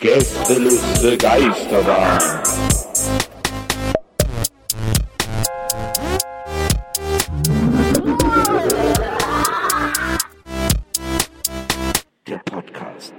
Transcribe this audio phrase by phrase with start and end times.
[0.00, 2.18] Gästeliste Geisterbahn.
[12.26, 13.12] Der Podcast.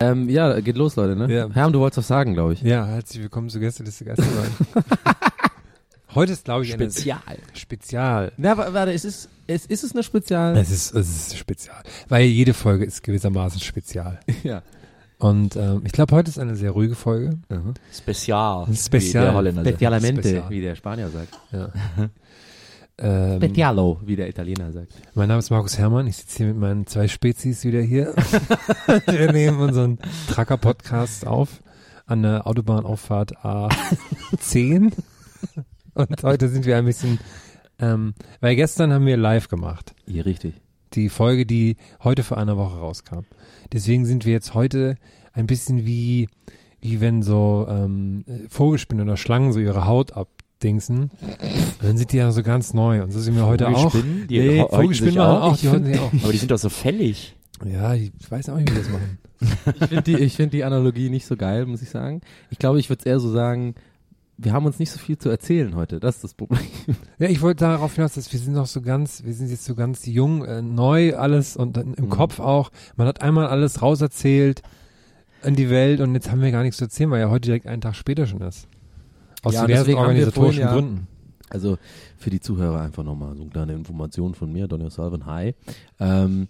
[0.00, 1.32] Ähm, ja, geht los, Leute, ne?
[1.32, 1.48] Ja.
[1.50, 2.62] Herm, du wolltest was sagen, glaube ich.
[2.62, 4.50] Ja, herzlich willkommen zu Gästeliste Geisterbahn.
[6.14, 7.18] Heute ist, glaube ich, eine Spezial.
[7.54, 8.32] Spezial.
[8.36, 10.56] Na, wa- warte, es ist, es ist es eine Spezial?
[10.56, 11.82] Es ist, es ist spezial.
[12.08, 14.20] Weil jede Folge ist gewissermaßen spezial.
[14.44, 14.62] ja.
[15.24, 17.38] Und ähm, ich glaube, heute ist eine sehr ruhige Folge.
[17.90, 18.66] Spezial.
[18.76, 19.22] Spezial.
[19.22, 19.76] Wie der Holländer sagt.
[19.76, 20.50] Spezialmente, Spezial.
[20.50, 21.40] wie der Spanier sagt.
[21.50, 21.72] Ja.
[22.98, 24.92] ähm, Specialo, wie der Italiener sagt.
[25.14, 26.06] mein Name ist Markus Herrmann.
[26.08, 28.12] Ich sitze hier mit meinen zwei Spezies wieder hier.
[29.06, 31.62] Wir nehmen unseren Tracker-Podcast auf
[32.04, 34.92] an der Autobahnauffahrt A10.
[35.94, 37.18] Und heute sind wir ein bisschen,
[37.78, 39.94] ähm, weil gestern haben wir live gemacht.
[40.06, 40.52] Hier, richtig.
[40.92, 43.20] die Folge, die heute vor einer Woche rauskam.
[43.72, 44.96] Deswegen sind wir jetzt heute
[45.32, 46.28] ein bisschen wie,
[46.80, 51.10] wie wenn so ähm, Vogelspinnen oder Schlangen so ihre Haut abdingsen.
[51.10, 53.02] Und dann sind die ja so ganz neu.
[53.02, 53.90] Und so sind wir heute auch.
[53.92, 55.42] Vogelspinnen, die nee, Vogelspinnen auch.
[55.42, 56.12] auch, die sich auch.
[56.22, 57.36] Aber die sind doch so fällig.
[57.64, 59.18] Ja, ich weiß auch nicht, wie die das machen.
[59.80, 62.20] Ich finde die, ich find die Analogie nicht so geil, muss ich sagen.
[62.50, 63.74] Ich glaube, ich würde es eher so sagen,
[64.36, 66.00] wir haben uns nicht so viel zu erzählen heute.
[66.00, 66.60] Das ist das Problem.
[67.18, 69.74] Ja, ich wollte darauf hinaus, dass wir sind noch so ganz, wir sind jetzt so
[69.74, 72.08] ganz jung, äh, neu alles und im Mhm.
[72.08, 72.70] Kopf auch.
[72.96, 74.62] Man hat einmal alles rauserzählt
[75.42, 77.66] in die Welt und jetzt haben wir gar nichts zu erzählen, weil ja heute direkt
[77.66, 78.66] einen Tag später schon ist.
[79.42, 81.06] Aus Ja, diversen organisatorischen vorhin ja- Gründen.
[81.50, 81.78] Also
[82.16, 85.54] für die Zuhörer einfach nochmal so eine kleine Information von mir, Donny Salven, hi.
[86.00, 86.48] Ähm,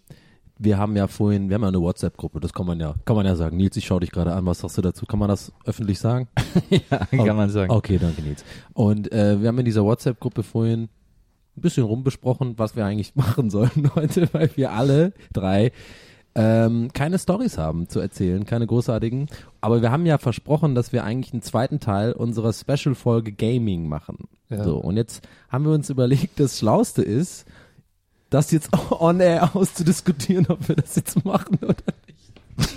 [0.58, 3.26] wir haben ja vorhin, wir haben ja eine WhatsApp-Gruppe, das kann man ja, kann man
[3.26, 3.56] ja sagen.
[3.56, 5.06] Nils, ich schau dich gerade an, was sagst du dazu?
[5.06, 6.28] Kann man das öffentlich sagen?
[6.70, 7.70] ja, kann man sagen.
[7.70, 8.44] Okay, danke Nils.
[8.72, 10.88] Und äh, wir haben in dieser WhatsApp-Gruppe vorhin
[11.56, 15.72] ein bisschen rumbesprochen, was wir eigentlich machen sollen heute, weil wir alle drei
[16.36, 19.28] ähm, keine Stories haben zu erzählen, keine großartigen.
[19.60, 24.28] Aber wir haben ja versprochen, dass wir eigentlich einen zweiten Teil unserer Special-Folge Gaming machen.
[24.48, 24.64] Ja.
[24.64, 27.46] So, und jetzt haben wir uns überlegt, das Schlauste ist,
[28.34, 32.74] das jetzt on air auszudiskutieren, ob wir das jetzt machen oder nicht.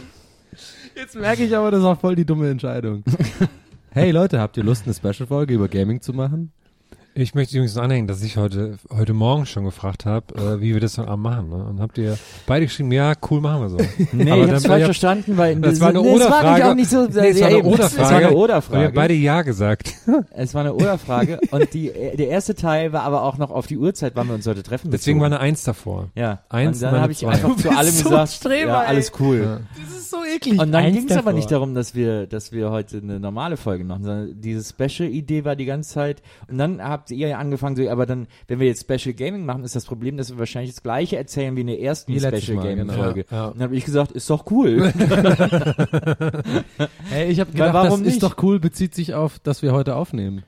[0.95, 3.03] Jetzt merke ich aber, das ist auch voll die dumme Entscheidung.
[3.90, 6.51] Hey Leute, habt ihr Lust, eine Special-Folge über Gaming zu machen?
[7.19, 10.75] Ich möchte übrigens noch anhängen, dass ich heute, heute Morgen schon gefragt habe, äh, wie
[10.75, 11.50] wir das heute Abend machen.
[11.50, 11.55] Ne?
[11.55, 13.78] Und habt ihr beide geschrieben, ja, cool, machen wir so.
[14.11, 16.75] Nee, Aber ich hab's falsch ja, verstanden, weil Das war eine nee, es war auch
[16.75, 18.03] nicht so, Nee, es war eine eben, Oder-Frage.
[18.03, 18.85] Es war eine Oder-Frage.
[18.85, 19.94] habt beide Ja gesagt.
[20.29, 23.77] Es war eine Oder-Frage und die, der erste Teil war aber auch noch auf die
[23.77, 24.91] Uhrzeit, wann wir uns heute treffen.
[24.91, 26.09] Deswegen war eine Eins davor.
[26.13, 26.44] ja.
[26.50, 27.29] Eins, und dann habe ich zwei.
[27.29, 29.41] einfach zu allem so gesagt, Streber, ja, alles cool.
[29.41, 29.59] Ja.
[29.83, 30.59] Das ist so eklig.
[30.59, 33.83] Und dann ging es aber nicht darum, dass wir, dass wir heute eine normale Folge
[33.83, 36.22] machen, sondern diese Special-Idee war die ganze Zeit.
[36.47, 39.63] Und dann habt ihr ja angefangen, so, aber dann, wenn wir jetzt Special Gaming machen,
[39.63, 42.57] ist das Problem, dass wir wahrscheinlich das gleiche erzählen wie in der ersten letztes Special
[42.57, 43.01] Mal, Gaming genau.
[43.01, 43.25] Folge.
[43.29, 43.45] Ja, ja.
[43.47, 44.91] Und dann habe ich gesagt, ist doch cool.
[47.09, 48.13] Hey, ich habe Weil gedacht, warum das nicht?
[48.16, 50.44] ist doch cool, bezieht sich auf, dass wir heute aufnehmen.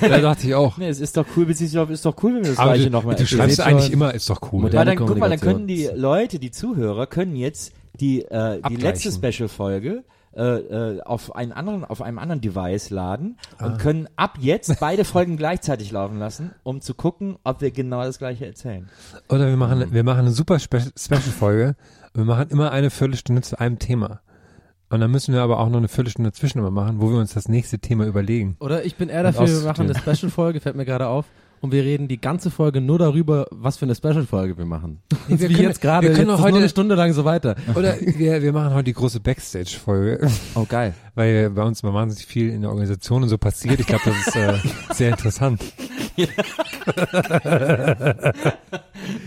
[0.00, 0.78] Da dachte ich auch.
[0.78, 2.90] nee, es ist doch cool, beziehungsweise ist doch cool, wenn wir das Aber gleiche du,
[2.90, 3.38] nochmal du erzählen.
[3.40, 4.62] schreibst seht eigentlich immer, ist doch cool.
[4.62, 8.60] Moderne Weil dann, guck mal, dann können die Leute, die Zuhörer, können jetzt die, äh,
[8.68, 10.04] die letzte Special-Folge
[10.38, 13.76] äh, äh, auf einen anderen, auf einem anderen Device laden und Ah.
[13.76, 18.18] können ab jetzt beide Folgen gleichzeitig laufen lassen, um zu gucken, ob wir genau das
[18.18, 18.88] gleiche erzählen.
[19.28, 21.74] Oder wir machen, wir machen eine super Spe Special-Folge.
[22.14, 24.20] Wir machen immer eine Viertelstunde zu einem Thema.
[24.90, 27.34] Und dann müssen wir aber auch noch eine Viertelstunde dazwischen immer machen, wo wir uns
[27.34, 28.56] das nächste Thema überlegen.
[28.60, 31.26] Oder ich bin eher Und dafür, wir machen eine Special-Folge, fällt mir gerade auf.
[31.60, 35.00] Und wir reden die ganze Folge nur darüber, was für eine Special-Folge wir machen.
[35.28, 37.56] wir Wie können- jetzt gerade, wir können jetzt heute- nur eine Stunde lang so weiter.
[37.74, 40.94] Oder wir, wir machen heute die große Backstage-Folge, Oh, geil.
[41.14, 43.80] weil bei uns mal wahnsinnig viel in der Organisation und so passiert.
[43.80, 44.54] Ich glaube, das ist äh,
[44.94, 45.62] sehr interessant.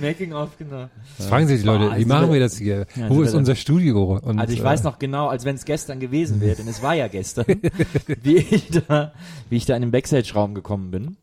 [0.01, 0.89] Making of, genau.
[1.17, 2.85] Das fragen sich die Leute, wie also machen wir- das hier?
[2.95, 4.19] Ja, Wo also ist unser Studio?
[4.23, 6.81] Und, Also ich äh, weiß noch genau, als wenn es gestern gewesen wäre, denn es
[6.81, 7.45] war ja gestern,
[8.23, 9.13] wie ich da,
[9.49, 11.17] wie ich da in den Backstage-Raum gekommen bin.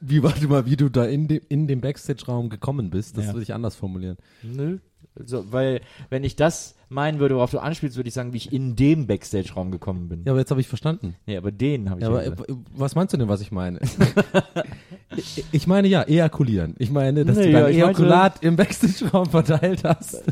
[0.00, 3.32] Wie, warte mal, wie du da in dem, in dem Backstage-Raum gekommen bist, das Ja.
[3.32, 4.16] würde ich anders formulieren.
[4.42, 4.78] Nö.
[5.26, 8.52] So, weil, wenn ich das meinen würde, worauf du anspielst, würde ich sagen, wie ich
[8.52, 10.22] in dem Backstage-Raum gekommen bin.
[10.24, 11.16] Ja, aber jetzt habe ich verstanden.
[11.26, 12.50] Nee, aber den habe ich Ja, ja aber gesagt.
[12.50, 13.78] äh, was meinst du denn, was ich meine?
[15.16, 16.74] ich, ich meine ja, ejakulieren.
[16.78, 20.22] Ich meine, dass Nee, du ja, dein meinte- Ejakulat im Backstage-Raum verteilt hast.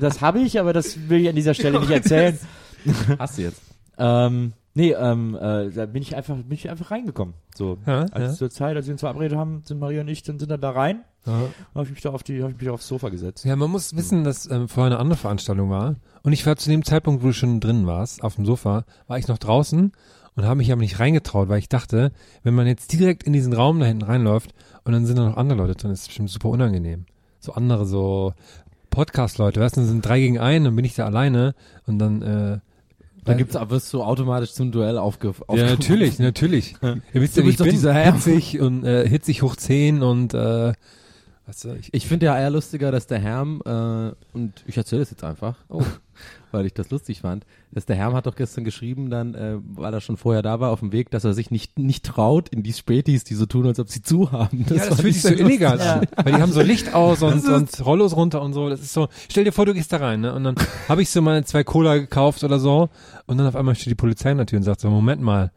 [0.00, 2.38] Das habe ich, aber das will ich an dieser Stelle nicht erzählen.
[3.18, 3.60] Hast du jetzt.
[3.98, 7.34] ähm, nee, ähm, äh, da bin ich einfach, bin ich einfach reingekommen.
[7.54, 8.32] So, Ja, als ja.
[8.34, 10.70] zur Zeit, als wir uns verabredet haben, sind Maria und ich, dann sind dann da
[10.70, 11.02] rein.
[11.26, 11.40] Ja.
[11.74, 13.44] Habe ich mich da auf die, habe ich mich da aufs Sofa gesetzt.
[13.44, 15.96] Ja, man muss wissen, dass ähm, vorher eine andere Veranstaltung war.
[16.22, 19.18] Und ich war zu dem Zeitpunkt, wo du schon drin warst, auf dem Sofa, war
[19.18, 19.92] ich noch draußen
[20.36, 22.12] und habe mich aber nicht reingetraut, weil ich dachte,
[22.44, 24.54] wenn man jetzt direkt in diesen Raum da hinten reinläuft
[24.84, 27.06] und dann sind da noch andere Leute drin, ist es bestimmt super unangenehm.
[27.40, 28.32] So andere, so
[28.90, 31.54] Podcast-Leute, weißt du, dann sind drei gegen einen, dann bin ich da alleine
[31.86, 32.58] und dann, äh,
[33.28, 35.78] Da gibt's, wirst du automatisch zum Duell aufge, ja, aufgerufen.
[35.78, 36.74] natürlich, natürlich.
[36.82, 40.72] Ihr wisst Du ja, ich bin, hitzig und äh, hitzig hoch 10 und äh,
[41.48, 45.02] weißt du, ich, Ich finde ja eher lustiger, dass der Herm, äh, und ich erzähle
[45.02, 45.82] es jetzt einfach, Oh.
[46.52, 49.92] weil ich das lustig fand, dass der Herm hat doch gestern geschrieben, dann, äh, weil
[49.92, 52.62] er schon vorher da war, auf dem Weg, dass er sich nicht, nicht traut in
[52.62, 54.64] die Spätis, die so tun, als ob sie zu haben.
[54.68, 56.06] ja, das fühlt ich sich so illegal an.
[56.16, 58.68] Weil die haben so Licht aus und, und Rollos runter und so.
[58.68, 60.34] Das ist so, stell dir vor, du gehst da rein, ne?
[60.34, 60.54] Und dann
[60.88, 62.88] habe ich so mal zwei Cola gekauft oder so.
[63.26, 65.50] Und dann auf einmal steht die Polizei in der Tür und sagt so, Moment mal,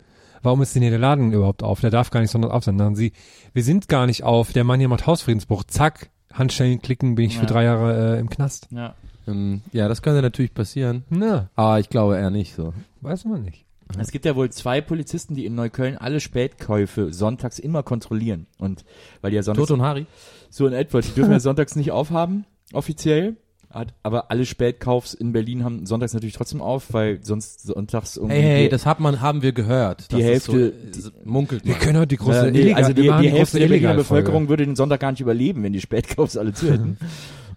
[0.43, 1.81] warum ist denn hier der Laden überhaupt auf?
[1.81, 2.77] Der darf gar nicht sondern auf sein.
[2.77, 3.13] Dann sagen sie,
[3.53, 5.63] wir sind gar nicht auf, der Mann hier macht Hausfriedensbruch.
[5.65, 7.49] Zack, Handschellen klicken, bin ich für Ja.
[7.49, 8.67] drei Jahre äh, im Knast.
[8.71, 8.95] Ja.
[9.27, 12.73] Ähm, ja, das könnte natürlich passieren, Na, aber ich glaube eher nicht so.
[13.01, 13.65] weiß man nicht.
[13.99, 18.47] Es gibt ja wohl zwei Polizisten, die in Neukölln alle Spätkäufe sonntags immer kontrollieren.
[18.57, 18.85] Und
[19.19, 20.05] weil die ja sonntags Toto und Harry?
[20.49, 23.35] so in etwa, die dürfen ja sonntags nicht aufhaben, offiziell.
[23.73, 28.35] Hat- Aber alle Spätkaufs in Berlin haben sonntags natürlich trotzdem auf, weil sonst sonntags irgendwie.
[28.35, 30.11] Hey, hey, die- das hat man, haben wir gehört.
[30.11, 32.75] Die Das ist Hälfte- so, äh, munkelt Wir können heute die große äh, nee, illegal,
[32.83, 33.93] also die, die große Hälfte der Berliner.
[33.95, 36.97] Bevölkerung würde den Sonntag gar nicht überleben, wenn die Spätkaufs alle zu hätten.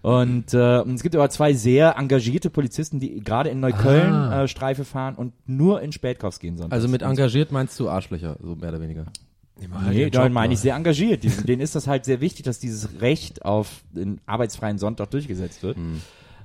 [0.03, 4.43] Und, äh, es gibt aber zwei sehr engagierte Polizisten, die gerade in Neukölln Ah.
[4.45, 6.75] äh, Streife fahren und nur in Spätkaufs gehen sonntags.
[6.75, 9.07] Also mit engagiert meinst du Arschlöcher, so mehr oder weniger.
[9.73, 11.23] Halt Nee, ihren da Job meine ich sehr engagiert.
[11.23, 15.63] Die, denen ist das halt sehr wichtig, dass dieses Recht auf den arbeitsfreien Sonntag durchgesetzt
[15.63, 15.77] wird.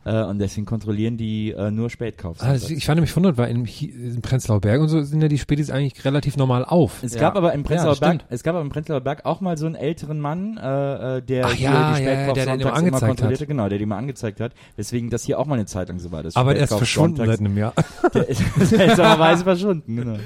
[0.05, 2.39] Äh, und deswegen kontrollieren die äh, nur Spätkaufs.
[2.39, 5.37] Das- ich war nämlich wundert, weil in, in Prenzlauer Berg und so sind ja die
[5.37, 7.03] Spätis eigentlich relativ normal auf.
[7.03, 7.19] es Ja.
[7.21, 9.57] gab aber im Ja, Prenzlauer das Berg, es gab aber im Prenzlauer Berg auch mal
[9.57, 12.59] so einen älteren Mann, äh, äh, der Ach ja, die ja, ja, Spätkaufs der den
[12.87, 13.47] immer kontrollierte, hat.
[13.47, 14.53] genau, der die mal angezeigt hat.
[14.77, 16.23] Deswegen das hier auch mal eine Zeit lang so war.
[16.23, 17.73] Das Aber der ist verschwunden sonntags- seit einem Jahr.
[18.13, 20.17] Der ist seltsamerweise verschwunden, genau.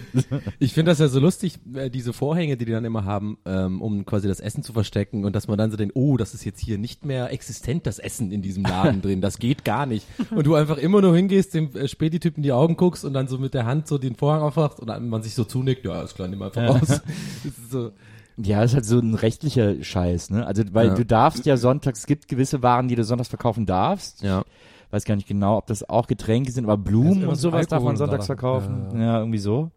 [0.60, 3.82] Ich finde das ja so lustig, äh, diese Vorhänge, die die dann immer haben, ähm,
[3.82, 6.46] um quasi das Essen zu verstecken und dass man dann so denkt, oh, das ist
[6.46, 10.06] jetzt hier nicht mehr existent, das Essen in diesem Laden drin, das geht gar nicht.
[10.32, 13.28] Und du einfach immer nur hingehst, dem äh, Späti-Typ in die Augen guckst und dann
[13.28, 16.02] so mit der Hand so den Vorhang aufmachst und dann man sich so zunickt, ja,
[16.02, 17.02] ist klar, nimm einfach raus.
[17.44, 17.92] Das ist so,
[18.38, 20.46] Ja, das ist halt so ein rechtlicher Scheiß, ne?
[20.48, 20.94] Also, weil Ja.
[20.96, 24.22] du darfst ja sonntags, es gibt gewisse Waren, die du sonntags verkaufen darfst.
[24.24, 24.44] ja.
[24.92, 27.80] Weiß gar nicht genau, ob das auch Getränke sind, aber Blumen und sowas mit darf
[27.82, 28.88] man Alkohol sonntags verkaufen.
[28.94, 29.00] Ja.
[29.00, 29.72] Ja, irgendwie so.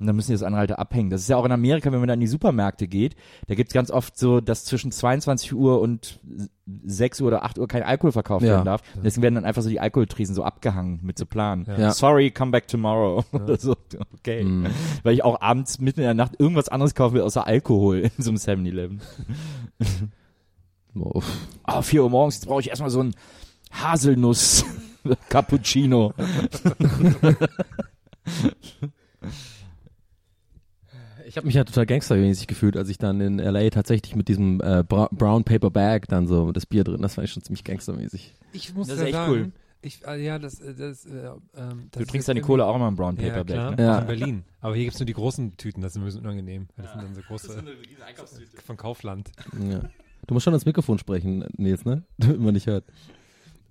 [0.00, 1.10] Und dann müssen die das andere halt abhängen.
[1.10, 3.16] Das ist ja auch in Amerika, wenn man da in die Supermärkte geht,
[3.48, 6.20] da gibt's ganz oft so, dass zwischen 22 Uhr und
[6.84, 8.52] 6 Uhr oder 8 Uhr kein Alkohol verkauft Ja.
[8.52, 8.82] werden darf.
[9.02, 11.64] Deswegen werden dann einfach so die Alkoholtresen so abgehangen mit so Plan.
[11.66, 11.92] Ja.
[11.92, 13.24] Sorry, come back tomorrow.
[13.32, 13.74] Oder so.
[14.18, 14.44] Okay.
[14.44, 14.66] Mhm.
[15.02, 18.22] Weil ich auch abends mitten in der Nacht irgendwas anderes kaufen will außer Alkohol in
[18.22, 19.00] so einem 7-Eleven.
[20.94, 21.22] Oh,
[21.64, 23.14] Ah, 4 Uhr morgens, jetzt brauche ich erstmal so ein
[23.72, 24.64] Haselnuss
[25.28, 26.12] Cappuccino.
[31.28, 34.60] Ich habe mich ja total gangstermäßig gefühlt, als ich dann in LA tatsächlich mit diesem
[34.60, 37.64] äh, Bra Brown Paper Bag dann so das Bier drin, das fand ich schon ziemlich
[37.64, 38.34] gangstermäßig.
[38.52, 39.52] Ich muss Das ist ja echt sagen, cool.
[39.82, 42.76] ich, äh, ja, das, äh, das, äh, ähm, das Du ist trinkst deine Cola auch
[42.76, 43.84] immer im Brown Ja, Paper klar, Bag, ne?
[43.84, 43.98] Ja.
[43.98, 44.44] in Berlin.
[44.62, 46.68] Aber hier gibt's nur die großen Tüten, das ist ein bisschen unangenehm.
[46.76, 47.62] Das sind dann so große
[48.64, 49.30] von Kaufland.
[49.70, 49.80] Ja.
[50.26, 52.04] Du musst schon ins Mikrofon sprechen, Nils, ne?
[52.18, 52.84] Damit man nicht hört.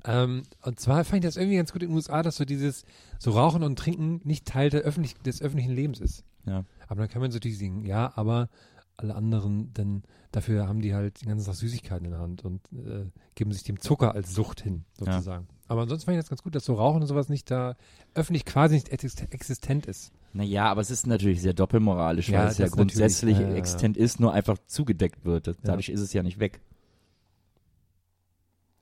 [0.06, 2.86] Ähm, und zwar fand ich das irgendwie ganz gut in den USA, dass so dieses
[3.20, 6.24] so Rauchen und Trinken nicht Teil der öffentlich, des öffentlichen Lebens ist.
[6.46, 6.64] Ja.
[6.88, 8.50] Aber dann kann man natürlich sagen, ja, aber
[8.96, 12.62] alle anderen, denn dafür haben die halt den ganzen Tag Süßigkeiten in der Hand und
[12.74, 15.48] äh, geben sich dem Zucker als Sucht hin, sozusagen.
[15.68, 17.76] Aber ansonsten fand ich das ganz gut, dass so Rauchen und sowas nicht da
[18.16, 20.12] öffentlich quasi nicht exist- existent ist.
[20.34, 23.56] Naja, aber es ist natürlich sehr doppelmoralisch, Ja, weil es ja grundsätzlich ja, ja, ja.
[23.56, 25.56] existent ist, nur einfach zugedeckt wird.
[25.64, 26.60] Dadurch ist es ja nicht weg.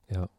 [0.10, 0.30] Ja.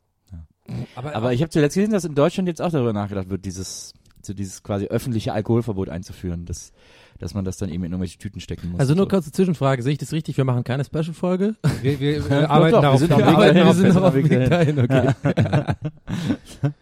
[0.97, 3.93] Aber, Aber ich habe zuletzt gesehen, dass in Deutschland jetzt auch darüber nachgedacht wird, dieses,
[4.27, 6.73] so dieses quasi öffentliche Alkoholverbot einzuführen, dass,
[7.19, 8.81] dass man das dann eben in irgendwelche Tüten stecken muss.
[8.81, 9.09] Also nur so.
[9.09, 10.37] kurze Zwischenfrage, sehe ich das richtig?
[10.37, 11.57] Wir machen keine Special-Folge?
[11.83, 13.09] wir, wir, wir arbeiten darauf hin.
[13.11, 13.93] Wir arbeiten darauf wir hin.
[13.93, 15.15] sind auf dem Weg dahin, okay.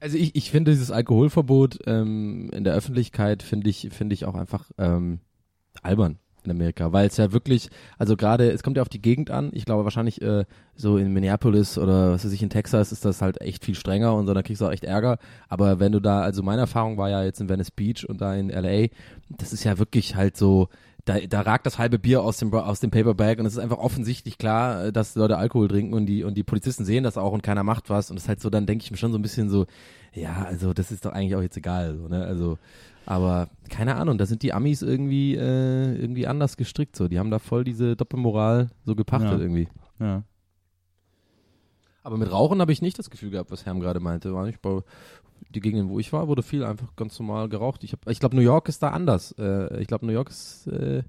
[0.00, 4.34] Also ich, ich finde dieses Alkoholverbot ähm, in der Öffentlichkeit finde ich finde ich auch
[4.34, 5.20] einfach ähm,
[5.80, 7.68] albern in Amerika, weil es ja wirklich,
[7.98, 9.50] also gerade, es kommt ja auf die Gegend an.
[9.52, 10.44] Ich glaube wahrscheinlich äh,
[10.74, 14.14] so in Minneapolis oder was weiß ich in Texas ist das halt echt viel strenger
[14.14, 15.18] und so, da kriegst du auch echt Ärger.
[15.48, 18.34] Aber wenn du da, also meine Erfahrung war ja jetzt in Venice Beach und da
[18.34, 18.88] in LA,
[19.28, 20.68] das ist ja wirklich halt so,
[21.04, 23.78] da, da ragt das halbe Bier aus dem aus dem Paperbag und es ist einfach
[23.78, 27.32] offensichtlich klar, äh, dass Leute Alkohol trinken und die und die Polizisten sehen das auch
[27.32, 29.18] und keiner macht was und es ist halt so, dann denke ich mir schon so
[29.18, 29.66] ein bisschen so,
[30.12, 32.24] ja, also das ist doch eigentlich auch jetzt egal, so, ne?
[32.24, 32.58] Also
[33.06, 37.30] aber keine Ahnung, da sind die Amis irgendwie äh, irgendwie anders gestrickt so, die haben
[37.30, 39.38] da voll diese Doppelmoral so gepachtet Ja.
[39.38, 39.68] irgendwie.
[39.98, 40.22] Ja.
[42.02, 44.34] Aber mit Rauchen habe ich nicht das Gefühl gehabt, was Herm gerade meinte.
[44.34, 44.80] War nicht bei
[45.50, 47.84] die Gegenden, wo ich war, wurde viel einfach ganz normal geraucht.
[47.84, 49.32] Ich, hab- ich glaube, New York ist da anders.
[49.38, 51.02] Äh, ich glaube, New York ist, äh,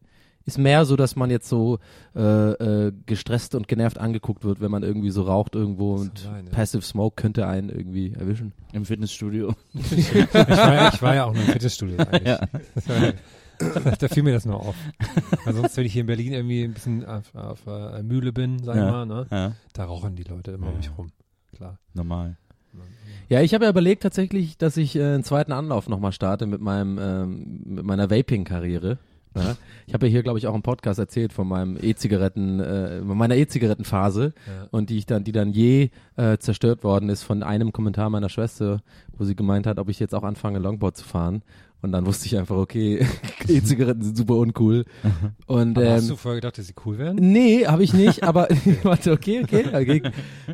[0.46, 1.80] ist mehr so, dass man jetzt so
[2.16, 2.22] äh,
[2.52, 6.52] äh, gestresst und genervt angeguckt wird, wenn man irgendwie so raucht irgendwo und sein, ja.
[6.52, 8.52] Passive Smoke könnte einen irgendwie erwischen.
[8.74, 9.54] Im Fitnessstudio.
[9.74, 12.24] Ich war, ja- ich war ja auch nur im Fitnessstudio eigentlich.
[12.28, 12.40] Ja.
[14.00, 14.76] Da fiel mir das nur auf.
[15.46, 18.62] Weil sonst, wenn ich hier in Berlin irgendwie ein bisschen auf, auf äh, Mühle bin,
[18.64, 18.92] sag ich Ja.
[18.92, 21.12] mal, ne, Ja, da rauchen die Leute immer um mich rum.
[21.56, 21.78] Klar.
[21.94, 22.36] normal.
[23.30, 26.60] Ja, ich habe ja überlegt tatsächlich, dass ich äh, einen zweiten Anlauf nochmal starte mit
[26.62, 28.98] meinem ähm, mit meiner Vaping-Karriere.
[29.36, 29.56] Ja.
[29.88, 33.36] Ich habe ja hier, glaube ich, auch im Podcast erzählt von meinem E-Zigaretten, äh, meiner
[33.36, 34.68] E-Zigarettenphase Ja.
[34.72, 38.30] und die ich dann, die dann je äh, zerstört worden ist von einem Kommentar meiner
[38.30, 38.82] Schwester,
[39.18, 41.42] wo sie gemeint hat, ob ich jetzt auch anfange, Longboard zu fahren.
[41.82, 43.06] Und dann wusste ich einfach, okay,
[43.48, 44.86] E-Zigaretten sind super uncool.
[45.48, 47.18] Und Aber hast ähm, du vorher gedacht, dass sie cool wären?
[47.18, 48.48] Nee, habe ich nicht, aber
[48.84, 50.02] warte, okay, okay, okay.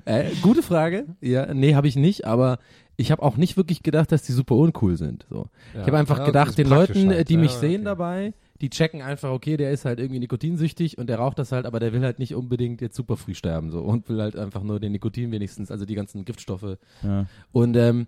[0.05, 1.05] Äh, gute Frage.
[1.21, 2.57] Ja, nee, habe ich nicht, aber
[2.97, 5.25] ich habe auch nicht wirklich gedacht, dass die super uncool sind.
[5.29, 5.49] So.
[5.75, 5.81] Ja.
[5.81, 7.29] Ich habe einfach Ja, gedacht, den Leuten, halt.
[7.29, 7.59] die Ja, mich okay.
[7.69, 11.51] sehen dabei, die checken einfach, okay, der ist halt irgendwie nikotinsüchtig und der raucht das
[11.51, 14.35] halt, aber der will halt nicht unbedingt jetzt super früh sterben so und will halt
[14.35, 17.25] einfach nur den Nikotin wenigstens, also die ganzen Giftstoffe Ja.
[17.51, 18.07] und ähm,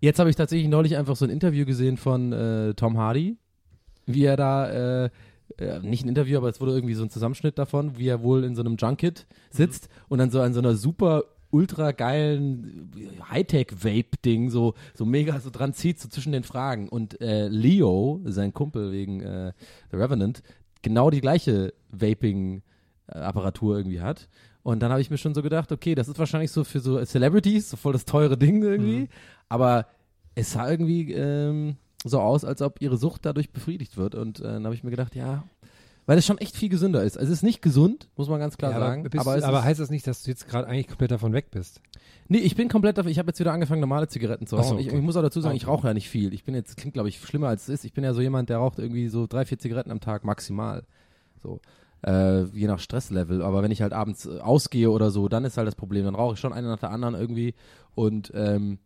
[0.00, 3.36] jetzt habe ich tatsächlich neulich einfach so ein Interview gesehen von äh, Tom Hardy,
[4.06, 5.10] wie er da, äh,
[5.58, 8.42] äh, nicht ein Interview, aber es wurde irgendwie so ein Zusammenschnitt davon, wie er wohl
[8.42, 12.90] in so einem Junket sitzt und dann so an so einer super ultra geilen
[13.30, 16.88] Hightech-Vape-Ding so, so mega so dran zieht, so zwischen den Fragen.
[16.88, 19.52] Und äh, Leo, sein Kumpel wegen äh,
[19.90, 20.42] The Revenant,
[20.80, 24.28] genau die gleiche Vaping-Apparatur irgendwie hat.
[24.62, 27.04] Und dann habe ich mir schon so gedacht, okay, das ist wahrscheinlich so für so
[27.04, 29.08] Celebrities, so voll das teure Ding irgendwie.
[29.48, 29.86] Aber
[30.34, 34.14] es sah irgendwie ähm, so aus, als ob ihre Sucht dadurch befriedigt wird.
[34.14, 35.44] Und äh, dann habe ich mir gedacht, ja,
[36.06, 37.16] weil es schon echt viel gesünder ist.
[37.18, 39.06] Also es ist nicht gesund, muss man ganz klar Ja, sagen.
[39.06, 41.50] aber aber es aber heißt das nicht, dass du jetzt gerade eigentlich komplett davon weg
[41.50, 41.80] bist?
[42.28, 43.10] nee, ich bin komplett dafür.
[43.10, 44.80] Ich habe jetzt wieder angefangen, normale Zigaretten zu Ach so, rauchen.
[44.80, 44.96] ich, okay.
[44.96, 45.70] ich muss auch dazu sagen, ich Okay.
[45.70, 46.32] rauche ja nicht viel.
[46.32, 47.84] Ich bin jetzt, klingt glaube ich schlimmer als es ist.
[47.84, 50.84] Ich bin ja so jemand, der raucht irgendwie so drei, vier Zigaretten am Tag maximal.
[51.42, 51.60] So.
[52.04, 53.42] Äh, je nach Stresslevel.
[53.42, 56.04] Aber wenn ich halt abends äh, ausgehe oder so, dann ist halt das Problem.
[56.04, 57.54] Dann rauche ich schon eine nach der anderen irgendwie.
[57.94, 58.78] Und ähm,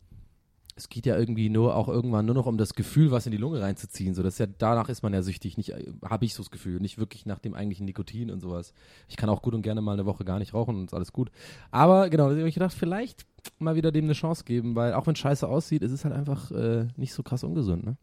[0.77, 3.39] es geht ja irgendwie nur auch irgendwann nur noch um das Gefühl, was in die
[3.39, 4.15] Lunge reinzuziehen.
[4.15, 5.73] So, das ist ja, danach ist man ja süchtig, nicht,
[6.05, 8.75] habe ich so das Gefühl, nicht wirklich nach dem eigentlichen Nikotin und sowas.
[9.09, 11.13] Ich kann auch gut und gerne mal eine Woche gar nicht rauchen und ist alles
[11.13, 11.31] gut.
[11.71, 13.25] Aber genau, da habe ich gedacht, vielleicht
[13.59, 16.51] mal wieder dem eine Chance geben, weil auch wenn scheiße aussieht, es ist halt einfach
[16.51, 17.97] äh, nicht so krass ungesund, ne?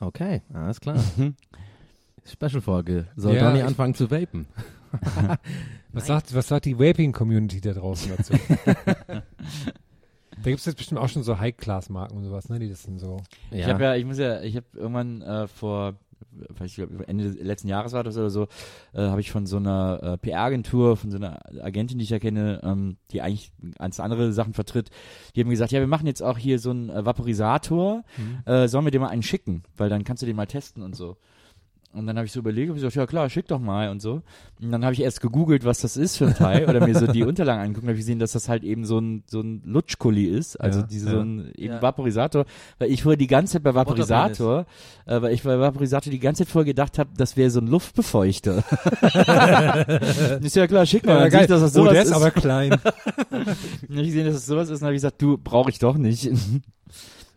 [0.00, 0.98] Okay, alles klar.
[2.24, 3.06] Special-Folge.
[3.14, 4.46] Soll Ja, Donny anfangen zu vapen?
[5.92, 8.34] Was sagt, was sagt die Vaping-Community da draußen dazu?
[10.42, 12.58] da gibt es jetzt bestimmt auch schon so High-Class-Marken und sowas, ne?
[12.58, 13.18] Die das dann so.
[13.50, 15.94] Ich habe ja, ich muss ja, ich habe irgendwann äh, vor,
[16.58, 18.48] weiß ich glaub, Ende letzten Jahres war das oder so,
[18.92, 22.18] äh, habe ich von so einer äh, PR-Agentur, von so einer Agentin, die ich ja
[22.18, 24.90] kenne, ähm, die eigentlich ganz andere Sachen vertritt,
[25.34, 28.02] die haben gesagt, ja, wir machen jetzt auch hier so einen äh, Vaporisator,
[28.46, 30.96] äh, sollen wir dir mal einen schicken, weil dann kannst du den mal testen und
[30.96, 31.16] so.
[31.94, 34.02] Und dann habe ich so überlegt, hab ich gesagt, ja klar, schick doch mal und
[34.02, 34.22] so.
[34.60, 37.06] Und dann habe ich erst gegoogelt, was das ist für ein Teil oder mir so
[37.06, 40.24] die Unterlagen angeguckt und habe gesehen, dass das halt eben so ein so ein Lutschkuli
[40.24, 41.12] ist, also Ja, diese ja.
[41.12, 41.82] so ein eben Ja.
[41.82, 42.46] Vaporisator,
[42.78, 43.74] weil ich vorher die ganze Zeit bei.
[43.74, 44.66] Vaporisator,
[45.06, 47.68] äh, weil ich bei Vaporisator die ganze Zeit vorher gedacht habe, das wäre so ein
[47.68, 48.58] Luftbefeuchter.
[50.42, 52.08] ist ja klar, schick mal, dann sehe ich, dass das oh, sowas der ist.
[52.08, 52.70] ist aber klein.
[53.30, 53.56] Dann hab
[53.88, 56.30] ich gesehen, dass das sowas ist und habe ich gesagt, du, brauche ich doch nicht.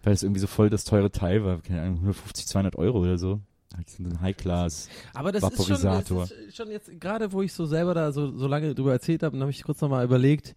[0.03, 3.17] weil es irgendwie so voll das teure Teil war, keine Ahnung, 150, 200 Euro oder
[3.17, 3.39] so.
[3.85, 4.89] So ein High-Class.
[5.13, 8.35] Aber das ist schon, das ist schon jetzt, gerade wo ich so selber da so,
[8.37, 10.55] so lange drüber erzählt habe, dann habe ich kurz nochmal überlegt,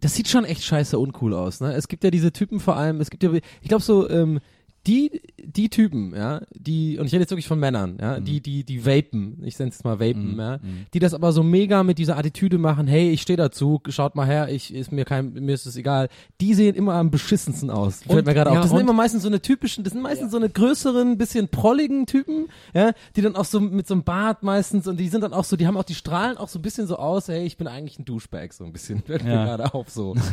[0.00, 1.72] das sieht schon echt scheiße uncool aus, ne?
[1.74, 4.40] Es gibt ja diese Typen vor allem, es gibt ja, ich glaube so, ähm,
[4.86, 8.24] die, die Typen, ja, die, und ich rede jetzt wirklich von Männern, ja, Mhm.
[8.24, 10.58] die, die, die vapen, ich nenne es mal vapen, ja,
[10.92, 14.26] die das aber so mega mit dieser Attitüde machen, hey, ich stehe dazu, schaut mal
[14.26, 16.08] her, ich, ist mir kein, mir ist es egal.
[16.40, 18.02] Die sehen immer am beschissensten aus.
[18.02, 18.56] Fällt Und- mir gerade auf.
[18.56, 21.48] ja, Das sind immer meistens so eine typischen, das sind meistens so eine größeren, bisschen
[21.48, 25.22] prolligen Typen, ja, die dann auch so mit so einem Bart meistens und die sind
[25.22, 27.44] dann auch so, die haben auch, die strahlen auch so ein bisschen so aus, hey,
[27.46, 29.44] ich bin eigentlich ein Douchebag, so ein bisschen, fällt mir Ja.
[29.44, 30.14] gerade auf, so.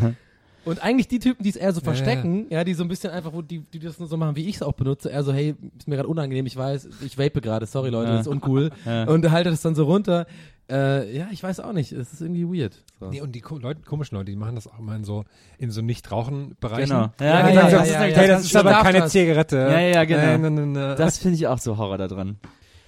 [0.66, 3.10] Und eigentlich die Typen, die es eher so Ja, verstecken, ja, die so ein bisschen
[3.12, 5.34] einfach, wo die, die das nur so machen, wie ich es auch benutze, eher so,
[5.34, 8.18] hey, ist mir gerade unangenehm, ich weiß, ich vape gerade, sorry Leute, Ja.
[8.18, 8.70] das ist uncool.
[8.86, 9.06] Ja.
[9.06, 10.26] Und halte das dann so runter.
[10.70, 12.74] Äh, ja, ich weiß auch nicht, es ist irgendwie weird.
[13.00, 13.10] So.
[13.10, 15.26] Nee, und die ko Leute, komischen Leute, die machen das auch immer in so,
[15.58, 16.90] in so Nicht-Rauchen-Bereichen.
[16.90, 17.10] Genau.
[17.20, 17.62] Ja, Ja, ja, genau.
[17.62, 19.08] ja, Das ist ja, ja, ist aber keine.
[19.08, 19.58] Zigarette.
[19.58, 20.22] Ja, ja, genau.
[20.22, 20.96] Nein, nein, nein, nein.
[20.98, 22.38] Das finde ich auch so Horror da dran.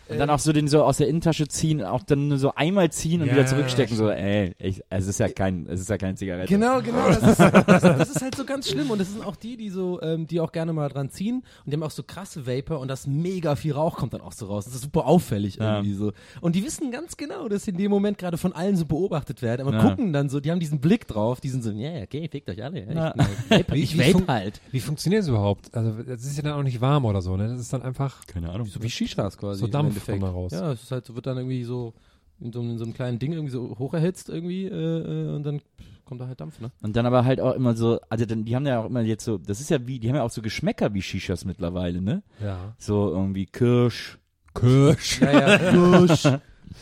[0.10, 2.92] Und dann auch so den so aus der Innentasche ziehen, auch dann nur so einmal
[2.92, 5.90] ziehen und Ja, wieder ja, zurückstecken, so, ey, ich, es ist ja kein, es ist
[5.90, 6.48] ja keine Zigarette.
[6.54, 7.08] Genau, genau.
[7.08, 8.92] Das ist, das, das ist halt so ganz schlimm.
[8.92, 11.44] Und das sind auch die, die so, ähm, die auch gerne mal dran ziehen.
[11.66, 14.34] Und die haben auch so krasse Vapor und das mega viel Rauch kommt dann auch
[14.34, 14.66] so raus.
[14.66, 15.78] Das ist super auffällig Ja.
[15.78, 16.12] irgendwie so.
[16.42, 19.42] Und die wissen ganz genau, dass sie in dem Moment gerade von allen so beobachtet
[19.42, 19.66] werden.
[19.66, 19.90] Aber Ja.
[19.90, 22.50] gucken dann so, die haben diesen Blick drauf, die sind so, ja, yeah, okay, fickt
[22.50, 22.82] euch alle.
[22.86, 23.16] Ja, Ja.
[23.16, 24.62] Ich, äh, vape, ich Wie- wie vape halt.
[24.72, 25.74] Wie funktioniert das überhaupt?
[25.74, 27.48] Also, das ist ja dann auch nicht warm oder so, ne?
[27.48, 28.68] Das ist dann einfach, Keine Ahnung.
[28.68, 29.60] So wie Shishas quasi.
[29.62, 30.20] So Dampf Endeffekt.
[30.22, 30.52] kommt da raus.
[30.52, 31.94] Ja, es ist halt, so- wird dann irgendwie so
[32.40, 35.62] in so, in so einem kleinen Ding irgendwie so hocherhitzt irgendwie äh, äh, und dann
[36.04, 36.72] kommt da halt Dampf, ne?
[36.82, 39.24] Und dann aber halt auch immer so, also dann, die haben ja auch immer jetzt
[39.24, 42.24] so, das ist ja wie, die haben ja auch so Geschmäcker wie Shishas mittlerweile, ne?
[42.42, 42.76] ja.
[42.78, 44.18] So irgendwie Kirsch,
[44.54, 45.22] Kirsch.
[45.22, 45.58] Ja, ja.
[45.72, 46.26] Kirsch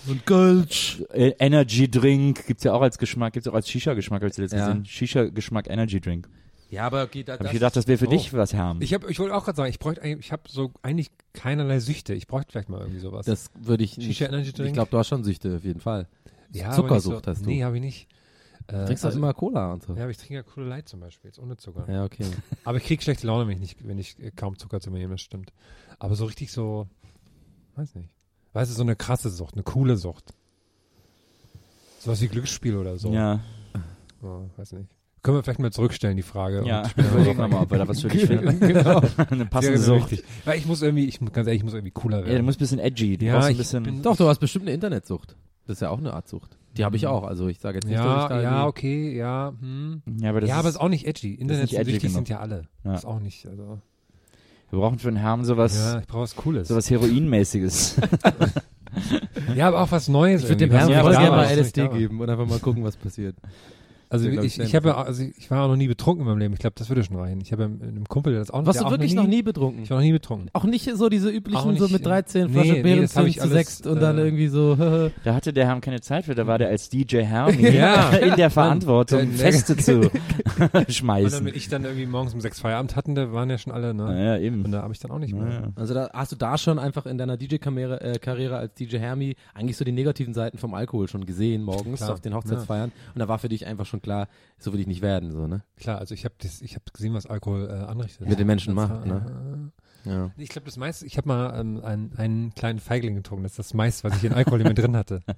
[0.08, 1.04] und Kölsch.
[1.14, 4.54] äh, Energy Drink, gibt's ja auch als Geschmack, gibt's auch als Shisha-Geschmack, habe ich zuletzt
[4.54, 4.68] Ja.
[4.70, 4.86] gesehen.
[4.86, 6.28] Shisha-Geschmack Energy Drink.
[6.72, 8.12] Ja, aber okay, da, Hab ich gedacht, das wäre für Oh.
[8.12, 8.82] dich was, Herm.
[8.82, 12.14] Ich, hab, ich wollte auch gerade sagen, ich bräuchte ich habe so eigentlich keinerlei Süchte.
[12.14, 13.26] Ich bräuchte vielleicht mal irgendwie sowas.
[13.26, 14.08] das würde ich nicht.
[14.08, 14.70] Shisha Energy Drink?
[14.70, 16.08] Ich glaube, du hast schon Süchte, auf jeden Fall.
[16.54, 17.50] ja, Zuckersucht so, hast du.
[17.50, 18.08] Nee, habe ich nicht.
[18.68, 19.94] Äh, Trinkst du also, immer Cola und so?
[19.96, 21.92] Ja, aber ich trinke ja Coole Light zum Beispiel, jetzt ohne Zucker.
[21.92, 22.26] Ja, okay.
[22.64, 25.00] Aber ich kriege schlechte Laune, wenn ich, nicht, wenn ich äh, kaum Zucker zu mir
[25.00, 25.52] nehme, das stimmt.
[26.00, 26.88] Aber so richtig so,
[27.76, 28.10] weiß nicht.
[28.54, 30.34] Weißt du, so eine krasse Sucht, eine coole Sucht.
[32.00, 33.12] Sowas wie Glücksspiel oder so.
[33.12, 33.42] Ja,
[34.22, 34.88] Oh, weiß nicht.
[35.24, 36.64] Können wir vielleicht mal zurückstellen, die Frage.
[36.66, 36.84] ja.
[36.96, 38.60] Überlegen wir mal, ob wir da was für dich finden.
[38.60, 39.02] genau.
[39.30, 40.12] Eine Passende Sucht.
[40.12, 40.24] Richtig.
[40.46, 42.46] Weil ich muss irgendwie, ich muss ganz ehrlich, ich muss irgendwie cooler Ja, du werden.
[42.46, 43.18] musst ein bisschen edgy.
[43.18, 45.36] Du Ja, ein bisschen, bin- Doch, du hast bestimmt eine Internetsucht.
[45.68, 46.58] Das ist ja auch eine Art Sucht.
[46.78, 47.24] Die habe ich auch.
[47.24, 49.54] Also ich sage jetzt nicht, dass ich ja, da ja, irgendwie- okay, ja.
[49.60, 50.02] Hm.
[50.22, 51.36] ja, aber das ja, ist, aber ist auch nicht edgy.
[51.36, 52.16] Internet nicht edgy süchtig genug.
[52.16, 52.64] sind ja alle.
[52.84, 52.96] Ja.
[52.96, 53.80] Ist auch nicht, also.
[54.72, 56.68] wir brauchen für den Herrn sowas, Ja, ich brauche was Cooles.
[56.70, 57.98] sowas Heroinmäßiges.
[59.56, 60.44] ja, aber auch was Neues.
[60.44, 62.96] Ich würde dem Herrn Ja, voll gerne mal LSD geben und einfach mal gucken, was
[62.98, 63.36] passiert.
[64.12, 66.40] Also ich, ich, ich habe ja, also ich war auch noch nie betrunken in meinem
[66.40, 66.54] Leben.
[66.54, 67.40] Ich glaube, das würde schon reichen.
[67.40, 69.26] Ich habe ja mit einem Kumpel, der das auch Warst der du auch wirklich noch
[69.26, 69.84] nie betrunken?
[69.84, 70.50] Ich war noch nie betrunken.
[70.52, 73.36] Auch nicht so diese üblichen, nicht, so mit 13 nee, Flaschen nee, Beeren zu alles,
[73.36, 74.76] sechst und dann äh, irgendwie so,
[75.24, 78.10] Da hatte der Herr keine Zeit für, da war der als DJ Herm Ja.
[78.10, 80.02] in der Verantwortung, Feste zu
[80.60, 81.46] Und dann, schmeißen.
[81.46, 84.04] wenn ich dann irgendwie morgens um sechs Feierabend hatten, da waren ja schon alle, ne?
[84.04, 84.66] Naja, eben.
[84.66, 85.44] Und da habe ich dann auch nicht mehr.
[85.44, 85.72] Naja.
[85.76, 89.36] Also da hast du da schon einfach in deiner DJ-Karriere äh, Karriere als DJ Hermi
[89.54, 93.20] eigentlich so die negativen Seiten vom Alkohol schon gesehen morgens Klar, auf den Hochzeitsfeiern und
[93.20, 95.64] da war für dich einfach schon klar, so will ich nicht werden, so ne?
[95.78, 98.28] Klar, also ich habe ich hab gesehen, was Alkohol äh, anrichtet.
[98.28, 99.72] Mit den Menschen Das macht, war, ne?
[100.04, 100.32] Ja.
[100.38, 103.44] Ich glaube, das meiste, ich habe mal ähm, einen, einen kleinen Feigling getrunken.
[103.44, 105.22] Das ist das meiste, was ich in Alkohol in mir drin hatte.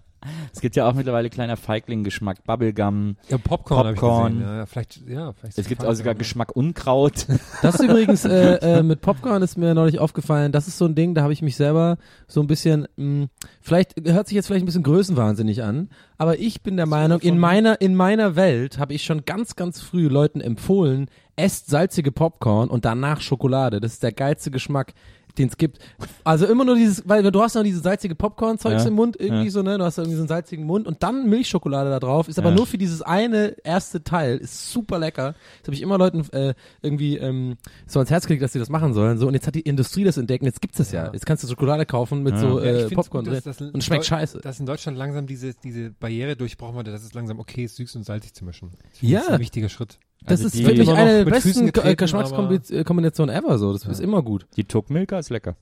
[0.53, 3.17] Es gibt ja auch mittlerweile kleiner Feigling-Geschmack, Bubblegum.
[3.27, 4.33] Ja, Popcorn, Popcorn.
[4.39, 4.47] gesehen.
[4.47, 5.57] Ja, vielleicht, ja, vielleicht.
[5.57, 6.15] Es gibt auch sogar?
[6.15, 7.27] Geschmack Unkraut.
[7.61, 10.53] Das ist übrigens äh, äh, mit Popcorn ist mir neulich aufgefallen.
[10.53, 11.97] Das ist so ein Ding, da habe ich mich selber
[12.27, 13.27] so ein bisschen, mh,
[13.59, 17.37] vielleicht hört sich jetzt vielleicht ein bisschen größenwahnsinnig an, aber ich bin der Meinung, in
[17.37, 22.69] meiner in meiner Welt habe ich schon ganz ganz früh Leuten empfohlen, esst salzige Popcorn
[22.69, 23.79] und danach Schokolade.
[23.79, 24.93] Das ist der geilste Geschmack
[25.37, 25.79] den es gibt.
[26.23, 29.45] Also immer nur dieses, weil du hast noch diese salzige Popcorn-Zeugs Ja, im Mund, irgendwie
[29.45, 29.49] ja.
[29.51, 29.77] so, ne?
[29.77, 32.55] Du hast irgendwie so einen salzigen Mund und dann Milchschokolade da drauf, ist aber Ja.
[32.55, 35.33] nur für dieses eine erste Teil, ist super lecker.
[35.61, 37.55] Das habe ich immer Leuten äh, irgendwie ähm,
[37.87, 39.17] so ans Herz gelegt, dass sie das machen sollen.
[39.17, 41.05] So, und jetzt hat die Industrie das entdeckt und jetzt gibt's das ja.
[41.05, 41.13] Ja.
[41.13, 42.39] Jetzt kannst du Schokolade kaufen mit Ja.
[42.39, 43.41] so Ja, ich äh, Popcorn gut, drin.
[43.43, 44.39] das Und es schmeckt scheiße.
[44.41, 47.95] Dass in Deutschland langsam diese, diese Barriere durchbrochen wurde, dass es langsam okay ist, süß
[47.95, 48.69] und salzig zu mischen.
[48.93, 49.19] Ich find, Ja.
[49.19, 49.97] Das ist ein wichtiger Schritt.
[50.25, 53.73] Das Also ist wirklich eine der besten äh, getreten, Geschmackskombinationen ever so.
[53.73, 53.91] Das Ja.
[53.91, 54.47] ist immer gut.
[54.55, 55.55] Die Tuckmilka ist lecker.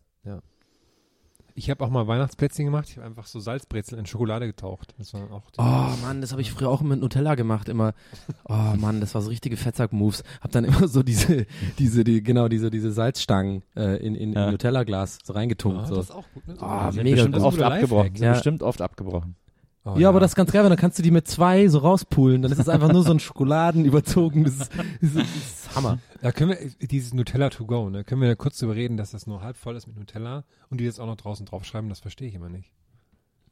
[1.54, 2.88] Ich habe auch mal Weihnachtsplätzchen gemacht.
[2.90, 4.96] Ich habe einfach so Salzbrezel in Schokolade getaucht.
[4.98, 7.94] Das war auch Oh Mann, das habe ich früher auch mit Nutella gemacht, immer.
[8.48, 10.24] Oh Mann, das war so richtige Fettsack-Moves.
[10.40, 11.46] Hab dann immer so diese,
[11.78, 14.46] diese, die, genau, diese, diese Salzstangen äh, in, in, Ja.
[14.46, 15.82] in Nutella-Glas so reingetunkt.
[15.82, 15.96] Ah, so.
[15.96, 16.48] das ist auch gut.
[16.48, 16.54] Ne?
[16.54, 18.16] Ist mega bestimmt oft abgebrochen.
[18.16, 18.32] Ja.
[18.32, 19.36] bestimmt oft abgebrochen.
[19.84, 21.80] Oh, ja, aber das ist ganz geil, weil dann kannst du die mit zwei so
[21.80, 22.44] rauspulen.
[22.44, 24.70] Dann ist es einfach nur so ein Schokoladen überzogenes, das
[25.02, 25.98] ist, das ist Hammer.
[26.22, 29.10] Da können wir, dieses Nutella to go, ne, können wir da kurz drüber reden, dass
[29.12, 32.00] das nur halb voll ist mit Nutella und die jetzt auch noch draußen draufschreiben, das
[32.00, 32.72] verstehe ich immer nicht.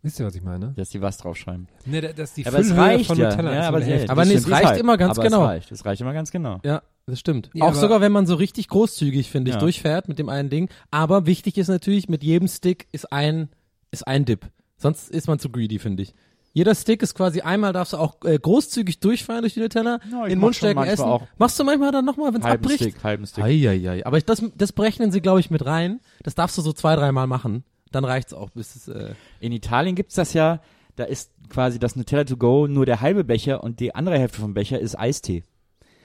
[0.01, 0.73] Wisst ihr, was ich meine?
[0.77, 1.67] Dass die was draufschreiben.
[1.85, 3.29] Ne, da- dass die aber Füllhöhe reicht von ja.
[3.31, 4.09] Nutella ja, ist aber Hälfte.
[4.11, 5.41] Aber das nee, es reicht immer ganz aber genau.
[5.41, 5.71] Es reicht.
[5.71, 6.59] Es reicht immer ganz genau.
[6.63, 7.49] Ja, Das stimmt.
[7.53, 9.59] Ja, auch sogar, wenn man so richtig großzügig, finde ich, Ja.
[9.59, 10.69] durchfährt mit dem einen Ding.
[10.91, 13.49] Aber wichtig ist natürlich, mit jedem Stick ist ein,
[13.91, 14.45] ist ein Dip.
[14.79, 16.15] Sonst ist man zu greedy, finde ich.
[16.51, 20.11] Jeder Stick ist quasi einmal darfst du auch äh, großzügig durchfahren durch die Nutella, ich
[20.11, 21.05] in den Mund stecken, essen.
[21.05, 21.27] auch.
[21.37, 22.81] Machst du manchmal dann nochmal, wenn es abbricht?
[22.81, 23.43] Stick, halben Stick.
[23.43, 24.03] Eieiei.
[24.05, 25.99] Aber ich, das, das berechnen sie, glaube ich, mit rein.
[26.23, 27.63] Das darfst du so zwei, dreimal machen.
[27.91, 30.59] Dann reicht's auch, bis es, äh, In Italien gibt's das ja,
[30.95, 34.39] da ist quasi das Nutella to go nur der halbe Becher und die andere Hälfte
[34.39, 35.43] vom Becher ist Eistee.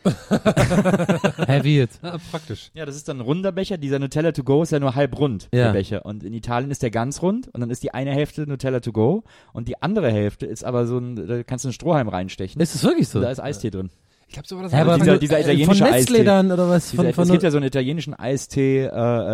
[1.47, 1.91] heavy it.
[2.03, 2.71] Ah, praktisch.
[2.75, 3.79] Ja, das ist dann ein runder Becher.
[3.79, 5.65] Dieser Nutella to go ist ja nur halb rund, Ja.
[5.67, 6.05] der Becher.
[6.05, 8.93] Und in Italien ist der ganz rund und dann ist die eine Hälfte Nutella to
[8.93, 12.61] go und die andere Hälfte ist aber so ein, da kannst du einen Strohhalm reinstechen.
[12.61, 13.21] Ist es wirklich so?
[13.21, 13.91] da ist Eistee drin.
[14.37, 15.93] Ich glaube sogar, das Ja, aber dieser- dieser äh, italienische von.
[15.93, 16.91] Nestle dann oder was?
[16.91, 18.89] Dieser, Von, es gibt ja so einen italienischen Eistee, äh,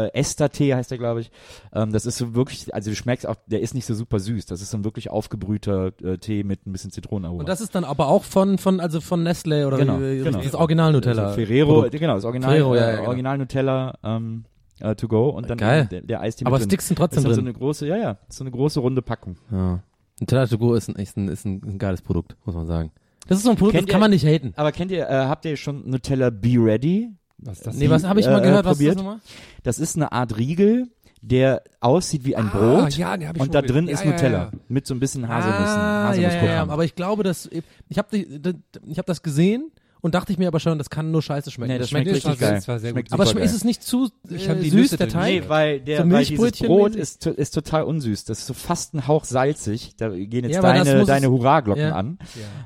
[0.07, 1.31] äh, Ester-Tee heißt der, glaube ich.
[1.73, 4.45] Ähm, das ist so wirklich, also du schmeckst auch, der ist nicht so super süß.
[4.47, 7.41] Das ist so ein wirklich aufgebrühter äh, Tee mit ein bisschen Zitronenaroma.
[7.41, 10.39] und das ist dann aber auch von, von, also von Nestle oder Genau, wie, genau.
[10.43, 11.23] das Original Nutella.
[11.29, 11.99] Also Ferrero, Produkt.
[11.99, 13.09] genau, das Original, Ferrero, ja, äh, ja, genau.
[13.09, 14.45] Original Nutella ähm,
[14.81, 15.89] äh, to go und dann Geil.
[15.91, 16.67] der, der Eistee Aber drin.
[16.69, 17.49] Sticks sind trotzdem dann so drin.
[17.49, 19.37] eine große, ja, ja, so eine große runde Packung.
[19.51, 19.81] Ja.
[20.21, 22.91] Nutella to go ist ein, ist ein, ist ein, ein geiles Produkt, muss man sagen.
[23.31, 24.53] Das ist so ein Produkt, Kennt das kann ihr- man nicht haten.
[24.57, 27.11] Aber kennt ihr, äh, habt ihr schon Nutella Be Ready?
[27.39, 27.77] Was ist das?
[27.77, 28.97] Nee, was habe ich mal äh, gehört, was ist probiert?
[28.97, 29.21] das nochmal?
[29.63, 30.89] Das ist eine Art Riegel,
[31.23, 32.97] der aussieht wie ein Ah, Brot.
[32.99, 33.89] ja, den hab ich und schon da drin gesehen.
[33.95, 34.51] ist Ja, ja, Nutella ja.
[34.69, 37.47] mit so ein bisschen Haselnüssen, Ah, ja, ja, ja, aber ich glaube, dass
[37.89, 39.71] ich habe ich habe das gesehen
[40.03, 41.73] und dachte ich mir aber schon, das kann nur scheiße schmecken.
[41.73, 42.49] Nee, das schmeckt schmeckt richtig geil.
[42.51, 42.59] geil.
[42.59, 43.21] Das war sehr Schmeckt gut.
[43.21, 45.09] Aber ist es nicht zu Ich äh, die süß, Nüsse der.
[45.09, 45.43] Teig?
[45.45, 48.25] Nee, weil, der, So weil dieses Brot ist, ist total unsüß.
[48.25, 49.95] Das ist so fast ein Hauch salzig.
[49.97, 51.95] Da gehen jetzt Ja, deine, deine Hurra-Glocken Ja.
[51.97, 52.19] an.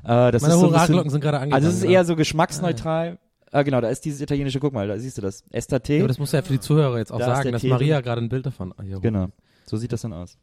[0.05, 1.65] Äh, das Meine ist so Hurra-Glocken sind gerade angegangen.
[1.65, 3.19] Also es ist eher so geschmacksneutral.
[3.53, 5.45] Ah, genau, da ist dieses italienische, guck mal, da siehst du das.
[5.51, 5.99] Ester Tee.
[5.99, 7.97] Ja, aber das muss ja für die Zuhörer jetzt auch Da sagen, dass Tee Maria
[7.97, 8.05] drin.
[8.05, 8.75] gerade ein Bild davon.
[8.77, 9.29] Ah, Genau.
[9.67, 10.37] So sieht das dann aus.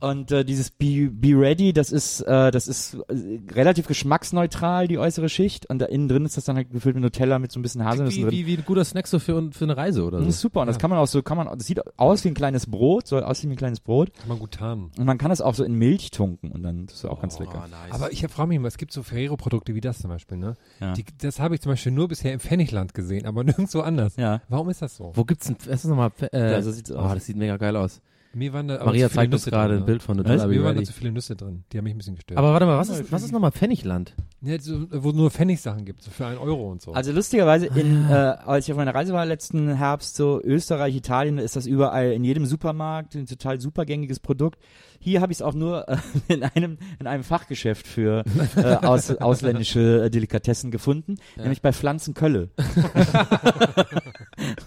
[0.00, 4.98] Und äh, dieses Be, Be Ready, das ist, äh, das ist äh, relativ geschmacksneutral, die
[4.98, 5.66] äußere Schicht.
[5.70, 7.84] Und da innen drin ist das dann halt gefüllt mit Nutella mit so ein bisschen
[7.84, 8.32] Haselnüssen Wie, drin.
[8.32, 10.30] wie, wie ein guter Snack so für, für eine Reise oder Das so.
[10.30, 10.60] ist super.
[10.62, 13.06] Und das kann man auch so, kann man, das sieht aus wie ein kleines Brot,
[13.06, 14.12] soll aussehen wie ein kleines Brot.
[14.14, 14.90] Kann man gut tarnen.
[14.98, 17.36] Und man kann das auch so in Milch tunken und dann das ist auch ganz
[17.38, 17.66] Oh, lecker.
[17.90, 20.56] Aber ich frage mich mal, es gibt so Ferrero-Produkte wie das zum Beispiel, ne?
[20.80, 20.92] Ja.
[20.94, 24.16] Die, das habe ich zum Beispiel nur bisher im Pfennigland gesehen, aber nirgendwo anders.
[24.16, 24.42] Ja.
[24.48, 25.12] Warum ist das so?
[25.14, 27.14] Wo gibt's denn, ist nochmal, äh, Ja, so sieht's oh, aus.
[27.14, 28.00] das sieht mega geil aus.
[28.34, 29.86] Mir waren da aber Maria zeigt uns gerade ein ne?
[29.86, 30.16] Bild von?
[30.16, 31.64] Nutella Be Mir waren da zu viele Nüsse drin.
[31.72, 32.38] Die haben mich ein bisschen gestört.
[32.38, 34.14] Aber warte mal, was ist, was ist nochmal Pfennigland?
[34.42, 36.92] ja, so, wo nur Pfennigsachen gibt, so für einen Euro und so.
[36.92, 38.34] Also lustigerweise, in, Ah.
[38.44, 42.12] äh, als ich auf meiner Reise war letzten Herbst, so Österreich, Italien, ist das überall
[42.12, 44.60] in jedem Supermarkt ein total supergängiges Produkt.
[44.98, 45.96] Hier habe ich es auch nur äh,
[46.28, 48.24] in einem in einem Fachgeschäft für
[48.56, 52.50] äh, aus, ausländische äh, Delikatessen gefunden, nämlich bei Pflanzenkölle.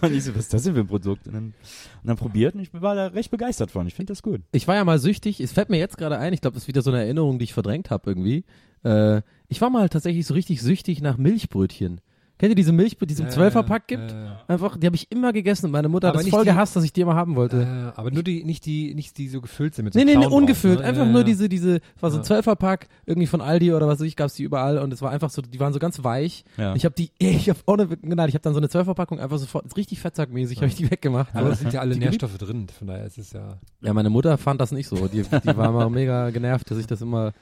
[0.00, 1.26] und ich so, was ist das denn für ein Produkt?
[1.26, 1.54] Und dann, und
[2.04, 3.86] dann probiert und ich war da recht begeistert von.
[3.86, 4.40] Ich finde das gut.
[4.52, 6.68] Ich war ja mal süchtig, es fällt mir jetzt gerade ein, ich glaube, das ist
[6.68, 8.44] wieder so eine Erinnerung, die ich verdrängt habe irgendwie.
[8.84, 12.00] Äh, ich war mal tatsächlich so richtig süchtig nach Milchbrötchen.
[12.38, 14.10] Kennt ihr diese Milchbrötchen, die es im Äh, Zwölferpack gibt?
[14.10, 16.50] äh, Einfach, die habe ich immer gegessen und meine Mutter hat es nicht voll die-
[16.50, 17.92] gehasst, dass ich die immer haben wollte.
[17.94, 20.16] äh, aber nur die, nicht die, nicht die so gefüllt sind mit so Nee, nee,
[20.16, 20.80] nee, ungefüllt.
[20.80, 20.84] ne?
[20.84, 21.24] Einfach Ja, nur ja.
[21.24, 22.24] diese, diese, war so ein Ja.
[22.24, 25.30] Zwölferpack, irgendwie von Aldi oder was weiß ich, gab's die überall und es war einfach
[25.30, 26.44] so, die waren so ganz weich.
[26.56, 26.74] Ja.
[26.74, 29.76] Ich habe die, ich habe ohne, genau, ich habe dann so eine Zwölferpackung einfach sofort,
[29.76, 31.34] richtig fettsackmäßig, habe ich die weggemacht.
[31.36, 33.58] Aber es sind ja alle Die Nährstoffe drin, von daher ist es ja.
[33.82, 35.06] Ja, meine Mutter fand das nicht so.
[35.06, 37.32] Die, die war immer mega genervt, dass ich das immer.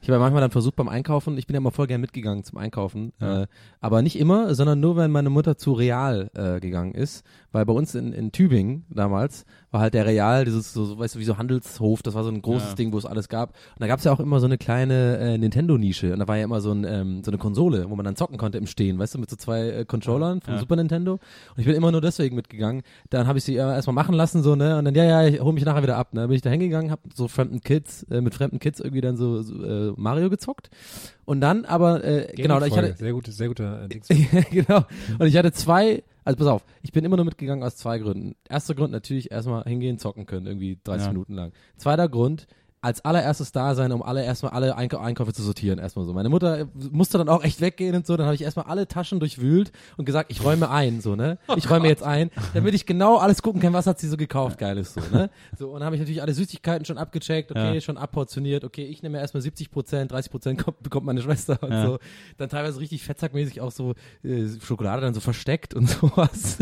[0.00, 2.44] Ich habe ja manchmal dann versucht beim Einkaufen, ich bin ja immer voll gern mitgegangen
[2.44, 3.42] zum Einkaufen, Ja.
[3.42, 3.46] äh,
[3.80, 7.72] aber nicht immer, sondern nur, wenn meine Mutter zu Real äh, gegangen ist, weil bei
[7.72, 11.24] uns in, in Tübingen damals war halt der Real, dieses so, so weißt du, wie
[11.24, 12.74] so Handelshof, das war so ein großes Ja.
[12.74, 13.50] Ding, wo es alles gab.
[13.50, 16.44] Und da gab's ja auch immer so eine kleine äh, Nintendo-Nische und da war ja
[16.44, 19.14] immer so, ein, ähm, so eine Konsole, wo man dann zocken konnte im Stehen, weißt
[19.14, 20.60] du, mit so zwei äh, Controllern vom Ja.
[20.60, 21.12] Super Nintendo.
[21.14, 21.20] Und
[21.58, 22.82] ich bin immer nur deswegen mitgegangen.
[23.10, 24.78] Dann habe ich sie äh, erstmal machen lassen, so, ne?
[24.78, 26.14] Und dann, ja, ja, ich hol mich nachher wieder ab.
[26.14, 26.26] Ne?
[26.28, 29.42] Bin ich da hingegangen, hab so fremden Kids, äh, mit fremden Kids irgendwie dann so,
[29.42, 30.70] so äh, Mario gezockt.
[31.24, 34.08] Und dann aber, äh, genau, ich hatte, Sehr gut, sehr guter äh, Dings.
[34.50, 34.84] genau.
[35.18, 38.36] Und ich hatte zwei, also pass auf, ich bin immer nur mitgegangen aus zwei Gründen.
[38.50, 41.12] Erster Grund natürlich erstmal hingehen, zocken können, irgendwie 30 Ja.
[41.14, 41.52] Minuten lang.
[41.78, 42.46] Zweiter Grund,
[42.80, 46.12] als allererstes da sein, um alle erstmal alle Einkau Einkäufe zu sortieren, erstmal so.
[46.12, 48.86] Meine Mutter äh, musste dann auch echt weggehen und so, dann habe ich erstmal alle
[48.86, 51.38] Taschen durchwühlt und gesagt, ich räume ein, so, ne?
[51.56, 54.58] Ich räume jetzt ein, damit ich genau alles gucken kann, was hat sie so gekauft,
[54.58, 55.28] geiles so, ne?
[55.58, 57.80] So, und dann habe ich natürlich alle Süßigkeiten schon abgecheckt, okay, Ja.
[57.80, 61.72] schon abportioniert, okay, ich nehme erstmal 70 Prozent, 30 Prozent kommt, bekommt meine Schwester und
[61.72, 61.84] Ja.
[61.86, 61.98] so.
[62.36, 66.58] Dann teilweise richtig fettsackmäßig auch so äh, Schokolade dann so versteckt und sowas.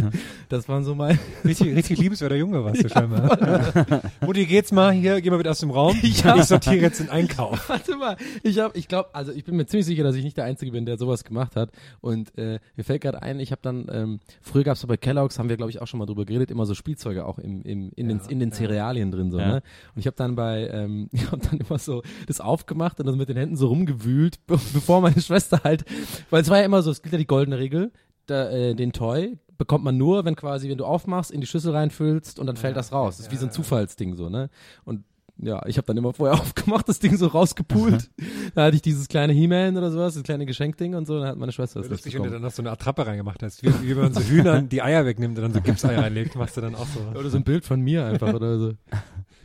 [0.48, 4.02] Das waren so mein, Richtig, richtig liebenswerter Junge warst du scheinbar.
[4.24, 5.94] Mutti, geht's mal hier, geh mal mit aus dem Raum.
[6.06, 6.36] Ja.
[6.36, 7.68] Ich sortiere jetzt den Einkauf.
[7.68, 10.36] Warte mal, ich habe, ich glaube, also ich bin mir ziemlich sicher, dass ich nicht
[10.36, 11.70] der Einzige bin, der sowas gemacht hat.
[12.00, 15.38] Und äh, mir fällt gerade ein, ich habe dann, ähm, früher gab's so bei Kellogg's,
[15.38, 17.92] haben wir glaube ich auch schon mal drüber geredet, immer so Spielzeuge auch im, im,
[17.96, 19.38] in, den, in den Cerealien drin so.
[19.38, 19.48] Ja.
[19.48, 19.62] Ne?
[19.94, 23.16] Und ich habe dann bei, ähm, ich habe dann immer so das aufgemacht und das
[23.16, 25.84] mit den Händen so rumgewühlt, be bevor meine Schwester halt,
[26.30, 27.92] weil es war ja immer so, es gilt ja die goldene Regel,
[28.26, 31.72] da, äh, den Toy bekommt man nur, wenn quasi, wenn du aufmachst, in die Schüssel
[31.72, 33.16] reinfüllst und dann fällt das raus.
[33.16, 34.50] Das ist wie so ein Zufallsding so, ne?
[34.84, 35.04] Und
[35.38, 38.10] ja, ich habe dann immer vorher aufgemacht, das Ding so rausgepult.
[38.54, 41.36] da hatte ich dieses kleine He-Man oder sowas, das kleine Geschenkding und so, dann hat
[41.36, 43.96] meine Schwester das Lustig, wenn du dann noch so eine Attrappe reingemacht hast, wie, wie
[43.96, 46.74] wenn man so Hühnern die Eier wegnimmt und dann so Gipseier reinlegt, machst du dann
[46.74, 47.00] auch so.
[47.18, 48.72] Oder so ein Bild von mir einfach oder so.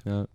[0.04, 0.28] Ja.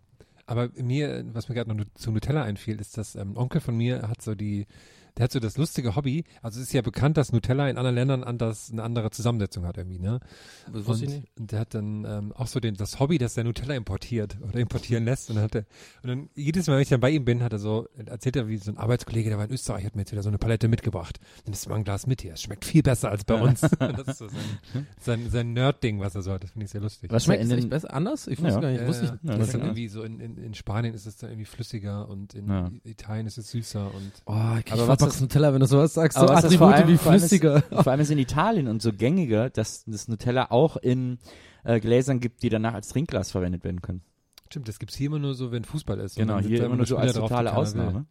[0.47, 4.03] Aber mir, was mir gerade noch zu Nutella einfiel, ist, dass ähm, Onkel von mir
[4.03, 4.69] hat so die,
[5.17, 6.25] der hat so das lustige Hobby.
[6.43, 9.79] Also es ist ja bekannt, dass Nutella in anderen Ländern anders eine andere Zusammensetzung hat
[9.79, 10.21] irgendwie, ne?
[10.67, 11.29] Das Und, wusste ich nicht.
[11.39, 14.59] und der hat dann ähm, auch so den, das Hobby, dass der Nutella importiert oder
[14.61, 15.31] importieren lässt.
[15.31, 15.65] Und dann hat er,
[16.03, 18.49] und dann jedes Mal, wenn ich dann bei ihm bin, hat er so, erzählt er,
[18.49, 20.69] wie so ein Arbeitskollege, der war in Österreich, hat mir jetzt wieder so eine Palette
[20.69, 21.19] mitgebracht.
[21.45, 22.35] Dann ist mal ein Glas mit hier.
[22.35, 23.61] Es schmeckt viel besser als bei uns.
[23.79, 26.45] das ist so sein, sein, sein Nerd-Ding, was er so hat.
[26.45, 27.11] Das finde ich sehr lustig.
[27.11, 27.93] Was Schmeckt in es den- echt besser?
[27.95, 28.27] Anders?
[28.27, 28.61] Ich wusste Ja.
[28.61, 28.87] gar nicht.
[28.87, 29.15] Wusste ja.
[29.15, 31.31] ich, Ja, das das ist dann irgendwie so in, in, in Spanien ist es dann
[31.31, 32.71] irgendwie flüssiger und in Ja.
[32.85, 34.33] Italien ist es süßer und Oh,
[34.65, 36.17] ich Aber aber was das- Nutella, wenn du sowas sagst.
[36.19, 37.63] Aber so Attribute allem- wie vor allem ist- flüssiger.
[37.71, 41.19] Vor allem ist in Italien und so gängiger, dass das Nutella auch in
[41.65, 44.03] äh, Gläsern gibt, die danach als Trinkglas verwendet werden können.
[44.49, 46.17] stimmt, das gibt's hier immer nur so, wenn Fußball ist.
[46.17, 47.95] Genau, hier immer nur so als drauf, totale Ausnahme.
[47.95, 48.05] will.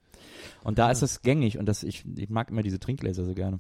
[0.63, 3.59] Und da ist das gängig und das ich, ich mag immer diese Trinkgläser so gerne.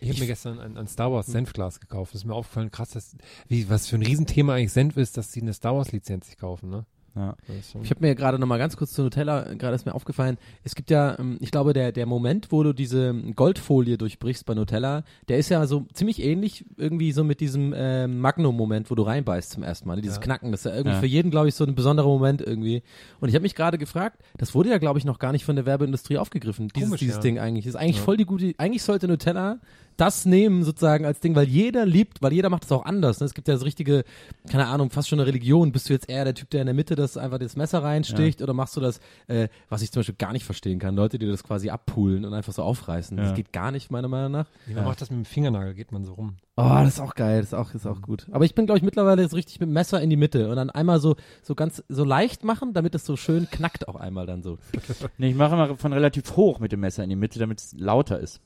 [0.00, 2.14] Ich habe mir gestern ein, ein Star Wars Senfglas gekauft.
[2.14, 5.32] Das ist mir aufgefallen, krass, dass, wie, was für ein Riesenthema eigentlich Senf ist, dass
[5.32, 6.86] sie eine Star Wars Lizenz sich kaufen, ne?
[7.18, 7.36] Ja.
[7.82, 10.38] Ich habe mir gerade noch mal ganz kurz zu Nutella, äh, gerade ist mir aufgefallen,
[10.62, 14.54] es gibt ja, ähm, ich glaube, der, der Moment, wo du diese Goldfolie durchbrichst bei
[14.54, 19.02] Nutella, der ist ja so ziemlich ähnlich irgendwie so mit diesem ähm, Magnum-Moment, wo du
[19.02, 20.02] reinbeißt zum ersten Mal, ne?
[20.02, 20.22] dieses Ja.
[20.22, 21.00] Knacken, das ist ja irgendwie Ja.
[21.00, 22.82] für jeden, glaube ich, so ein besonderer Moment irgendwie.
[23.20, 25.56] Und ich habe mich gerade gefragt, das wurde ja, glaube ich, noch gar nicht von
[25.56, 27.20] der Werbeindustrie aufgegriffen, dieses, Komisch, dieses.
[27.20, 27.64] Ding eigentlich.
[27.64, 29.58] Das ist eigentlich voll die gute, eigentlich sollte Nutella
[29.98, 33.18] das nehmen sozusagen als Ding, weil jeder liebt, weil jeder macht es auch anders.
[33.18, 33.26] Ne?
[33.26, 34.04] Es gibt ja so richtige,
[34.48, 35.72] keine Ahnung, fast schon eine Religion.
[35.72, 38.40] Bist du jetzt eher der Typ, der in der Mitte das einfach das Messer reinsticht
[38.40, 41.26] oder machst du das, äh, was ich zum Beispiel gar nicht verstehen kann, Leute, die
[41.26, 43.18] das quasi abpulen und einfach so aufreißen.
[43.18, 43.24] Ja.
[43.24, 44.46] Das geht gar nicht, meiner Meinung nach.
[44.66, 46.36] Nee, man macht das mit dem Fingernagel, geht man so rum.
[46.56, 48.26] Oh, das ist auch geil, das ist auch, das ist auch gut.
[48.30, 50.56] Aber ich bin, glaube ich, mittlerweile jetzt richtig mit dem Messer in die Mitte und
[50.56, 54.26] dann einmal so, so ganz, so leicht machen, damit es so schön knackt auch einmal
[54.26, 54.58] dann so.
[55.18, 57.74] Nee, ich mache immer von relativ hoch mit dem Messer in die Mitte, damit es
[57.76, 58.40] lauter ist.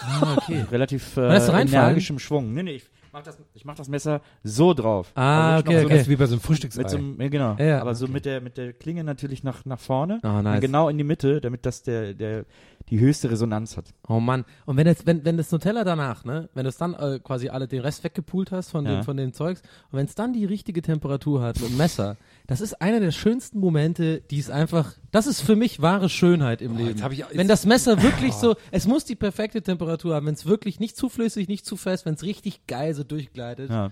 [0.00, 0.64] Ah, okay.
[0.70, 2.52] Relativ äh, energischem Schwung.
[2.52, 5.12] Nee, nee, ich mach das, ich mach das Messer so drauf.
[5.14, 5.92] Ah, Also okay, noch okay.
[5.94, 6.82] Das ist wie bei so einem Frühstücksei.
[6.82, 7.56] Mit so einem, ja, genau.
[7.58, 8.12] Ja, ja, Aber so okay.
[8.14, 10.20] mit der, mit der Klinge natürlich nach, nach vorne.
[10.22, 10.56] Oh, nice.
[10.56, 12.44] Und genau in die Mitte, damit das der, der,
[12.90, 13.86] die höchste Resonanz hat.
[14.08, 14.44] Oh Mann.
[14.66, 17.48] Und wenn jetzt, wenn, wenn das Nutella danach, ne, wenn du es dann äh, quasi
[17.48, 18.96] alle den Rest weggepult hast von Ja.
[18.96, 22.16] dem, von dem Zeugs, und wenn es dann die richtige Temperatur hat mit dem Messer,
[22.46, 26.60] das ist einer der schönsten Momente, die es einfach, das ist für mich wahre Schönheit
[26.60, 26.90] im Leben.
[26.90, 30.34] jetzt hab ich- wenn das Messer wirklich so, es muss die perfekte Temperatur haben, wenn
[30.34, 33.90] es wirklich nicht zu flüssig, nicht zu fest, wenn es richtig geil so durchgleitet, Ja.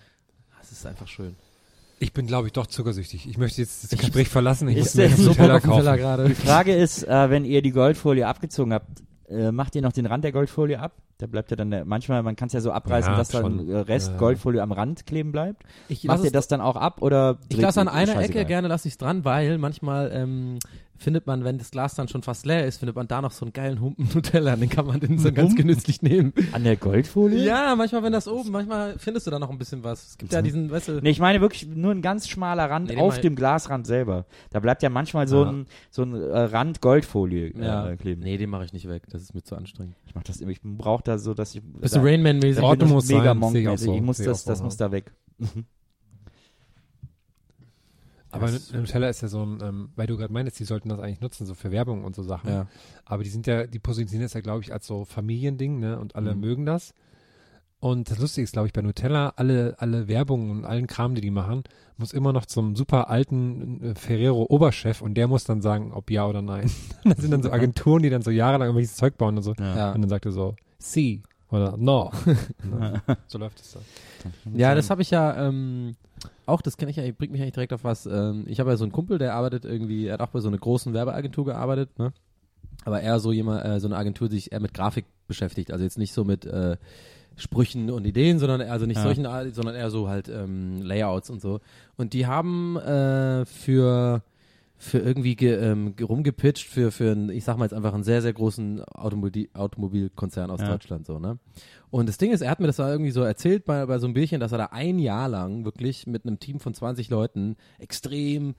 [0.60, 1.34] das ist einfach schön.
[2.02, 3.28] Ich bin, glaube ich, doch zuckersüchtig.
[3.28, 4.66] Ich möchte jetzt das Gespräch verlassen.
[4.68, 5.68] Ich, Ich muss mir jetzt so auf kaufen.
[5.68, 6.24] Nutella gerade.
[6.28, 8.88] Die Frage ist, äh, wenn ihr die Goldfolie abgezogen habt,
[9.28, 10.96] äh, macht ihr noch den Rand der Goldfolie ab?
[11.18, 13.68] Da bleibt ja dann der, manchmal, man kann es ja so abreißen, Ja, dass dann
[13.68, 14.16] äh, Rest Ja.
[14.16, 15.62] Goldfolie am Rand kleben bleibt.
[15.88, 17.38] Ich Macht lass ihr das dann auch ab oder?
[17.48, 18.20] Ich lasse an einer.
[18.20, 20.58] Ecke gerne lasse ich es dran, weil manchmal ähm,
[21.02, 23.44] findet man, wenn das Glas dann schon fast leer ist, findet man da noch so
[23.44, 26.32] einen geilen Humpen Nutella, den kann man dann so ganz genüsslich nehmen.
[26.52, 27.44] An der Goldfolie?
[27.44, 30.10] Ja, manchmal, wenn das oben, manchmal findest du da noch ein bisschen was.
[30.10, 32.88] Es gibt ja diesen, weißt du, Nee, ich meine wirklich nur ein ganz schmaler Rand
[32.88, 34.26] Nee, den auf dem Glasrand selber.
[34.50, 35.50] Da bleibt ja manchmal so Ja.
[35.50, 37.90] ein, so ein äh, Rand Goldfolie ja.
[37.90, 38.22] äh, kleben.
[38.22, 39.96] Nee, den mache ich nicht weg, das ist mir zu anstrengend.
[40.06, 41.62] Ich mach das immer, ich brauche da so, dass ich.
[41.62, 42.60] Bist da, du Rainman-mäßig?
[42.60, 44.64] da muss ich sein, ich Ich muss ich das, so, das ja.
[44.64, 45.12] muss da weg.
[48.32, 50.98] Aber Das- Nutella ist ja so ein, ähm, weil du gerade meinst, die sollten das
[50.98, 52.50] eigentlich nutzen, so für Werbung und so Sachen.
[52.50, 52.66] Ja.
[53.04, 55.98] Aber die sind ja, die positionieren das ja, glaube ich, als so Familiending, ne?
[56.00, 56.40] Und alle Mhm.
[56.40, 56.94] mögen das.
[57.78, 61.20] Und das Lustige ist, glaube ich, bei Nutella, alle, alle Werbungen und allen Kram, die
[61.20, 61.64] die machen,
[61.96, 66.26] muss immer noch zum super alten äh, Ferrero-Oberchef und der muss dann sagen, ob ja
[66.26, 66.70] oder nein.
[67.04, 69.52] das sind dann so Agenturen, die dann so jahrelang irgendwelches Zeug bauen und so.
[69.58, 69.92] Ja.
[69.92, 72.10] Und dann sagt er so, sie oder no.
[73.28, 74.54] So läuft es dann.
[74.54, 75.94] Ja, das habe ich ja ähm,
[76.46, 78.06] auch, das kenne ich ja, bringt mich eigentlich direkt auf was.
[78.06, 80.48] Ähm, ich habe ja so einen Kumpel, der arbeitet irgendwie, er hat auch bei so
[80.48, 82.12] einer großen Werbeagentur gearbeitet, ne?
[82.84, 85.70] Aber eher so jemand, äh, so eine Agentur, die sich eher mit Grafik beschäftigt.
[85.72, 86.76] Also jetzt nicht so mit äh,
[87.36, 89.02] Sprüchen und Ideen, sondern also nicht Ja.
[89.04, 91.60] solchen, sondern eher so halt ähm, Layouts und so.
[91.96, 94.22] Und die haben äh, für
[94.82, 98.02] für irgendwie ge, ähm, ge- rumgepitcht für für einen, ich sag mal jetzt einfach einen
[98.02, 100.68] sehr sehr großen Automobil Automobilkonzern aus Ja.
[100.72, 101.38] Deutschland so ne
[101.90, 104.06] und das Ding ist er hat mir das da irgendwie so erzählt bei bei so
[104.06, 107.56] einem Bierchen dass er da ein Jahr lang wirklich mit einem Team von 20 Leuten
[107.78, 108.54] extrem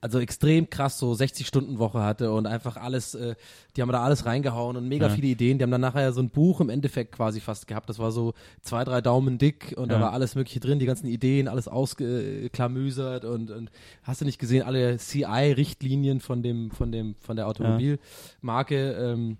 [0.00, 3.34] also extrem krass so 60 Stunden Woche hatte und einfach alles, äh,
[3.76, 5.12] die haben da alles reingehauen und mega Ja.
[5.14, 5.58] viele Ideen.
[5.58, 7.88] Die haben dann nachher so ein Buch im Endeffekt quasi fast gehabt.
[7.88, 10.02] Das war so zwei, drei Daumen dick und da Ja.
[10.02, 13.70] war alles mögliche drin, die ganzen Ideen, alles ausgeklamüsert und, und
[14.02, 18.92] hast du nicht gesehen, alle CI-Richtlinien von dem, von dem, von der Automobilmarke.
[18.92, 19.38] Ähm,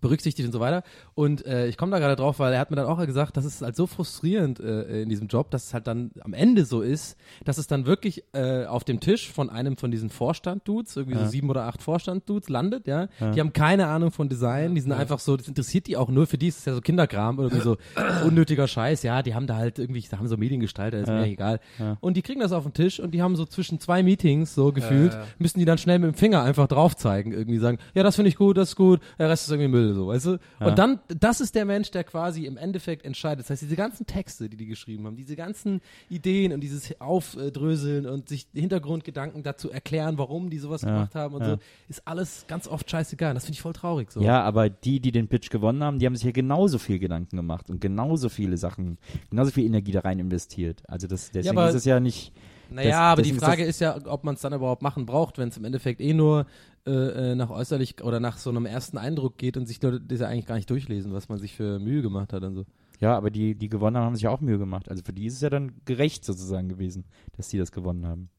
[0.00, 0.82] berücksichtigt und so weiter.
[1.14, 3.44] Und äh, ich komme da gerade drauf, weil er hat mir dann auch gesagt, das
[3.44, 6.82] ist halt so frustrierend äh, in diesem Job, dass es halt dann am Ende so
[6.82, 11.18] ist, dass es dann wirklich äh, auf dem Tisch von einem von diesen Vorstand-Dudes, irgendwie
[11.18, 13.08] so sieben oder acht Vorstand-Dudes landet, ja?
[13.34, 16.26] Die haben keine Ahnung von Design, die sind einfach so, das interessiert die auch nur,
[16.26, 17.76] für die ist es ja so Kinderkram oder so
[18.26, 21.60] unnötiger Scheiß, ja, die haben da halt irgendwie, da haben so Mediengestalter, ist mir egal.
[22.00, 24.72] Und die kriegen das auf den Tisch und die haben so zwischen zwei Meetings so
[24.72, 28.16] gefühlt, müssen die dann schnell mit dem Finger einfach drauf zeigen, irgendwie sagen, ja, das
[28.16, 30.38] finde ich gut, das ist gut, der Rest ist irgendwie Müll, so, weißt du?
[30.60, 33.40] Und dann, das ist der Mensch, der quasi im Endeffekt entscheidet.
[33.44, 38.06] Das heißt, diese ganzen Texte, die die geschrieben haben, diese ganzen Ideen und dieses Aufdröseln
[38.06, 42.66] und sich Hintergrundgedanken dazu erklären, warum die sowas gemacht haben und so, ist alles ganz
[42.68, 43.34] oft scheißegal.
[43.34, 44.20] Das finde ich voll traurig, so.
[44.20, 47.36] Ja, aber die, die den Pitch gewonnen haben, die haben sich hier genauso viel Gedanken
[47.36, 48.98] gemacht und genauso viele Sachen,
[49.30, 50.82] genauso viel Energie da rein investiert.
[50.88, 52.32] Also das, deswegen aber- ist es ja nicht.
[52.70, 55.06] Naja, Das- aber die ist Frage das- ist, ja, ob man es dann überhaupt machen
[55.06, 56.44] braucht, wenn es im Endeffekt eh nur
[56.88, 60.20] äh, äh, nach äußerlich oder nach so einem ersten Eindruck geht und sich Leute das
[60.20, 62.64] ja eigentlich gar nicht durchlesen, was man sich für Mühe gemacht hat und so.
[63.00, 64.88] Ja, aber die, die gewonnen haben, haben sich auch Mühe gemacht.
[64.88, 67.04] Also für die ist es ja dann gerecht sozusagen gewesen,
[67.36, 68.30] dass die das gewonnen haben.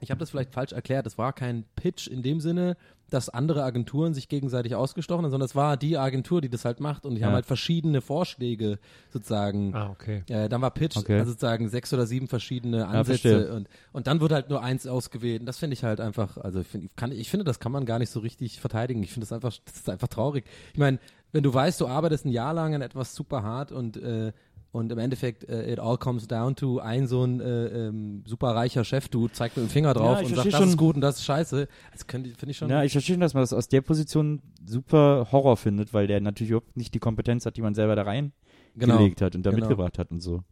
[0.00, 1.06] Ich habe das vielleicht falsch erklärt.
[1.06, 2.76] Es war kein Pitch in dem Sinne,
[3.10, 6.80] dass andere Agenturen sich gegenseitig ausgestochen haben, sondern es war die Agentur, die das halt
[6.80, 7.28] macht und die Ja.
[7.28, 8.78] haben halt verschiedene Vorschläge
[9.10, 9.74] sozusagen.
[9.74, 10.22] Ah, okay.
[10.28, 11.18] Äh, dann war Pitch, Okay.
[11.18, 13.54] also sozusagen sechs oder sieben verschiedene Ansätze verstehe.
[13.54, 15.40] und, und dann wurde halt nur eins ausgewählt.
[15.40, 17.86] Und das finde ich halt einfach, also ich, find, kann, ich finde, das kann man
[17.86, 19.02] gar nicht so richtig verteidigen.
[19.02, 20.44] Ich finde das einfach, das ist einfach traurig.
[20.72, 20.98] Ich meine,
[21.32, 24.32] wenn du weißt, du arbeitest ein Jahr lang an etwas super hart und äh,
[24.70, 28.48] und im Endeffekt, äh, it all comes down to ein so ein äh, ähm, super
[28.54, 31.00] reicher Chef, du zeigt mit dem Finger drauf Ja, und sagt, das ist gut und
[31.00, 31.68] das ist scheiße.
[31.92, 32.68] Das finde ich schon.
[32.68, 36.20] Ja, ich verstehe schon, dass man das aus der Position super Horror findet, weil der
[36.20, 38.34] natürlich überhaupt nicht die Kompetenz hat, die man selber da reingelegt
[38.76, 38.98] Genau.
[39.20, 39.60] hat und da Genau.
[39.66, 40.42] mitgebracht hat und so.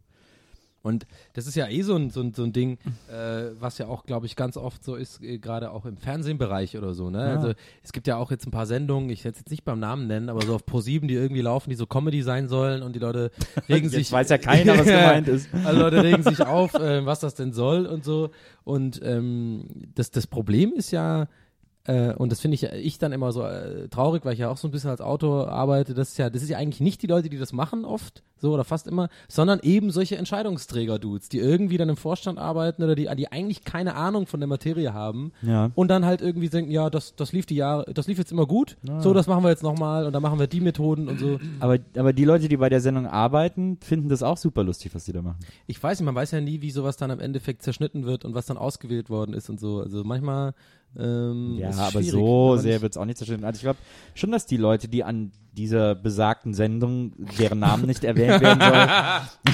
[0.83, 2.77] Und das ist ja eh so ein, so ein, so ein Ding,
[3.09, 6.77] äh, was ja auch, glaube ich, ganz oft so ist, äh, gerade auch im Fernsehbereich
[6.77, 7.09] oder so.
[7.09, 7.19] Ne?
[7.19, 7.35] Ja.
[7.35, 9.79] Also es gibt ja auch jetzt ein paar Sendungen, ich werde es jetzt nicht beim
[9.79, 12.95] Namen nennen, aber so auf Pro7, die irgendwie laufen, die so Comedy sein sollen und
[12.95, 13.31] die Leute
[13.69, 14.11] regen sich.
[14.11, 15.49] weiß ja keiner, was gemeint ist.
[15.67, 18.29] Also Leute regen sich auf, äh, was das denn soll und so.
[18.63, 21.27] Und ähm, das, das Problem ist ja,
[21.87, 24.57] äh, und das finde ich, ich dann immer so äh, traurig, weil ich ja auch
[24.57, 27.07] so ein bisschen als Autor arbeite, das ist ja, das ist ja eigentlich nicht die
[27.07, 31.77] Leute, die das machen oft, so oder fast immer, sondern eben solche Entscheidungsträger-Dudes, die irgendwie
[31.77, 35.71] dann im Vorstand arbeiten oder die, die eigentlich keine Ahnung von der Materie haben Ja.
[35.75, 38.45] und dann halt irgendwie denken, ja, das, das lief die Jahre, das lief jetzt immer
[38.45, 41.39] gut, so, das machen wir jetzt nochmal und dann machen wir die Methoden und so.
[41.59, 45.05] Aber, aber die Leute, die bei der Sendung arbeiten, finden das auch super lustig, was
[45.05, 45.39] die da machen.
[45.65, 48.35] Ich weiß nicht, man weiß ja nie, wie sowas dann am Endeffekt zerschnitten wird und
[48.35, 49.79] was dann ausgewählt worden ist und so.
[49.79, 50.53] Also manchmal
[50.97, 53.43] ähm, Ja, ist aber so sehr wird es auch nicht zerstört.
[53.43, 53.79] Also ich glaube
[54.15, 58.61] schon, dass die Leute, die an dieser besagten Sendung, deren Namen nicht erwähnt werden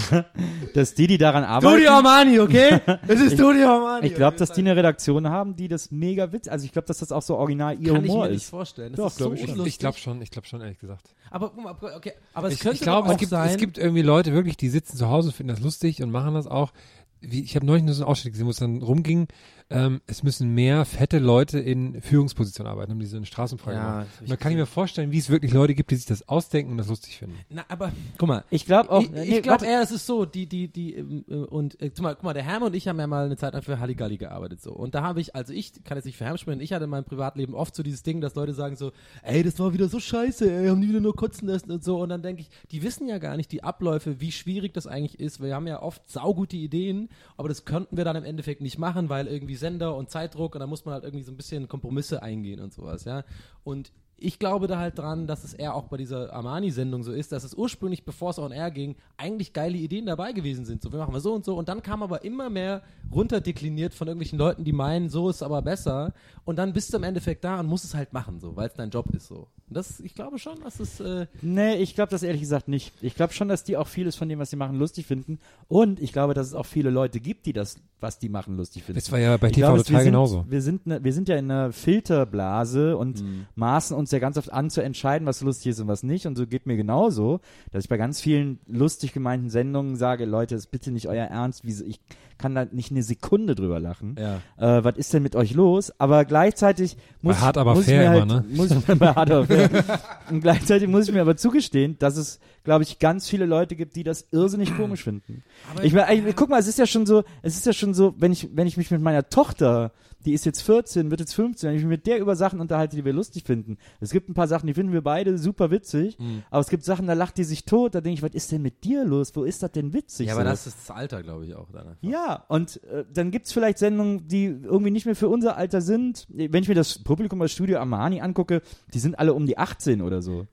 [0.10, 0.25] soll,
[0.73, 2.82] dass die, die daran arbeiten, Studio Armani, okay?
[3.08, 4.08] Es ist Studio Armani.
[4.08, 6.97] ich glaube, dass die eine Redaktion haben, die das mega witz, also ich glaube, dass
[6.97, 8.49] das auch so original ihr kann ich Humor mir nicht ist.
[8.49, 8.91] vorstellen.
[8.91, 9.65] Das Doch, ist so glaub ich schon.
[9.65, 11.13] Ich glaube schon, ich glaube schon, ehrlich gesagt.
[11.32, 13.49] Aber guck mal, okay, aber es ich könnte ich auch es gibt, sein.
[13.49, 16.47] es gibt irgendwie Leute wirklich, die sitzen zu Hause, finden das lustig und machen das
[16.47, 16.73] auch.
[17.21, 19.29] Wie, ich habe neulich nur so einen Ausschnitt gesehen, wo es dann rumging,
[19.69, 24.08] ähm, es müssen mehr fette Leute in Führungspositionen arbeiten, haben diese in Straßenfrage Ja, gemacht.
[24.28, 26.78] dann kann ich mir vorstellen, wie es wirklich Leute gibt, die sich das ausdenken und
[26.78, 27.38] das lustig finden.
[27.49, 28.43] Na, aber guck mal.
[28.49, 29.65] Ich glaube auch, ich nee, ich glaube warte.
[29.65, 32.43] eher, es ist so, die, die, die, äh, und äh, guck mal, guck mal, der
[32.43, 34.71] Herm und ich haben ja mal eine Zeit lang für Halligalli gearbeitet so.
[34.73, 36.89] Und da habe ich, also ich kann jetzt nicht für Herm sprechen, ich hatte in
[36.89, 38.91] meinem Privatleben oft so dieses Ding, dass Leute sagen so,
[39.23, 42.02] ey, das war wieder so scheiße, ey, haben die wieder nur kotzen lassen und so.
[42.02, 45.19] Und dann denke ich, die wissen ja gar nicht die Abläufe, wie schwierig das eigentlich
[45.19, 45.41] ist.
[45.41, 49.10] Wir haben ja oft saugute Ideen, aber das könnten wir dann im Endeffekt nicht machen,
[49.10, 52.22] weil irgendwie Sender und Zeitdruck und da muss man halt irgendwie so ein bisschen Kompromisse
[52.22, 53.24] eingehen und sowas, ja.
[53.63, 57.32] Und ich glaube da halt dran, dass es eher auch bei dieser Armani-Sendung so ist,
[57.32, 60.82] dass es ursprünglich, bevor es on air ging, eigentlich geile Ideen dabei gewesen sind.
[60.82, 61.58] So, wir machen wir so und so.
[61.58, 65.62] Und dann kam aber immer mehr runterdekliniert von irgendwelchen Leuten, die meinen, so ist aber
[65.62, 66.13] besser.
[66.45, 68.73] Und dann bist du im Endeffekt da und musst es halt machen, so, weil es
[68.73, 69.47] dein Job ist, so.
[69.69, 72.93] Und das, ich glaube schon, dass es, äh, Nee, ich glaube das ehrlich gesagt nicht.
[73.02, 75.39] Ich glaube schon, dass die auch vieles von dem, was sie machen, lustig finden.
[75.67, 78.84] Und ich glaube, dass es auch viele Leute gibt, die das, was die machen, lustig
[78.84, 78.99] finden.
[78.99, 80.45] Das war ja bei TV glaube, total wir sind, genauso.
[80.47, 83.23] Wir sind, ne, wir sind ja in einer Filterblase und
[83.56, 86.26] maßen uns ja ganz oft an zu entscheiden, was lustig ist und was nicht.
[86.26, 87.39] Und so geht mir genauso,
[87.72, 91.63] dass ich bei ganz vielen lustig gemeinten Sendungen sage, Leute, ist bitte nicht euer Ernst.
[91.66, 92.00] Ich
[92.38, 94.16] kann da nicht eine Sekunde drüber lachen.
[94.20, 94.38] Ja.
[94.58, 95.94] Äh, was ist denn mit euch los?
[96.00, 98.46] Aber gleichzeitig muss, Hart aber muss fair ich mir immer, ne?
[98.50, 99.70] muss ich mir bei Hart aber fair.
[100.30, 103.95] und gleichzeitig muss ich mir aber zugestehen, dass es, glaube ich, ganz viele Leute gibt,
[103.95, 105.43] die das irrsinnig komisch finden.
[105.82, 108.13] ich, mein, ich, guck mal, es ist ja schon so, es ist ja schon so,
[108.17, 109.92] wenn ich, wenn ich mich mit meiner Tochter,
[110.25, 112.96] die ist jetzt 14, wird jetzt 15, wenn ich mich mit der über Sachen unterhalte,
[112.96, 113.77] die wir lustig finden.
[114.00, 116.44] Es gibt ein paar Sachen, die finden wir beide super witzig, Mhm.
[116.50, 118.62] aber es gibt Sachen, da lacht die sich tot, da denke ich, was ist denn
[118.62, 119.35] mit dir los?
[119.35, 120.27] Wo ist das denn witzig?
[120.27, 120.50] ja, aber so?
[120.50, 121.98] das ist das Alter, glaube ich, auch dann.
[122.02, 126.25] Ja, und äh, dann gibt's vielleicht Sendungen, die irgendwie nicht mehr für unser Alter sind.
[126.29, 128.62] Wenn ich mir das Publikum bei Studio Armani angucke,
[128.94, 130.48] die sind alle um die 18 oder so.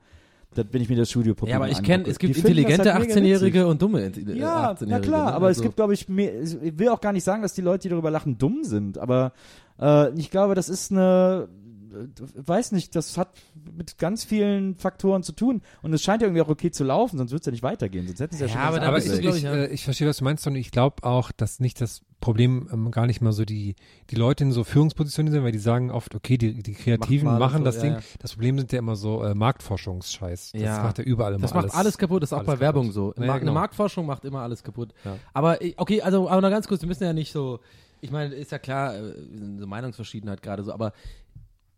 [0.54, 3.06] Das, wenn ich mir das Studioprogramm Ja, aber ich kenne, es gibt Die intelligente halt
[3.08, 3.70] mega 18-Jährige witzig.
[3.70, 4.86] und dumme äh, Ja, 18-Jährige.
[4.88, 5.32] na klar, ne?
[5.34, 7.60] aber Also- es gibt, glaube ich, mehr, ich will auch gar nicht sagen, dass die
[7.62, 9.32] Leute, die darüber lachen, dumm sind, aber
[9.80, 11.48] äh, ich glaube, das ist eine,
[11.92, 13.30] weiß nicht, das hat
[13.76, 17.18] mit ganz vielen Faktoren zu tun und es scheint ja irgendwie auch okay zu laufen,
[17.18, 19.06] sonst wird es ja nicht weitergehen, sonst hätten sie ja, Ja, schon aber Aber ich,
[19.12, 22.68] ich, äh, ich verstehe, was du meinst und ich glaube auch, dass nicht das Problem
[22.72, 23.76] ähm, gar nicht mal so die,
[24.10, 27.38] die Leute in so Führungspositionen sind, weil die sagen oft, okay, die, die Kreativen Macht
[27.38, 27.92] mal machen so, das ja, Ding.
[27.94, 28.00] ja.
[28.18, 30.52] Das Problem sind ja immer so äh, Marktforschungsscheiß.
[30.52, 30.82] Das Ja.
[30.82, 32.94] macht ja überall immer Das macht alles, kaputt, das ist auch alles bei Werbung kaputt.
[33.16, 33.22] so.
[33.22, 33.52] Ja, Eine genau.
[33.54, 34.92] Marktforschung macht immer alles kaputt.
[35.04, 35.16] Ja.
[35.32, 37.60] Aber ich- okay, also aber noch ganz kurz, wir müssen ja nicht so,
[38.02, 39.14] ich meine, ist ja klar, äh,
[39.58, 40.92] so Meinungsverschiedenheit gerade so, aber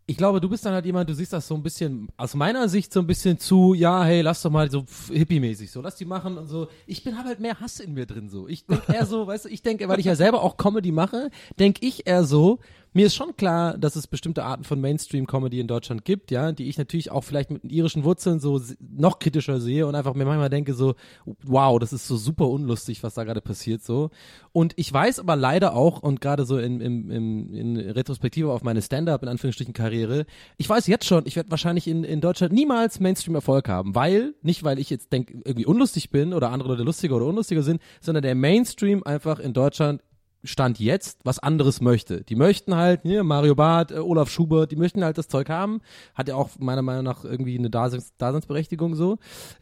[0.05, 2.67] ich glaube, du bist dann halt jemand, du siehst das so ein bisschen, aus meiner
[2.67, 6.05] Sicht so ein bisschen zu, ja, hey, lass doch mal so hippie-mäßig so, lass die
[6.05, 6.67] machen und so.
[6.85, 8.47] Ich bin hab halt mehr Hass in mir drin so.
[8.47, 11.29] Ich denke eher so, weißt du, ich denke, weil ich ja selber auch Comedy mache,
[11.57, 12.59] denke ich eher so,
[12.93, 16.69] mir ist schon klar, dass es bestimmte Arten von Mainstream-Comedy in Deutschland gibt, ja, die
[16.69, 20.49] ich natürlich auch vielleicht mit irischen Wurzeln so noch kritischer sehe und einfach mir manchmal
[20.49, 20.95] denke so,
[21.43, 24.11] wow, das ist so super unlustig, was da gerade passiert so.
[24.51, 28.63] Und ich weiß aber leider auch und gerade so in, im, im, in Retrospektive auf
[28.63, 30.25] meine Stand-up in Anführungsstrichen Karriere,
[30.57, 34.63] ich weiß jetzt schon, ich werde wahrscheinlich in, in Deutschland niemals Mainstream-Erfolg haben, weil nicht
[34.63, 38.21] weil ich jetzt denke irgendwie unlustig bin oder andere Leute lustiger oder unlustiger sind, sondern
[38.21, 40.01] der Mainstream einfach in Deutschland
[40.43, 42.21] Stand jetzt was anderes möchte.
[42.21, 45.81] Die möchten halt, hier, Mario Barth, äh, Olaf Schubert, die möchten halt das Zeug haben.
[46.13, 49.17] Hat ja auch meiner Meinung nach irgendwie eine Daseins Daseinsberechtigung so.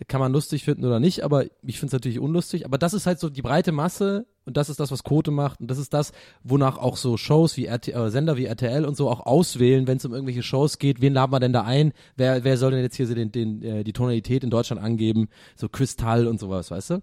[0.08, 2.66] Kann man lustig finden oder nicht, aber ich finde es natürlich unlustig.
[2.66, 5.62] Aber das ist halt so die breite Masse und das ist das, was Quote macht
[5.62, 6.14] und das ist das,
[6.44, 9.98] wonach auch so Shows wie RT, äh, Sender wie RTL und so auch auswählen, wenn
[9.98, 11.00] es um irgendwelche Shows geht.
[11.00, 11.94] Wen laden wir denn da ein?
[12.16, 15.30] Wer, wer soll denn jetzt hier so den, den, äh, die Tonalität in Deutschland angeben?
[15.56, 17.02] So Kristall und sowas, weißt du?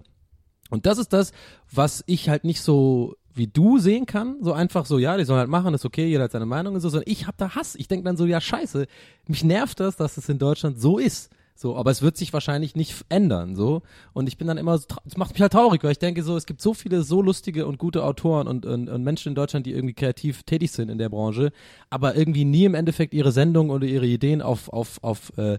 [0.70, 1.32] Und das ist das,
[1.72, 5.38] was ich halt nicht so wie du sehen kann, so einfach so, ja, die sollen
[5.38, 7.74] halt machen, ist okay, jeder hat seine Meinung und so, sondern ich hab da Hass.
[7.76, 8.86] Ich denk dann so, ja, scheiße,
[9.26, 11.30] mich nervt das, dass es in Deutschland so ist.
[11.60, 13.82] So, aber es wird sich wahrscheinlich nicht ändern, so.
[14.12, 16.36] Und ich bin dann immer so, es macht mich halt traurig, weil ich denke so,
[16.36, 19.66] es gibt so viele so lustige und gute Autoren und, und, und Menschen in Deutschland,
[19.66, 21.50] die irgendwie kreativ tätig sind in der Branche,
[21.90, 25.58] aber irgendwie nie im Endeffekt ihre Sendung oder ihre Ideen auf, auf, auf, äh,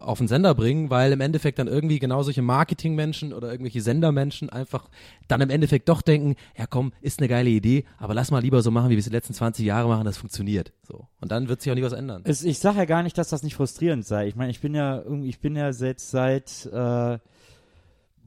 [0.00, 4.50] auf den Sender bringen, weil im Endeffekt dann irgendwie genau solche Marketingmenschen oder irgendwelche Sendermenschen
[4.50, 4.88] einfach
[5.26, 8.62] dann im Endeffekt doch denken, ja komm, ist eine geile Idee, aber lass mal lieber
[8.62, 10.72] so machen, wie wir es die letzten 20 Jahre machen, das funktioniert.
[10.82, 11.06] So.
[11.20, 12.22] Und dann wird sich auch nie was ändern.
[12.24, 14.28] Es, ich sage ja gar nicht, dass das nicht frustrierend sei.
[14.28, 17.18] Ich meine, ich bin ja ich bin ja jetzt seit äh,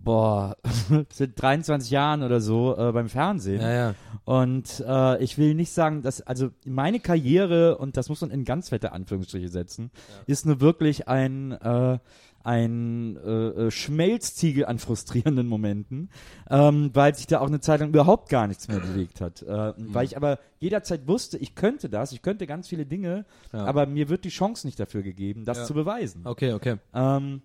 [0.04, 0.58] boah,
[1.12, 3.62] seit 23 Jahren oder so äh, beim Fernsehen.
[3.62, 3.96] Ja, ja.
[4.26, 8.46] Und äh, ich will nicht sagen, dass, also meine Karriere, und das muss man in
[8.46, 9.92] ganz fette Anführungsstriche setzen,
[10.28, 12.00] ist nur wirklich ein, äh,
[12.44, 13.30] ein äh,
[13.68, 16.10] äh, Schmelztiegel an frustrierenden Momenten,
[16.50, 19.44] ähm, weil sich da auch eine Zeit lang überhaupt gar nichts mehr bewegt hat.
[19.44, 23.66] Äh, Weil ich aber jederzeit wusste, ich könnte das, ich könnte ganz viele Dinge, Ja.
[23.66, 25.66] aber mir wird die Chance nicht dafür gegeben, das Ja.
[25.66, 26.22] zu beweisen.
[26.26, 26.78] Okay, okay.
[26.96, 27.44] Ähm,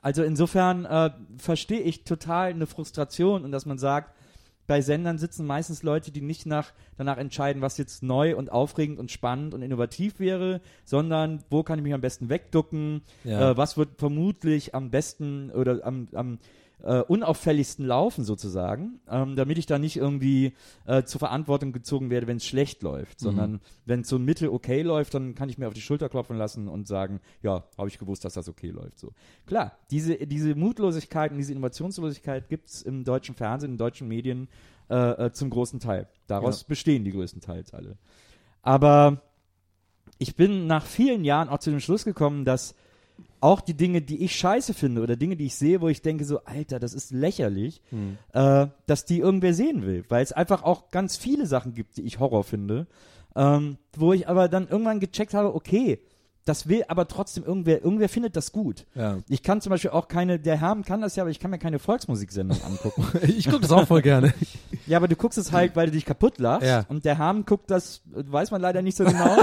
[0.00, 4.14] also insofern äh, verstehe ich total eine Frustration und dass man sagt,
[4.68, 8.98] bei Sendern sitzen meistens Leute, die nicht nach, danach entscheiden, was jetzt neu und aufregend
[9.00, 13.50] und spannend und innovativ wäre, sondern wo kann ich mich am besten wegducken, Ja.
[13.50, 16.38] äh, was wird vermutlich am besten oder am, am
[16.82, 20.54] äh, unauffälligsten laufen sozusagen, ähm, damit ich da nicht irgendwie
[20.86, 24.82] äh, zur Verantwortung gezogen werde, wenn es schlecht läuft, sondern wenn so ein Mittel okay
[24.82, 27.98] läuft, dann kann ich mir auf die Schulter klopfen lassen und sagen, ja, habe ich
[27.98, 28.98] gewusst, dass das okay läuft.
[28.98, 29.12] So
[29.46, 34.48] klar, diese diese Mutlosigkeit und diese Innovationslosigkeit gibt's im deutschen Fernsehen, in deutschen Medien
[34.90, 36.08] äh, äh, zum großen Teil.
[36.26, 37.96] Daraus bestehen die größtenteils alle.
[38.62, 39.22] Aber
[40.18, 42.74] ich bin nach vielen Jahren auch zu dem Schluss gekommen, dass
[43.40, 46.24] auch die Dinge, die ich scheiße finde oder Dinge, die ich sehe, wo ich denke
[46.24, 47.82] so, Alter, das ist lächerlich,
[48.32, 52.02] äh, dass die irgendwer sehen will, weil es einfach auch ganz viele Sachen gibt, die
[52.02, 52.86] ich Horror finde,
[53.34, 56.00] ähm, wo ich aber dann irgendwann gecheckt habe, okay,
[56.44, 58.84] das will aber trotzdem irgendwer, irgendwer findet das gut.
[58.94, 59.18] Ja.
[59.28, 61.58] Ich kann zum Beispiel auch keine, der Herm kann das ja, aber ich kann mir
[61.58, 63.04] keine Volksmusiksendung angucken.
[63.22, 64.34] Ich gucke das auch voll gerne.
[64.86, 66.84] ja, aber du guckst es halt, weil du dich kaputt lachst Ja.
[66.88, 69.36] und der Herm guckt das, weiß man leider nicht so genau.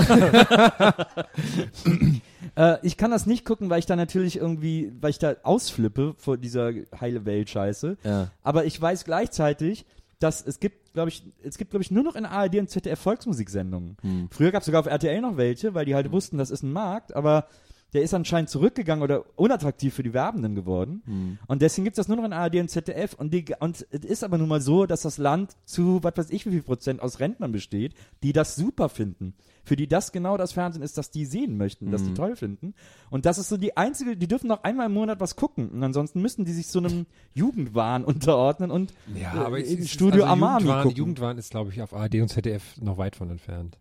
[2.55, 6.15] äh, ich kann das nicht gucken, weil ich da natürlich irgendwie, weil ich da ausflippe
[6.17, 7.97] vor dieser heile Welt-Scheiße.
[8.03, 8.27] Ja.
[8.43, 9.85] Aber ich weiß gleichzeitig,
[10.19, 12.99] dass es gibt, glaube ich, es gibt, glaube ich, nur noch in ARD und ZDF
[12.99, 13.97] Volksmusiksendungen.
[14.31, 16.73] Früher gab es sogar auf RTL noch welche, weil die halt wussten, das ist ein
[16.73, 17.47] Markt, aber
[17.93, 21.37] der ist anscheinend zurückgegangen oder unattraktiv für die Werbenden geworden.
[21.47, 23.13] Und deswegen gibt es das nur noch in ARD und ZDF.
[23.15, 26.29] Und, die, und es ist aber nun mal so, dass das Land zu, was weiß
[26.29, 29.33] ich, wie viel Prozent aus Rentnern besteht, die das super finden.
[29.63, 32.73] Für die das genau das Fernsehen ist, das die sehen möchten, das die toll finden.
[33.11, 35.69] Und das ist so die einzige, die dürfen noch einmal im Monat was gucken.
[35.69, 40.23] Und ansonsten müssen die sich so einem Jugendwahn unterordnen und Ja, äh, aber ist- Studio
[40.23, 40.97] also Amami Jugendwahn, gucken.
[40.97, 43.77] Jugendwahn ist, glaube ich, auf ARD und ZDF noch weit von entfernt.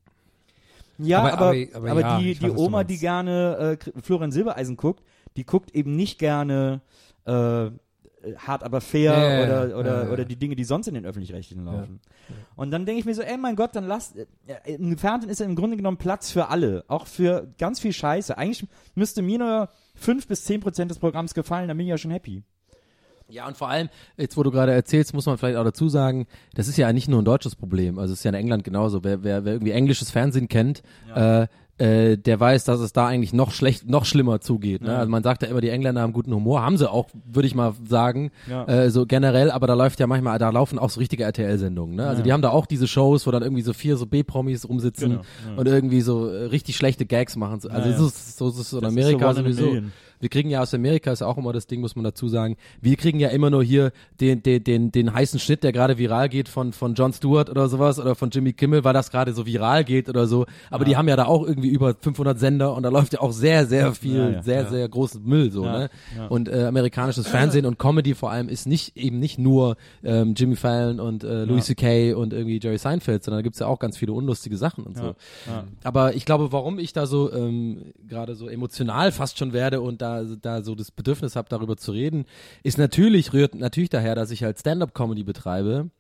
[0.99, 4.77] Ja, Aber- aber, aber- aber, ja, die, die weiß, Oma, die gerne äh, Florian Silbereisen
[4.77, 5.03] guckt,
[5.37, 6.81] die guckt eben nicht gerne
[7.25, 7.71] äh,
[8.39, 9.45] hart aber fair Ja, ja, ja.
[9.45, 10.11] oder, oder, Ja, ja.
[10.11, 12.01] oder die Dinge, die sonst in den öffentlich-rechtlichen laufen.
[12.57, 14.27] Und dann denke ich mir so, ey mein Gott, dann lass, äh,
[14.75, 18.37] im Fernsehen ist ja im Grunde genommen Platz für alle, auch für ganz viel Scheiße.
[18.37, 21.99] Eigentlich müsste mir nur fünf bis zehn Prozent des Programms gefallen, dann bin ich ja
[21.99, 22.43] schon happy.
[23.31, 26.27] Ja, und vor allem, jetzt wo du gerade erzählst, muss man vielleicht auch dazu sagen,
[26.55, 27.99] das ist ja nicht nur ein deutsches Problem.
[27.99, 29.05] Also es ist ja in England genauso.
[29.05, 30.83] Wer, wer, wer irgendwie englisches Fernsehen kennt,
[31.15, 31.47] äh,
[31.81, 34.83] äh, der weiß, dass es da eigentlich noch schlecht, noch schlimmer zugeht.
[34.83, 34.97] Ne?
[34.97, 37.55] Also man sagt ja immer, die Engländer haben guten Humor, haben sie auch, würde ich
[37.55, 38.65] mal sagen, Ja.
[38.67, 41.95] äh, so generell, aber da läuft ja manchmal, da laufen auch so richtige RTL-Sendungen.
[41.97, 42.07] Ne?
[42.09, 45.21] Also die haben da auch diese Shows, wo dann irgendwie so vier so B-Promis rumsitzen
[45.45, 47.53] Genau, und irgendwie so äh, richtig schlechte Gags machen.
[47.55, 47.97] Also Ja, ja.
[47.97, 49.77] so, ist- so ist es in Amerika so sowieso.
[50.21, 52.57] Wir kriegen ja aus Amerika, ist auch immer das Ding, muss man dazu sagen.
[52.81, 56.29] Wir kriegen ja immer nur hier den, den, den, den heißen Schnitt, der gerade viral
[56.29, 59.47] geht von, von Jon Stewart oder sowas oder von Jimmy Kimmel, weil das gerade so
[59.47, 60.47] viral geht oder so.
[60.71, 63.33] Aber die haben ja da auch irgendwie über 500 Sender und da läuft ja auch
[63.33, 64.69] sehr, sehr viel, Ja, ja, sehr, ja.
[64.71, 65.91] sehr großen Müll so, Ja, ne?
[66.17, 66.27] ja.
[66.27, 70.57] Und äh, amerikanisches Fernsehen und Comedy vor allem ist nicht eben nicht nur ähm, Jimmy
[70.57, 72.15] Fallon und äh, Louis C.K.
[72.15, 75.15] und irgendwie Jerry Seinfeld, sondern da gibt's ja auch ganz viele unlustige Sachen und so.
[75.47, 75.65] ja.
[75.85, 80.01] Aber ich glaube, warum ich da so ähm, gerade so emotional fast schon werde und
[80.03, 80.08] da
[80.41, 82.27] da so das Bedürfnis habe, darüber zu reden,
[82.63, 85.91] ist natürlich rührt natürlich daher, dass ich halt Stand-up-Comedy betreibe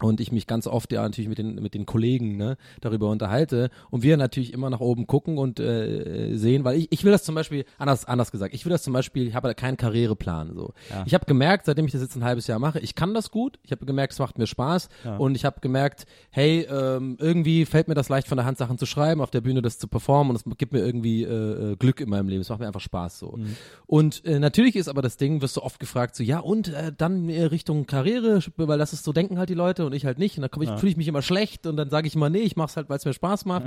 [0.00, 3.70] und ich mich ganz oft ja natürlich mit den mit den Kollegen ne, darüber unterhalte
[3.90, 7.24] und wir natürlich immer nach oben gucken und äh, sehen, weil ich, ich will das
[7.24, 10.72] zum Beispiel anders anders gesagt, ich will das zum Beispiel, ich habe keinen Karriereplan so.
[11.06, 13.58] Ich habe gemerkt, seitdem ich das jetzt ein halbes Jahr mache, ich kann das gut.
[13.62, 14.88] Ich habe gemerkt, es macht mir Spaß
[15.18, 18.78] und ich habe gemerkt, hey, ähm, irgendwie fällt mir das leicht von der Hand, Sachen
[18.78, 21.76] zu schreiben, auf der Bühne das zu performen und es gibt mir irgendwie äh, äh,
[21.76, 22.40] Glück in meinem Leben.
[22.42, 23.38] Es macht mir einfach Spaß so.
[23.86, 26.92] Und äh, natürlich ist aber das Ding, wirst du oft gefragt so, ja und äh,
[26.96, 30.18] dann äh, Richtung Karriere, weil das ist so denken halt die Leute und ich halt
[30.18, 30.38] nicht.
[30.38, 32.56] Und dann ich, fühle ich mich immer schlecht und dann sage ich immer, nee, ich
[32.56, 33.64] mach's halt, weil es mir Spaß macht.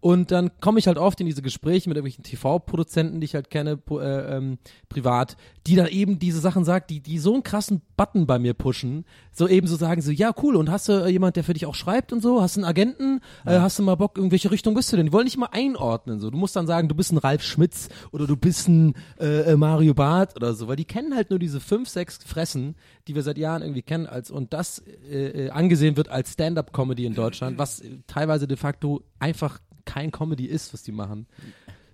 [0.00, 3.50] Und dann komme ich halt oft in diese Gespräche mit irgendwelchen TV-Produzenten, die ich halt
[3.50, 4.58] kenne, äh, ähm,
[4.88, 5.36] privat,
[5.66, 9.04] die dann eben diese Sachen sagt, die, die so einen krassen Button bei mir pushen,
[9.32, 11.66] so eben so sagen so, ja cool, und hast du äh, jemand, der für dich
[11.66, 12.40] auch schreibt und so?
[12.40, 13.20] Hast du einen Agenten?
[13.44, 15.06] Äh, hast du mal Bock, in welche Richtung bist du denn?
[15.06, 16.30] Die wollen nicht mal einordnen, so.
[16.30, 19.56] Du musst dann sagen, du bist ein Ralf Schmitz oder du bist ein äh, äh,
[19.56, 22.76] Mario Barth oder so, weil die kennen halt nur diese fünf, sechs Fressen,
[23.08, 27.06] die wir seit Jahren irgendwie kennen als und das äh, äh, angesehen wird als Stand-up-Comedy
[27.06, 31.26] in Deutschland, was teilweise de facto einfach kein Comedy ist, was die machen.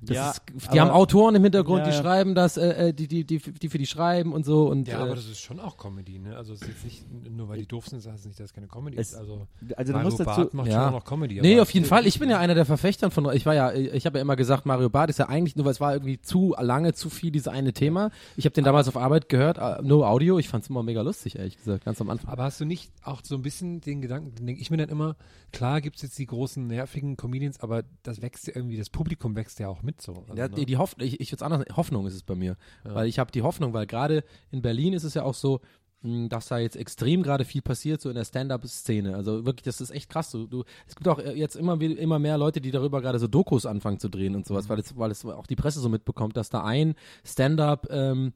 [0.08, 0.42] Ja, ist,
[0.72, 3.68] die haben Autoren im Hintergrund, Ja, die schreiben das, äh, äh, die, die, die, die
[3.68, 6.36] für die schreiben und so und Ja, äh, aber das ist schon auch Comedy, ne?
[6.36, 8.52] Also es ist jetzt nicht, nur weil die doof sind, heißt es nicht, dass es
[8.52, 9.16] keine Comedy Es- ist.
[9.18, 9.46] Also,
[9.76, 10.72] also Mario dazu- Barth macht Ja.
[10.74, 11.40] schon auch noch Comedy.
[11.40, 12.06] Nee, auf jeden Fall.
[12.06, 14.66] Ich bin ja einer der Verfechtern von, ich war ja, ich habe ja immer gesagt,
[14.66, 17.48] Mario Barth ist ja eigentlich nur, weil es war irgendwie zu lange, zu viel, dieses
[17.48, 18.10] eine Thema.
[18.36, 20.38] Ich habe den damals auf Arbeit gehört, äh, no Audio.
[20.38, 22.30] Ich fand's immer mega lustig, ehrlich gesagt, ganz am Anfang.
[22.30, 24.88] Aber hast du nicht auch so ein bisschen den Gedanken, den denke ich mir dann
[24.88, 25.16] immer,
[25.52, 29.58] klar gibt's jetzt die großen nervigen Comedians, aber das wächst ja irgendwie, das Publikum wächst
[29.60, 30.12] ja auch mit so.
[30.28, 30.64] Also, Ja, ne?
[30.64, 32.56] die, Hoffnung, ich, ich würde anders, Hoffnung ist es bei mir.
[32.84, 35.60] Weil ich habe die Hoffnung, weil gerade in Berlin ist es ja auch so,
[36.02, 39.14] mh, dass da jetzt extrem gerade viel passiert, so in der Stand-Up-Szene.
[39.14, 40.30] Also wirklich, das ist echt krass.
[40.30, 43.28] Du, du, es gibt auch äh, jetzt immer, immer mehr Leute, die darüber gerade so
[43.28, 46.36] Dokus anfangen zu drehen und sowas, weil es, weil es auch die Presse so mitbekommt,
[46.36, 48.32] dass da ein Stand-Up, ähm,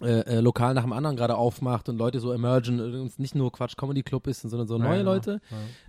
[0.00, 3.34] äh, äh, Lokal nach dem anderen gerade aufmacht und Leute so emergen und es nicht
[3.34, 5.40] nur Quatsch Comedy Club ist, sondern so neue ja, Leute,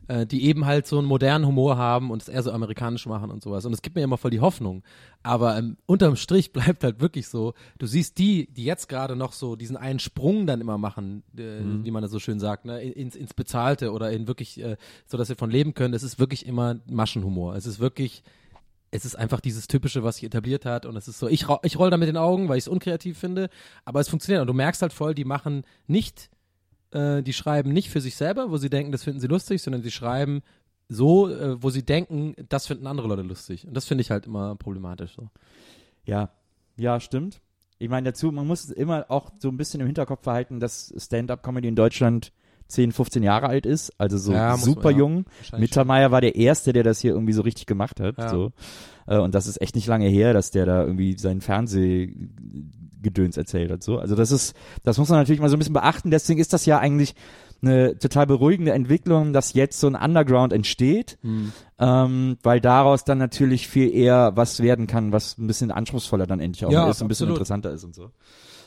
[0.07, 3.29] äh, die eben halt so einen modernen Humor haben und es eher so amerikanisch machen
[3.29, 3.65] und sowas.
[3.65, 4.83] Und es gibt mir immer voll die Hoffnung.
[5.21, 9.33] Aber ähm, unterm Strich bleibt halt wirklich so, du siehst die, die jetzt gerade noch
[9.33, 12.81] so diesen einen Sprung dann immer machen, äh, wie man das so schön sagt, ne,
[12.81, 15.93] ins, ins Bezahlte oder in wirklich, äh, so dass sie von leben können.
[15.93, 17.55] Es ist wirklich immer Maschenhumor.
[17.55, 18.23] Es ist wirklich
[18.91, 21.79] es ist einfach dieses typische, was sich etabliert hat und es ist so, ich, ich
[21.79, 23.49] roll da mit den Augen, weil ich es unkreativ finde,
[23.85, 26.29] aber es funktioniert und du merkst halt voll, die machen nicht,
[26.91, 29.83] äh, die schreiben nicht für sich selber, wo sie denken, das finden sie lustig, sondern
[29.83, 30.41] sie schreiben
[30.87, 34.25] so, äh, wo sie denken, das finden andere Leute lustig und das finde ich halt
[34.25, 35.29] immer problematisch so.
[36.05, 36.31] Ja,
[36.77, 37.41] ja, stimmt.
[37.77, 41.67] Ich meine dazu, man muss immer auch so ein bisschen im Hinterkopf behalten, dass Stand-up-Comedy
[41.67, 42.33] in Deutschland
[42.69, 45.25] 10, 15 Jahre alt ist, also so Ja, super man- jung.
[45.57, 48.17] Mittermeier war der Erste, der das hier irgendwie so richtig gemacht hat.
[48.17, 48.29] Ja.
[48.29, 48.51] So.
[49.07, 53.71] Äh, Und das ist echt nicht lange her, dass der da irgendwie seinen Fernsehgedöns erzählt
[53.71, 53.83] hat.
[53.83, 53.99] So.
[53.99, 56.11] Also das ist, das muss man natürlich mal so ein bisschen beachten.
[56.11, 57.15] Deswegen ist das ja eigentlich
[57.61, 61.51] eine total beruhigende Entwicklung, dass jetzt so ein Underground entsteht, Hm.
[61.77, 66.39] ähm, weil daraus dann natürlich viel eher was werden kann, was ein bisschen anspruchsvoller dann
[66.39, 67.37] endlich auch Ja, ist, ein bisschen absolut.
[67.37, 68.11] interessanter ist und so.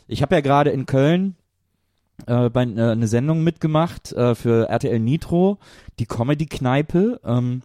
[0.09, 1.37] Ich habe ja gerade in Köln
[2.27, 5.59] äh, bei äh, eine Sendung mitgemacht äh, für RTL Nitro,
[5.99, 7.21] die Comedy-Kneipe.
[7.25, 7.63] Ähm,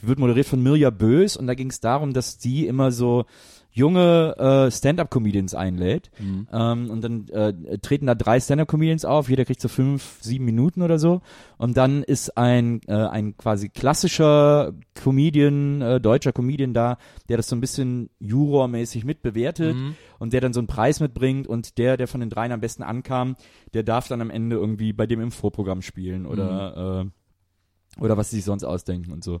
[0.00, 3.26] die wird moderiert von Mirja Bös und da ging es darum, dass die immer so
[3.72, 6.10] junge äh, Stand-up-Comedians einlädt.
[6.52, 10.82] Ähm, und dann äh, treten da drei Stand-up-Comedians auf, jeder kriegt so fünf, sieben Minuten
[10.82, 11.22] oder so.
[11.56, 16.98] Und dann ist ein, äh, ein quasi klassischer Comedian, äh, deutscher Comedian da,
[17.28, 19.76] der das so ein bisschen jurormäßig mitbewertet
[20.18, 22.82] und der dann so einen Preis mitbringt und der, der von den dreien am besten
[22.82, 23.36] ankam,
[23.72, 27.10] der darf dann am Ende irgendwie bei dem im Vorprogramm spielen oder äh,
[27.98, 29.40] oder was sie sich sonst ausdenken und so.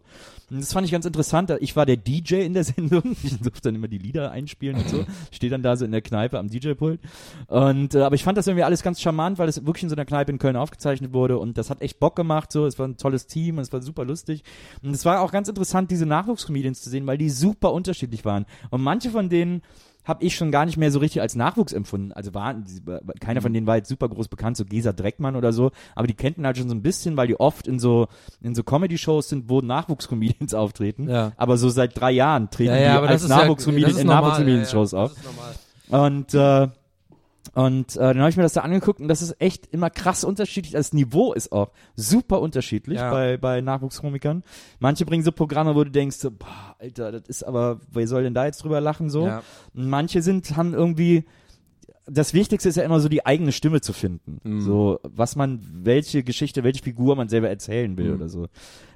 [0.50, 1.52] Und das fand ich ganz interessant.
[1.60, 3.16] Ich war der DJ in der Sendung.
[3.22, 5.04] Ich durfte dann immer die Lieder einspielen und so.
[5.30, 7.00] Stehe dann da so in der Kneipe am DJ-Pult.
[7.46, 9.94] Und äh, aber ich fand das irgendwie alles ganz charmant, weil es wirklich in so
[9.94, 12.50] einer Kneipe in Köln aufgezeichnet wurde und das hat echt Bock gemacht.
[12.50, 14.42] So, es war ein tolles Team und es war super lustig.
[14.82, 18.46] Und es war auch ganz interessant, diese Nachwuchscomedians zu sehen, weil die super unterschiedlich waren.
[18.70, 19.62] Und manche von denen
[20.10, 22.12] habe ich schon gar nicht mehr so richtig als Nachwuchs empfunden.
[22.12, 22.64] Also waren,
[23.20, 26.14] keiner von denen war jetzt super groß bekannt, so Gesa Dreckmann oder so, aber die
[26.14, 28.08] kennten halt schon so ein bisschen, weil die oft in so,
[28.42, 31.08] in so Comedy-Shows sind, wo Nachwuchscomedians auftreten.
[31.08, 31.32] Ja.
[31.36, 34.14] Aber so seit drei Jahren treten Ja, ja, die als Nachwuchscomedians in ja,
[34.92, 35.12] ja, auf.
[35.88, 36.68] Und, äh,
[37.54, 40.24] und äh, dann habe ich mir das da angeguckt und das ist echt immer krass
[40.24, 40.72] unterschiedlich.
[40.72, 43.10] Das Niveau ist auch super unterschiedlich Ja.
[43.10, 44.44] bei, bei Nachwuchskomikern.
[44.78, 48.34] Manche bringen so Programme, wo du denkst, boah, Alter, das ist aber, wer soll denn
[48.34, 49.26] da jetzt drüber lachen so?
[49.26, 49.42] Ja.
[49.72, 51.24] Manche sind, haben irgendwie,
[52.12, 54.38] das Wichtigste ist ja immer so die eigene Stimme zu finden.
[54.42, 54.60] Mhm.
[54.60, 58.14] So, was man, welche Geschichte, welche Figur man selber erzählen will Mhm.
[58.16, 58.46] oder so.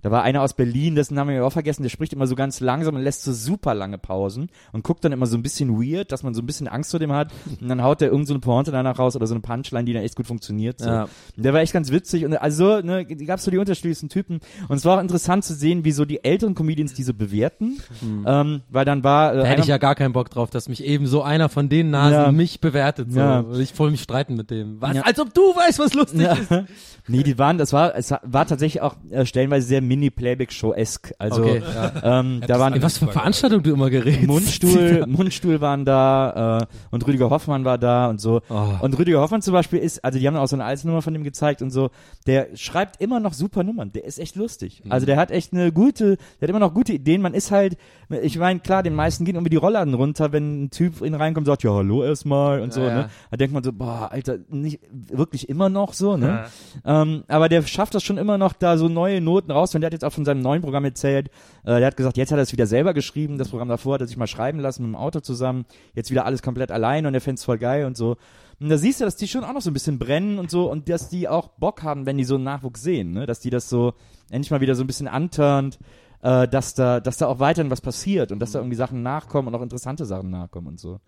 [0.03, 2.61] Da war einer aus Berlin, dessen Namen wir auch vergessen, der spricht immer so ganz
[2.61, 6.13] langsam und lässt so super lange Pausen und guckt dann immer so ein bisschen weird,
[6.13, 7.33] dass man so ein bisschen Angst vor dem hat.
[7.61, 9.93] Und dann haut der irgend so eine Pointe danach raus oder so eine Punchline, die
[9.95, 10.81] dann echt gut funktioniert.
[10.81, 10.89] So.
[10.91, 11.03] Ja.
[11.05, 14.41] Und Der war echt ganz witzig und also so, ne, gab so die unterschiedlichsten Typen
[14.69, 17.79] und es war auch interessant zu sehen, wie so die älteren Comedians diese bewerten,
[18.27, 20.85] ähm, weil dann war äh, Da hätte ich ja gar keinen Bock drauf, dass mich
[20.85, 22.33] eben so einer von den Nasen Ja.
[22.33, 23.04] mich bewertet.
[23.11, 23.21] So.
[23.21, 23.45] Ja.
[23.59, 24.81] Ich voll mich streiten mit dem.
[24.81, 24.95] Was?
[24.97, 25.03] Ja.
[25.03, 26.33] Als ob du weißt, was lustig Ja.
[26.33, 26.51] ist.
[27.07, 31.13] Nee, die waren, das war, es war tatsächlich auch äh, stellenweise sehr Mini-Playback-Show-esk.
[31.19, 31.63] Also, Okay,
[32.03, 34.27] ähm, da waren was für Veranstaltungen du immer gerätst.
[34.27, 38.41] Mundstuhl, Mundstuhl waren da äh, und Rüdiger Hoffmann war da und so.
[38.49, 38.69] Oh.
[38.81, 41.25] Und Rüdiger Hoffmann zum Beispiel ist, also die haben auch so eine Einzelnummer von dem
[41.25, 41.91] gezeigt und so,
[42.27, 44.81] der schreibt immer noch super Nummern, der ist echt lustig.
[44.85, 44.93] Mhm.
[44.93, 47.21] Also der hat echt eine gute, der hat immer noch gute Ideen.
[47.21, 47.77] Man ist halt,
[48.23, 51.47] ich meine, klar, den meisten gehen irgendwie die Rollladen runter, wenn ein Typ in reinkommt
[51.47, 53.03] und sagt, ja, hallo erstmal und so, Ja, ja.
[53.03, 53.11] ne?
[53.31, 56.47] Da denkt man so, boah, Alter, nicht wirklich immer noch so, ne?
[56.85, 59.75] Ähm, aber der schafft das schon immer noch, da so neue Noten raus.
[59.75, 61.29] Und der hat jetzt auch von seinem neuen Programm erzählt.
[61.65, 63.39] Äh, der hat gesagt, jetzt hat er es wieder selber geschrieben.
[63.39, 65.65] Das Programm davor hat er sich mal schreiben lassen mit dem Auto zusammen.
[65.95, 68.17] Jetzt wieder alles komplett allein und er fänd's voll geil und so.
[68.61, 70.71] Und da siehst du, dass die schon auch noch so ein bisschen brennen und so
[70.71, 73.27] und dass die auch Bock haben, wenn die so einen Nachwuchs sehen, ne?
[73.27, 73.95] Dass die das so
[74.31, 75.79] endlich mal wieder so ein bisschen anturnt,
[76.23, 79.49] äh, dass da, dass da auch weiterhin was passiert und dass da irgendwie Sachen nachkommen
[79.49, 81.01] und auch interessante Sachen nachkommen und so.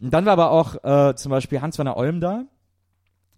[0.00, 2.44] Und dann war aber auch äh, zum Beispiel Hans-Werner Olm da.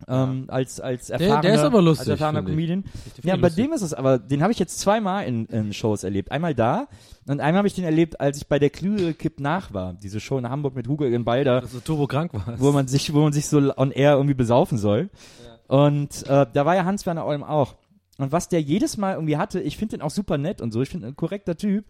[0.09, 2.43] Ähm, als als erfahrener, der ist aber lustig, als erfahrener.
[2.43, 2.85] Comedian.
[3.23, 3.65] Ja, bei lustig.
[3.65, 6.31] dem ist es aber, den habe ich jetzt zweimal in, in Shows erlebt.
[6.33, 6.89] Einmal da
[7.27, 9.95] und einmal habe ich den erlebt, als ich bei der Klüre Kipp nach war.
[9.95, 12.61] Diese Show in Hamburg mit Hugo Balder, du turbo krank warst.
[12.61, 15.09] wo man sich, wo man sich so on air irgendwie besaufen soll.
[15.67, 17.75] Und äh, da war ja Hans-Werner Olm auch.
[18.19, 20.83] Und was der jedes Mal irgendwie hatte, ich finde den auch super nett und so,
[20.83, 21.87] ich finde ein korrekter Typ,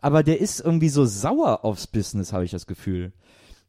[0.00, 3.12] aber der ist irgendwie so sauer aufs Business, habe ich das Gefühl.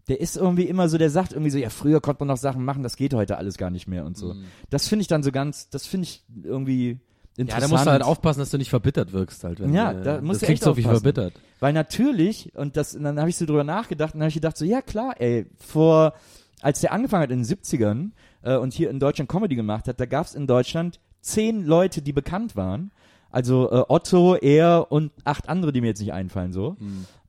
[0.08, 2.66] Der ist irgendwie immer so, der sagt irgendwie so, ja, früher konnte man noch Sachen
[2.66, 4.36] machen, das geht heute alles gar nicht mehr und so.
[4.70, 7.00] Das finde ich dann so ganz, das finde ich irgendwie
[7.38, 7.64] ja, interessant.
[7.64, 9.60] da musst du halt aufpassen, dass du nicht verbittert wirkst halt.
[9.60, 11.02] Wenn Ja, du, da musst das du echt so wie aufpassen.
[11.04, 11.34] verbittert.
[11.60, 14.36] Weil natürlich, und das, und dann habe ich so drüber nachgedacht, und dann habe ich
[14.36, 16.14] gedacht, so, ja klar, ey, vor,
[16.62, 18.10] als der angefangen hat in den 70ern
[18.42, 22.02] äh, und hier in Deutschland Comedy gemacht hat, da gab es in Deutschland zehn Leute,
[22.02, 22.92] die bekannt waren.
[23.30, 26.76] Also äh, Otto, er und acht andere, die mir jetzt nicht einfallen, so.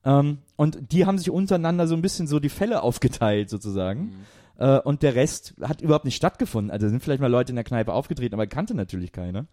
[0.05, 4.13] Ähm, und die haben sich untereinander so ein bisschen so die Fälle aufgeteilt, sozusagen.
[4.57, 6.71] Äh, und der Rest hat überhaupt nicht stattgefunden.
[6.71, 9.45] Also sind vielleicht mal Leute in der Kneipe aufgetreten, aber kannte natürlich keiner.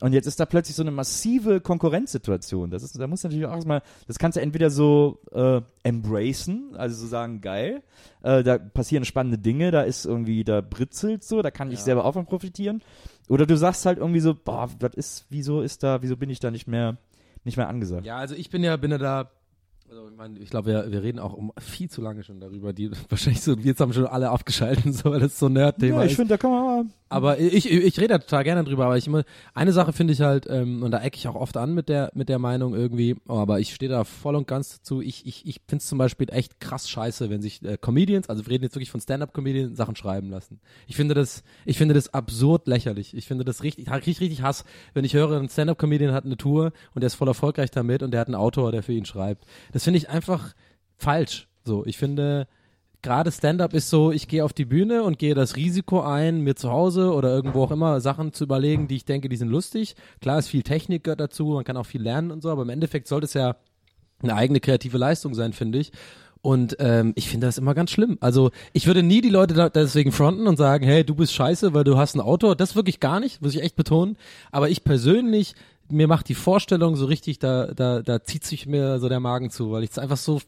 [0.00, 2.70] Und jetzt ist da plötzlich so eine massive Konkurrenzsituation.
[2.70, 6.96] Das ist, da muss natürlich auch erstmal, das kannst du entweder so äh, embracen, also
[6.96, 7.82] so sagen, geil,
[8.22, 12.04] äh, da passieren spannende Dinge, da ist irgendwie, da britzelt so, da kann ich selber
[12.04, 12.82] auch von profitieren.
[13.28, 16.40] Oder du sagst halt irgendwie so, boah, das ist, wieso ist da, wieso bin ich
[16.40, 16.96] da nicht mehr,
[17.44, 18.04] nicht mehr angesagt?
[18.04, 19.30] Ja, also ich bin ja, bin ja da,
[19.92, 22.72] also ich meine, ich glaube, wir, wir reden auch um viel zu lange schon darüber.
[22.72, 26.04] Die wahrscheinlich so, jetzt haben schon alle abgeschalten, so, weil das so ein Nerd-Thema Ja,
[26.04, 26.16] ich ist.
[26.16, 28.96] finde, da kann man mal, Aber ich, ich, ich rede da total gerne drüber, aber
[28.96, 31.74] ich immer, eine Sache finde ich halt, ähm, und da ecke ich auch oft an
[31.74, 35.02] mit der, mit der Meinung irgendwie, aber ich stehe da voll und ganz dazu.
[35.02, 38.46] Ich, ich, ich finde es zum Beispiel echt krass scheiße, wenn sich äh, Comedians, also
[38.46, 40.58] wir reden jetzt wirklich von Stand-Up-Comedians, Sachen schreiben lassen.
[40.86, 43.14] Ich finde das, ich finde das absurd lächerlich.
[43.14, 44.64] Ich finde das richtig, ich krieg richtig Hass,
[44.94, 48.12] wenn ich höre, ein Stand-Up-Comedian hat eine Tour und der ist voll erfolgreich damit und
[48.12, 49.44] der hat einen Autor, der für ihn schreibt.
[49.72, 50.54] Das finde ich einfach
[50.96, 51.48] falsch.
[51.64, 52.46] So, ich finde,
[53.02, 56.54] gerade Stand-up ist so, ich gehe auf die Bühne und gehe das Risiko ein, mir
[56.54, 59.96] zu Hause oder irgendwo auch immer Sachen zu überlegen, die ich denke, die sind lustig.
[60.20, 62.70] Klar ist viel Technik gehört dazu, man kann auch viel lernen und so, aber im
[62.70, 63.56] Endeffekt sollte es ja
[64.22, 65.92] eine eigene kreative Leistung sein, finde ich.
[66.42, 68.18] Und ähm, ich finde das immer ganz schlimm.
[68.20, 71.72] Also ich würde nie die Leute da deswegen fronten und sagen, hey, du bist scheiße,
[71.72, 72.54] weil du hast ein Auto.
[72.54, 74.16] Das wirklich gar nicht, muss ich echt betonen.
[74.50, 75.54] Aber ich persönlich,
[75.92, 79.50] mir macht die Vorstellung so richtig, da, da, da zieht sich mir so der Magen
[79.50, 80.40] zu, weil ich es einfach so,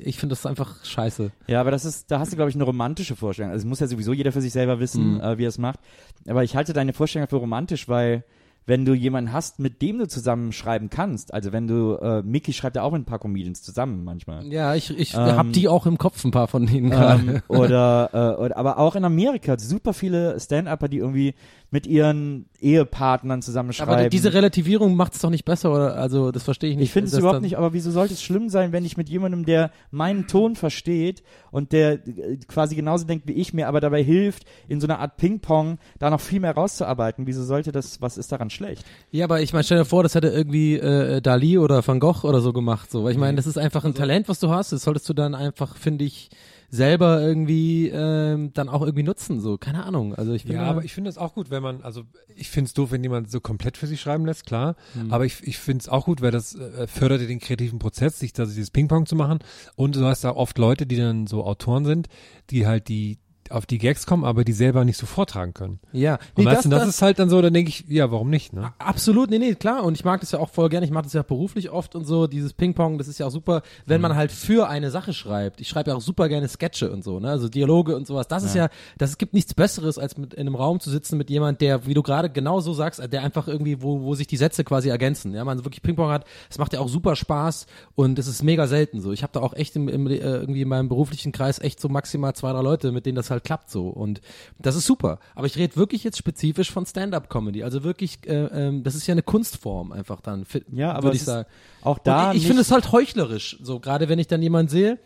[0.00, 1.30] ich finde das einfach scheiße.
[1.48, 3.50] Ja, aber das ist, da hast du, glaube ich, eine romantische Vorstellung.
[3.52, 5.20] Also es muss ja sowieso jeder für sich selber wissen, Mhm.
[5.20, 5.80] äh, wie er es macht.
[6.26, 8.24] Aber ich halte deine Vorstellung für romantisch, weil
[8.68, 12.52] wenn du jemanden hast, mit dem du zusammen schreiben kannst, also wenn du, äh, Mickey
[12.52, 14.44] schreibt ja auch mit ein paar Comedians zusammen manchmal.
[14.52, 18.10] Ja, ich, ich Ähm, hab die auch im Kopf, ein paar von denen ähm, oder,
[18.12, 21.34] äh, oder aber auch in Amerika super viele Stand-Upper, die irgendwie
[21.70, 23.92] mit ihren Ehepartnern zusammenschreiben.
[23.92, 25.96] Aber diese Relativierung macht es doch nicht besser, oder?
[25.96, 26.86] Also das verstehe ich nicht.
[26.86, 29.44] Ich finde es überhaupt nicht, aber wieso sollte es schlimm sein, wenn ich mit jemandem,
[29.44, 34.02] der meinen Ton versteht und der äh, quasi genauso denkt wie ich, mir aber dabei
[34.02, 37.26] hilft, in so einer Art Ping-Pong da noch viel mehr rauszuarbeiten?
[37.26, 38.84] Wieso sollte das, was ist daran schlecht?
[39.10, 42.24] Ja, aber ich meine, stell dir vor, das hätte irgendwie äh, Dali oder Van Gogh
[42.24, 43.04] oder so gemacht, so.
[43.04, 44.72] Weil ich meine, das ist einfach ein Talent, was du hast.
[44.72, 46.30] Das solltest du dann einfach, finde ich,
[46.70, 49.58] selber irgendwie ähm, dann auch irgendwie nutzen, so.
[49.58, 50.14] Keine Ahnung.
[50.14, 52.04] Also ich finde, Ja, aber ich finde es auch gut, wenn man, also
[52.34, 54.76] ich finde es doof, wenn jemand so komplett für sich schreiben lässt, klar.
[54.94, 55.12] Mhm.
[55.12, 58.32] Aber ich, ich finde es auch gut, weil das äh, fördert den kreativen Prozess, sich
[58.32, 59.38] da dieses Ping-Pong zu machen.
[59.74, 62.08] Und du hast da oft Leute, die dann so Autoren sind,
[62.50, 63.18] die halt die
[63.50, 65.80] auf die Gags kommen, aber die selber nicht so vortragen können.
[65.92, 66.18] ja.
[66.34, 68.72] Und weißt du, das, ist halt dann so, dann denke ich, ja, warum nicht, ne?
[68.78, 69.84] Absolut, nee, nee, klar.
[69.84, 70.86] Und ich mag das ja auch voll gerne.
[70.86, 72.26] Ich mache das ja beruflich oft und so.
[72.26, 75.60] Dieses Ping-Pong, das ist ja auch super, wenn man halt für eine Sache schreibt.
[75.60, 77.30] Ich schreibe ja auch super gerne Sketche und so, ne?
[77.30, 78.28] Also Dialoge und sowas.
[78.28, 78.68] Das ist ja,
[78.98, 81.86] das es gibt nichts Besseres, als mit in einem Raum zu sitzen mit jemand, der,
[81.86, 84.90] wie du gerade genau so sagst, der einfach irgendwie, wo, wo sich die Sätze quasi
[84.90, 85.32] ergänzen.
[85.32, 86.26] Ja, man wirklich Ping-Pong hat.
[86.50, 89.12] Es macht ja auch super Spaß und es ist mega selten so.
[89.12, 91.88] Ich habe da auch echt im, im, äh, irgendwie in meinem beruflichen Kreis echt so
[91.88, 93.88] maximal zwei, drei Leute, mit denen das halt klappt so.
[93.88, 94.20] Und
[94.58, 95.18] das ist super.
[95.34, 97.62] Aber ich rede wirklich jetzt spezifisch von Stand-up-Comedy.
[97.62, 101.48] Also wirklich, äh, ähm, das ist ja eine Kunstform einfach dann, Ja, aber ich sagen.
[101.82, 104.70] auch da Und ich ich finde es halt heuchlerisch, so gerade wenn ich dann jemanden
[104.70, 104.98] sehe.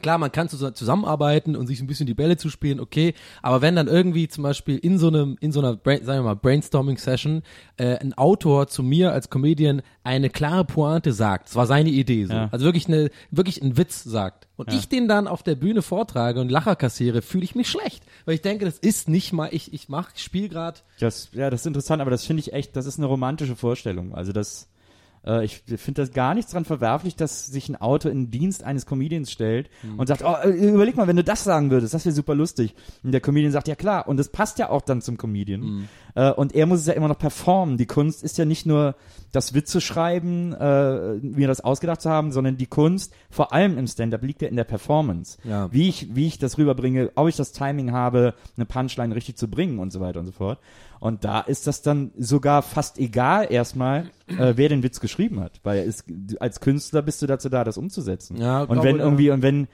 [0.00, 3.14] Klar, man kann zus- zusammenarbeiten und sich ein bisschen die Bälle zuspielen, okay.
[3.42, 6.24] Aber wenn dann irgendwie zum Beispiel in so einem, in so einer, Brain, sagen wir
[6.24, 7.42] mal, Brainstorming-Session,
[7.76, 12.24] äh, ein Autor zu mir als Comedian eine klare Pointe sagt, es war seine Idee,
[12.26, 12.32] so.
[12.32, 12.48] Ja.
[12.52, 14.48] Also wirklich eine, wirklich einen Witz sagt.
[14.56, 18.04] Und ich den dann auf der Bühne vortrage und Lacher kassiere, fühle ich mich schlecht.
[18.26, 20.78] Weil ich denke, das ist nicht mal, ich, ich mach, ich spiele gerade
[21.32, 24.14] ja, das ist interessant, aber das finde ich echt, das ist eine romantische Vorstellung.
[24.14, 24.68] Also das,
[25.26, 28.64] äh, ich finde das gar nichts dran verwerflich, dass sich ein Autor in den Dienst
[28.64, 32.04] eines Comedians stellt und sagt, oh, äh, überleg mal, wenn du das sagen würdest, das
[32.04, 32.74] wäre super lustig.
[33.02, 35.88] Und der Comedian sagt, ja klar, und das passt ja auch dann zum Comedian.
[36.14, 37.76] Äh, und er muss es ja immer noch performen.
[37.76, 38.94] Die Kunst ist ja nicht nur
[39.32, 43.86] das Witze schreiben, äh, mir das ausgedacht zu haben, sondern die Kunst, vor allem im
[43.86, 45.38] Stand-up, liegt ja in der Performance.
[45.44, 45.72] Ja.
[45.72, 49.48] Wie ich, wie ich das rüberbringe, ob ich das Timing habe, eine Punchline richtig zu
[49.48, 50.58] bringen und so weiter und so fort.
[51.00, 55.60] Und da ist das dann sogar fast egal erstmal, äh, wer den Witz geschrieben hat,
[55.62, 56.04] weil es,
[56.38, 58.36] als Künstler bist du dazu da, das umzusetzen.
[58.36, 59.04] Ja, und wenn ja.
[59.04, 59.66] irgendwie und wenn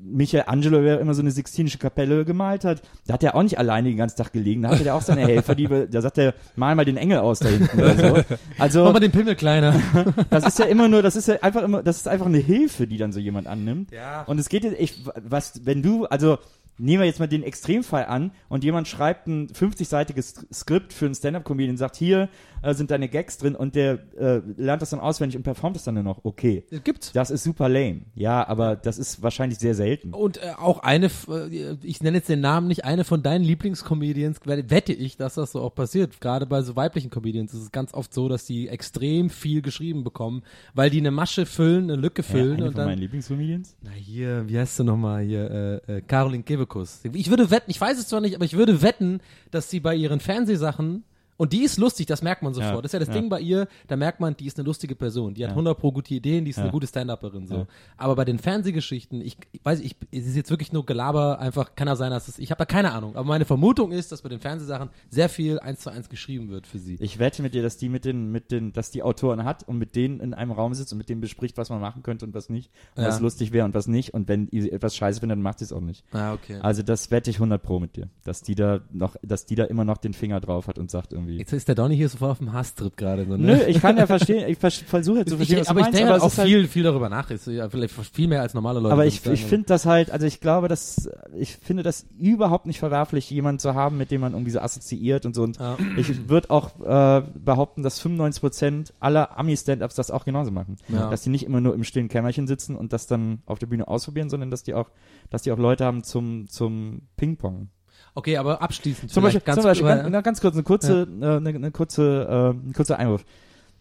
[0.00, 3.88] Michelangelo wer immer so eine sixtinische Kapelle gemalt hat, da hat er auch nicht alleine
[3.88, 6.74] den ganzen Tag gelegen, da hatte der auch seine Helfer, die, da sagt er, mal
[6.76, 8.36] mal den Engel aus da hinten oder so.
[8.58, 9.74] Also Mach mal den Pimmel kleiner.
[10.30, 12.86] das ist ja immer nur, das ist ja einfach immer, das ist einfach eine Hilfe,
[12.86, 13.90] die dann so jemand annimmt.
[13.90, 14.22] Ja.
[14.22, 16.38] Und es geht jetzt, ich, was, wenn du, also
[16.80, 21.14] nehmen wir jetzt mal den Extremfall an und jemand schreibt ein 50-seitiges Skript für einen
[21.14, 22.28] Stand-Up-Comedian und sagt, hier
[22.62, 25.84] äh, sind deine Gags drin und der äh, lernt das dann auswendig und performt das
[25.84, 26.24] dann nur noch.
[26.24, 26.64] Okay.
[26.84, 27.12] Gibt's.
[27.12, 28.02] Das ist super lame.
[28.14, 30.12] Ja, aber das ist wahrscheinlich sehr selten.
[30.14, 34.40] Und äh, auch eine, äh, ich nenne jetzt den Namen nicht, eine von deinen Lieblingscomedians,
[34.44, 36.20] wette ich, dass das so auch passiert.
[36.20, 40.04] Gerade bei so weiblichen Comedians ist es ganz oft so, dass die extrem viel geschrieben
[40.04, 40.42] bekommen,
[40.74, 42.98] weil die eine Masche füllen, eine Lücke Ja, füllen eine und von meinen dann.
[43.00, 43.76] Lieblingscomedians?
[43.82, 45.80] Na hier, wie heißt du nochmal hier?
[45.88, 46.69] Äh, äh, Caroline Kebekus.
[47.12, 49.94] Ich würde wetten, ich weiß es zwar nicht, aber ich würde wetten, dass sie bei
[49.94, 51.04] ihren Fernsehsachen
[51.40, 52.74] und die ist lustig, das merkt man sofort.
[52.74, 53.14] Ja, das ist ja das ja.
[53.14, 55.32] Ding bei ihr, da merkt man, die ist eine lustige Person.
[55.32, 55.54] Die hat Ja.
[55.54, 57.46] 100 pro gute Ideen, die ist eine gute Stand-Upperin.
[57.46, 57.66] So.
[57.96, 61.74] Aber bei den Fernsehgeschichten, ich, ich weiß, ich, es ist jetzt wirklich nur Gelaber, einfach
[61.76, 63.16] kann ja sein, dass es, ich habe da keine Ahnung.
[63.16, 66.66] Aber meine Vermutung ist, dass bei den Fernsehsachen sehr viel eins zu eins geschrieben wird
[66.66, 66.98] für sie.
[67.00, 69.78] Ich wette mit dir, dass die mit den, mit den, dass die Autoren hat und
[69.78, 72.34] mit denen in einem Raum sitzt und mit denen bespricht, was man machen könnte und
[72.34, 74.12] was nicht, und was lustig wäre und was nicht.
[74.12, 76.04] Und wenn ihr etwas scheiße findet, dann macht sie es auch nicht.
[76.12, 76.58] ah, okay.
[76.60, 79.64] Also das wette ich 100 pro mit dir, dass die da noch, dass die da
[79.64, 81.29] immer noch den Finger drauf hat und sagt irgendwie.
[81.38, 83.24] Jetzt ist der Donny hier so voll auf dem Hasstrip gerade.
[83.24, 83.64] So, Nö, ne?
[83.68, 85.84] ich kann ja verstehen, ich vers versuche jetzt zu verstehen, ich, was aber du ich
[85.86, 87.30] meinst, denke aber auch es ist halt- viel, viel darüber nach.
[87.30, 88.92] Ist, ja, vielleicht viel mehr als normale Leute.
[88.92, 92.78] Aber ich, ich finde das halt, also ich glaube, dass ich finde das überhaupt nicht
[92.78, 95.42] verwerflich, jemanden zu haben, mit dem man irgendwie so assoziiert und so.
[95.42, 95.76] Und Ja.
[95.96, 100.76] ich würde auch äh, behaupten, dass 95% aller Ami-Stand-Ups das auch genauso machen.
[100.88, 101.10] Ja.
[101.10, 103.88] Dass die nicht immer nur im stillen Kämmerchen sitzen und das dann auf der Bühne
[103.88, 104.90] ausprobieren, sondern dass die auch,
[105.30, 107.68] dass die auch Leute haben zum, zum Ping-Pong.
[108.14, 109.10] Okay, aber abschließend.
[109.10, 112.54] Zum Beispiel, ganz zum Beispiel ganz, na, ganz kurz, eine kurze, äh, eine, eine kurze,
[112.54, 113.24] äh, ein kurzer Einwurf.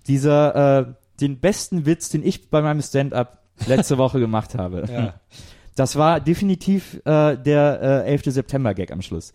[0.08, 0.86] Dieser, äh,
[1.20, 5.14] den besten Witz, den ich bei meinem Stand-up letzte Woche gemacht habe.
[5.76, 8.26] Das war definitiv äh, der äh, 11.
[8.26, 9.34] September-Gag am Schluss.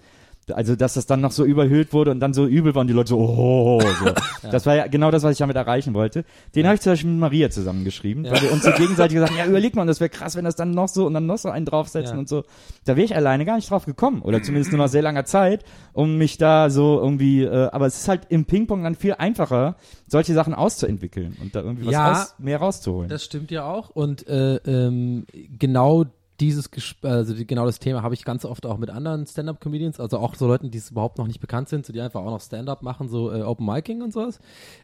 [0.52, 2.92] Also, dass das dann noch so überhöht wurde und dann so übel war und die
[2.92, 4.12] Leute so, oh, so.
[4.50, 6.24] Das war ja genau das, was ich damit erreichen wollte.
[6.54, 9.38] Den habe ich zum Beispiel mit Maria zusammengeschrieben, weil wir uns so gegenseitig gesagt haben,
[9.38, 11.48] ja, überleg mal, das wäre krass, wenn das dann noch so und dann noch so
[11.48, 12.18] einen draufsetzen Ja.
[12.20, 12.44] und so.
[12.84, 14.20] Da wäre ich alleine gar nicht drauf gekommen.
[14.22, 18.00] Oder zumindest nur nach sehr langer Zeit, um mich da so irgendwie, äh, aber es
[18.00, 19.76] ist halt im Ping-Pong dann viel einfacher,
[20.06, 23.08] solche Sachen auszuentwickeln und da irgendwie was Ja, raus, mehr rauszuholen.
[23.08, 23.90] Das stimmt ja auch.
[23.90, 25.24] Und äh, ähm,
[25.58, 26.04] genau
[26.40, 26.68] dieses,
[27.02, 30.34] also die, genau das Thema habe ich ganz oft auch mit anderen Stand-up-Comedians, also auch
[30.34, 32.82] so Leuten, die es überhaupt noch nicht bekannt sind, so die einfach auch noch Stand-up
[32.82, 34.40] machen, so äh, Open Micing und sowas.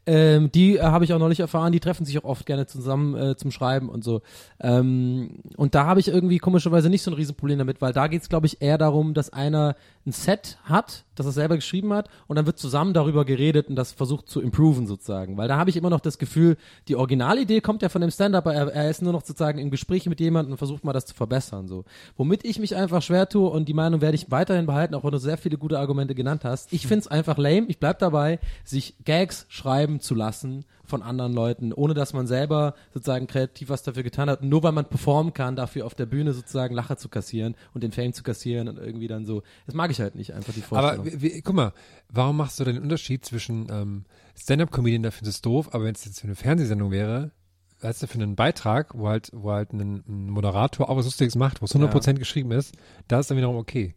[0.07, 3.17] Ähm, die äh, habe ich auch neulich erfahren, die treffen sich auch oft gerne zusammen
[3.17, 4.23] äh, zum Schreiben und so.
[4.61, 8.23] Ähm, und da habe ich irgendwie komischerweise nicht so ein Riesenproblem damit, weil da geht
[8.23, 9.75] es, glaube ich, eher darum, dass einer
[10.07, 13.77] ein Set hat, das er selber geschrieben hat und dann wird zusammen darüber geredet und
[13.77, 15.37] das versucht zu improven sozusagen.
[15.37, 16.57] Weil da habe ich immer noch das Gefühl,
[16.89, 20.07] die Originalidee kommt ja von dem Stand-up, er, er ist nur noch sozusagen im Gespräch
[20.07, 21.69] mit jemandem und versucht mal das zu verbessern.
[21.69, 21.85] so.
[22.17, 25.13] Womit ich mich einfach schwer tue und die Meinung werde ich weiterhin behalten, auch wenn
[25.13, 26.73] du sehr viele gute Argumente genannt hast.
[26.73, 31.33] Ich finde es einfach lame, ich bleib dabei, sich Gags schreiben zu lassen von anderen
[31.33, 34.43] Leuten, ohne dass man selber sozusagen kreativ was dafür getan hat.
[34.43, 37.93] Nur weil man performen kann, dafür auf der Bühne sozusagen Lacher zu kassieren und den
[37.93, 39.43] Fame zu kassieren und irgendwie dann so.
[39.67, 41.07] Das mag ich halt nicht, einfach die Vorstellung.
[41.07, 41.73] Aber wie, guck mal,
[42.09, 44.05] warum machst du denn den Unterschied zwischen ähm,
[44.37, 47.31] Stand-Up-Comedian, da findest du es doof, aber wenn es jetzt für eine Fernsehsendung wäre,
[47.81, 51.37] weißt du, für einen Beitrag, wo halt, wo halt ein, ein Moderator auch was Lustiges
[51.37, 52.75] macht, wo es 100% geschrieben ist,
[53.09, 53.95] da ist dann wiederum okay.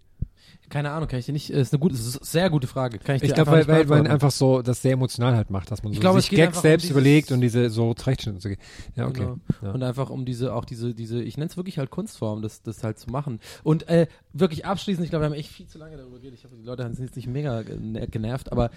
[0.74, 2.98] Keine Ahnung, kann ich dir nicht, ist eine gute, ist eine sehr gute Frage.
[2.98, 5.84] Kann ich, Ich glaube, weil, weil man einfach so das sehr emotional halt macht, dass
[5.84, 8.36] man so Ich glaube, es sich Gags um selbst dieses- überlegt und diese so zurechtschnitt
[8.36, 8.50] und so.
[8.96, 9.20] Ja, okay.
[9.20, 9.38] Genau.
[9.62, 9.72] Ja.
[9.72, 12.84] Und einfach um diese, auch diese, diese, ich nenne es wirklich halt Kunstform, das, das
[12.84, 13.40] halt zu machen.
[13.64, 16.40] Und äh, wirklich abschließend, ich glaube, wir haben echt viel zu lange darüber geredet.
[16.40, 18.72] Ich hoffe, die Leute sind jetzt nicht mega gene- genervt, aber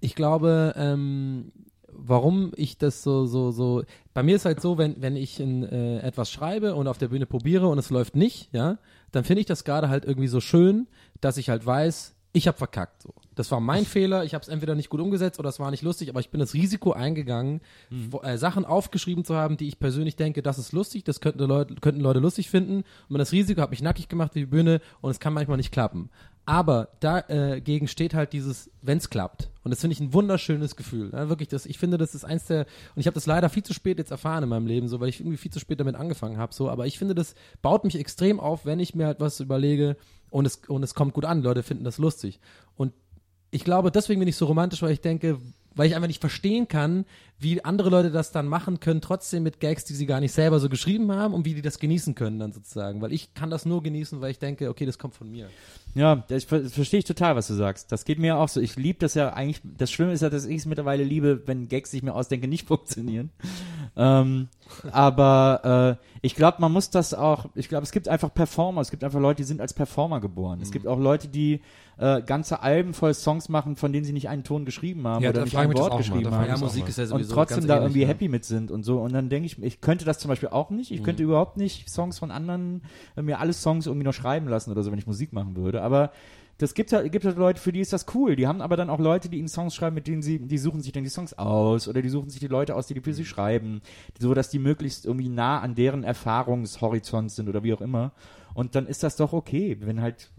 [0.00, 1.50] ich glaube, ähm,
[1.90, 3.82] warum ich das so, so, so,
[4.14, 7.08] bei mir ist halt so, wenn, wenn ich in, äh, etwas schreibe und auf der
[7.08, 8.78] Bühne probiere und es läuft nicht, ja,
[9.10, 10.86] dann finde ich das gerade halt irgendwie so schön,
[11.20, 13.02] dass ich halt weiß, ich habe verkackt.
[13.02, 13.14] So.
[13.34, 14.24] Das war mein Fehler.
[14.24, 16.40] Ich habe es entweder nicht gut umgesetzt oder es war nicht lustig, aber ich bin
[16.40, 17.60] das Risiko eingegangen,
[17.90, 21.44] wo, äh, Sachen aufgeschrieben zu haben, die ich persönlich denke, das ist lustig, das könnten
[21.44, 22.84] Leute, könnten Leute lustig finden.
[23.08, 25.72] Und das Risiko hat mich nackig gemacht wie die Bühne und es kann manchmal nicht
[25.72, 26.10] klappen.
[26.46, 29.50] Aber dagegen steht halt dieses, wenn es klappt.
[29.64, 31.10] Und das finde ich ein wunderschönes Gefühl.
[31.12, 32.60] Ja, wirklich, das, ich finde, das ist eins der,
[32.94, 35.10] und ich habe das leider viel zu spät jetzt erfahren in meinem Leben, so, weil
[35.10, 36.70] ich irgendwie viel zu spät damit angefangen habe, so.
[36.70, 39.96] Aber ich finde, das baut mich extrem auf, wenn ich mir halt was überlege
[40.30, 41.42] und es, und es kommt gut an.
[41.42, 42.40] Leute finden das lustig.
[42.76, 42.92] Und
[43.50, 45.38] ich glaube, deswegen bin ich so romantisch, weil ich denke,
[45.74, 47.06] weil ich einfach nicht verstehen kann,
[47.40, 50.58] wie andere Leute das dann machen können, trotzdem mit Gags, die sie gar nicht selber
[50.58, 53.00] so geschrieben haben und wie die das genießen können dann sozusagen.
[53.00, 55.48] Weil ich kann das nur genießen, weil ich denke, okay, das kommt von mir.
[55.94, 57.92] Ja, das, ver- das verstehe ich total, was du sagst.
[57.92, 58.60] Das geht mir auch so.
[58.60, 59.60] Ich liebe das ja eigentlich.
[59.78, 62.48] Das Schlimme ist ja, dass ich es mittlerweile liebe, wenn Gags, die ich mir ausdenke,
[62.48, 63.30] nicht funktionieren.
[63.96, 64.48] Ähm,
[64.92, 67.46] aber äh, ich glaube, man muss das auch.
[67.54, 68.80] Ich glaube, es gibt einfach Performer.
[68.80, 70.60] Es gibt einfach Leute, die sind als Performer geboren.
[70.60, 71.60] Es gibt auch Leute, die
[71.98, 75.30] äh, ganze Alben voll Songs machen, von denen sie nicht einen Ton geschrieben haben Ja,
[75.30, 76.44] oder da nicht frage ein ich mich das Wort geschrieben haben.
[76.52, 76.88] auch mal.
[76.88, 79.00] ist ja und trotzdem da irgendwie happy mit sind und so.
[79.00, 80.90] Und dann denke ich, ich könnte das zum Beispiel auch nicht.
[80.90, 82.82] Ich könnte überhaupt nicht Songs von anderen,
[83.16, 85.82] äh, mir alle Songs irgendwie noch schreiben lassen oder so, wenn ich Musik machen würde.
[85.82, 86.12] Aber
[86.58, 88.34] das gibt halt, gibt halt Leute, für die ist das cool.
[88.34, 90.82] Die haben aber dann auch Leute, die ihnen Songs schreiben, mit denen sie, die suchen
[90.82, 93.14] sich dann die Songs aus oder die suchen sich die Leute aus, die die für
[93.14, 93.80] sie schreiben,
[94.18, 98.12] so dass die möglichst irgendwie nah an deren Erfahrungshorizont sind oder wie auch immer.
[98.58, 100.32] Und dann ist das doch okay, wenn halt,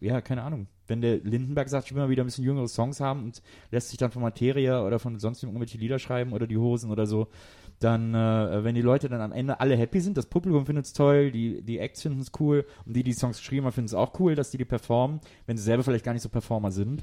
[0.00, 3.00] ja, keine Ahnung, wenn der Lindenberg sagt, ich will mal wieder ein bisschen jüngere Songs
[3.00, 6.56] haben und lässt sich dann von Materia oder von sonst irgendwelche Lieder schreiben oder die
[6.56, 7.26] Hosen oder so,
[7.80, 10.92] dann, äh, wenn die Leute dann am Ende alle happy sind, das Publikum findet es
[10.92, 13.94] toll, die, die Acts finden es cool und die, die Songs geschrieben haben, finden es
[13.94, 17.02] auch cool, dass die die performen, wenn sie selber vielleicht gar nicht so Performer sind.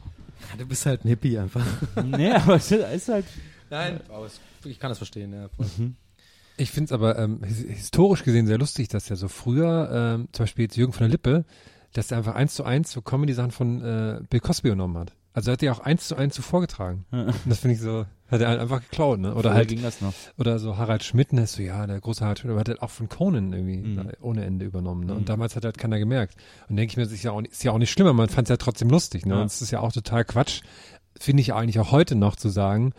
[0.57, 1.65] Du bist halt ein Hippie einfach.
[2.05, 3.26] nee, aber es ist halt,
[3.69, 5.49] Nein, es, ich kann das verstehen, ja.
[5.49, 5.65] voll.
[6.62, 9.89] Ich finde es aber ähm, his historisch gesehen sehr lustig, dass ja so früher,
[10.20, 11.45] ähm, zum Beispiel jetzt Jürgen von der Lippe,
[11.93, 15.14] dass er einfach eins zu eins so Comedy-Sachen von äh, Bill Cosby genommen hat.
[15.34, 17.05] Also er hat ja auch eins zu eins so vorgetragen.
[17.12, 19.34] Und das finde ich so, hat er halt einfach geklaut, ne?
[19.34, 20.14] Oder halt, ging das noch.
[20.38, 21.47] oder so Harald Schmidt, ne?
[21.47, 24.12] So, ja, der große Harald Schmidt, aber hat halt auch von Conan irgendwie Mhm.
[24.22, 25.14] ohne Ende übernommen, ne?
[25.14, 26.36] Und damals hat halt keiner gemerkt.
[26.70, 28.28] Und denke ich mir, das ist ja auch, nicht- ist ja auch nicht schlimmer, man
[28.30, 29.36] fand es ja trotzdem lustig, ne?
[29.36, 29.41] Ja.
[29.41, 30.62] Und es ist ja auch total Quatsch,
[31.18, 32.91] finde ich eigentlich auch heute noch zu sagen,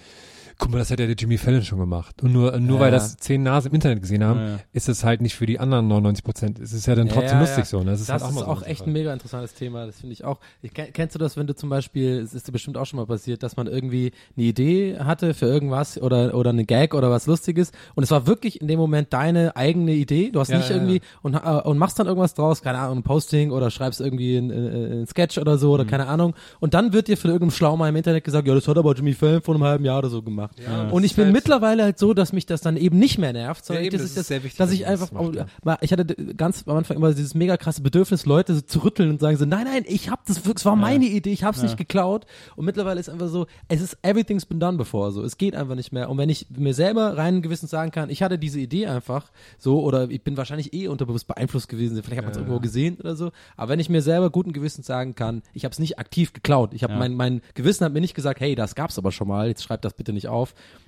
[0.58, 2.22] guck mal, das hat ja der Jimmy Fallon schon gemacht.
[2.22, 5.04] Und nur, nur Ja, weil das zehn Nase im Internet gesehen haben, Ja, ist es
[5.04, 6.58] halt nicht für die anderen 99 Prozent.
[6.58, 7.80] Es ist ja dann trotzdem ja, lustig so.
[7.80, 7.92] Ne?
[7.92, 9.86] Das ist, Das halt auch, ist so auch echt ein mega interessantes Thema.
[9.86, 10.38] Das finde ich auch.
[10.62, 12.98] Ich, kenn- kennst du das, wenn du zum Beispiel, es ist dir bestimmt auch schon
[12.98, 17.10] mal passiert, dass man irgendwie eine Idee hatte für irgendwas oder, oder eine Gag oder
[17.10, 20.30] was Lustiges und es war wirklich in dem Moment deine eigene Idee.
[20.30, 23.50] Du hast nicht irgendwie und, äh, und machst dann irgendwas draus, keine Ahnung, ein Posting
[23.50, 25.72] oder schreibst irgendwie ein, äh, ein Sketch oder so Mhm.
[25.74, 26.34] oder keine Ahnung.
[26.60, 29.12] Und dann wird dir von irgendeinem Schlaumer im Internet gesagt, ja, das hat aber Jimmy
[29.14, 30.41] Fallon vor einem halben Jahr oder so gemeint.
[30.48, 30.60] Gemacht.
[30.66, 33.32] Ja, und ich bin halt- mittlerweile halt so, dass mich das dann eben nicht mehr
[33.32, 35.12] nervt, sondern Ja, eben, das das ist das, sehr wichtig, dass ich man das einfach,
[35.12, 35.78] macht, ja.
[35.80, 36.04] ich hatte
[36.36, 39.44] ganz am Anfang immer dieses mega krasse Bedürfnis, Leute so zu rütteln und sagen so,
[39.44, 42.26] nein, nein, ich hab das, es war meine Idee, ich hab's nicht geklaut.
[42.56, 45.74] Und mittlerweile ist einfach so, es ist everything's been done before, so, es geht einfach
[45.74, 46.08] nicht mehr.
[46.10, 49.80] Und wenn ich mir selber reinen Gewissens sagen kann, ich hatte diese Idee einfach so,
[49.82, 53.16] oder ich bin wahrscheinlich eh unterbewusst beeinflusst gewesen, vielleicht hat man es irgendwo gesehen oder
[53.16, 56.32] so, aber wenn ich mir selber guten Gewissens sagen kann, ich habe es nicht aktiv
[56.32, 59.28] geklaut, ich habe mein, mein Gewissen hat mir nicht gesagt, hey, das gab's aber schon
[59.28, 60.31] mal, jetzt schreib das bitte nicht auf,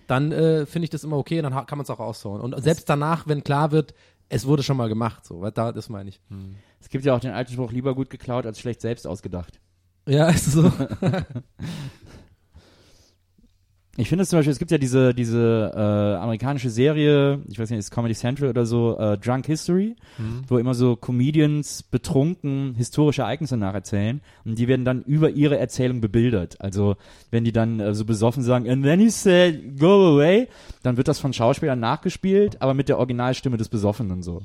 [0.06, 2.40] dann äh, finde ich das immer okay, dann kann man es auch raushauen.
[2.40, 3.94] Und selbst danach, wenn klar wird,
[4.28, 6.20] es wurde schon mal gemacht, so, weil da, das meine ich.
[6.80, 9.60] Es gibt ja auch den alten Spruch, lieber gut geklaut als schlecht selbst ausgedacht.
[10.06, 10.70] Ja, ist so.
[13.96, 15.78] Ich finde es zum Beispiel, es gibt ja diese, diese äh,
[16.16, 19.94] amerikanische Serie, ich weiß nicht, ist Comedy Central oder so, äh, Drunk History,
[20.48, 26.00] wo immer so Comedians betrunken historische Ereignisse nacherzählen und die werden dann über ihre Erzählung
[26.00, 26.60] bebildert.
[26.60, 26.96] Also
[27.30, 30.48] wenn die dann äh, so besoffen sagen, and then he said, go away,
[30.82, 34.42] dann wird das von Schauspielern nachgespielt, aber mit der Originalstimme des Besoffenen so.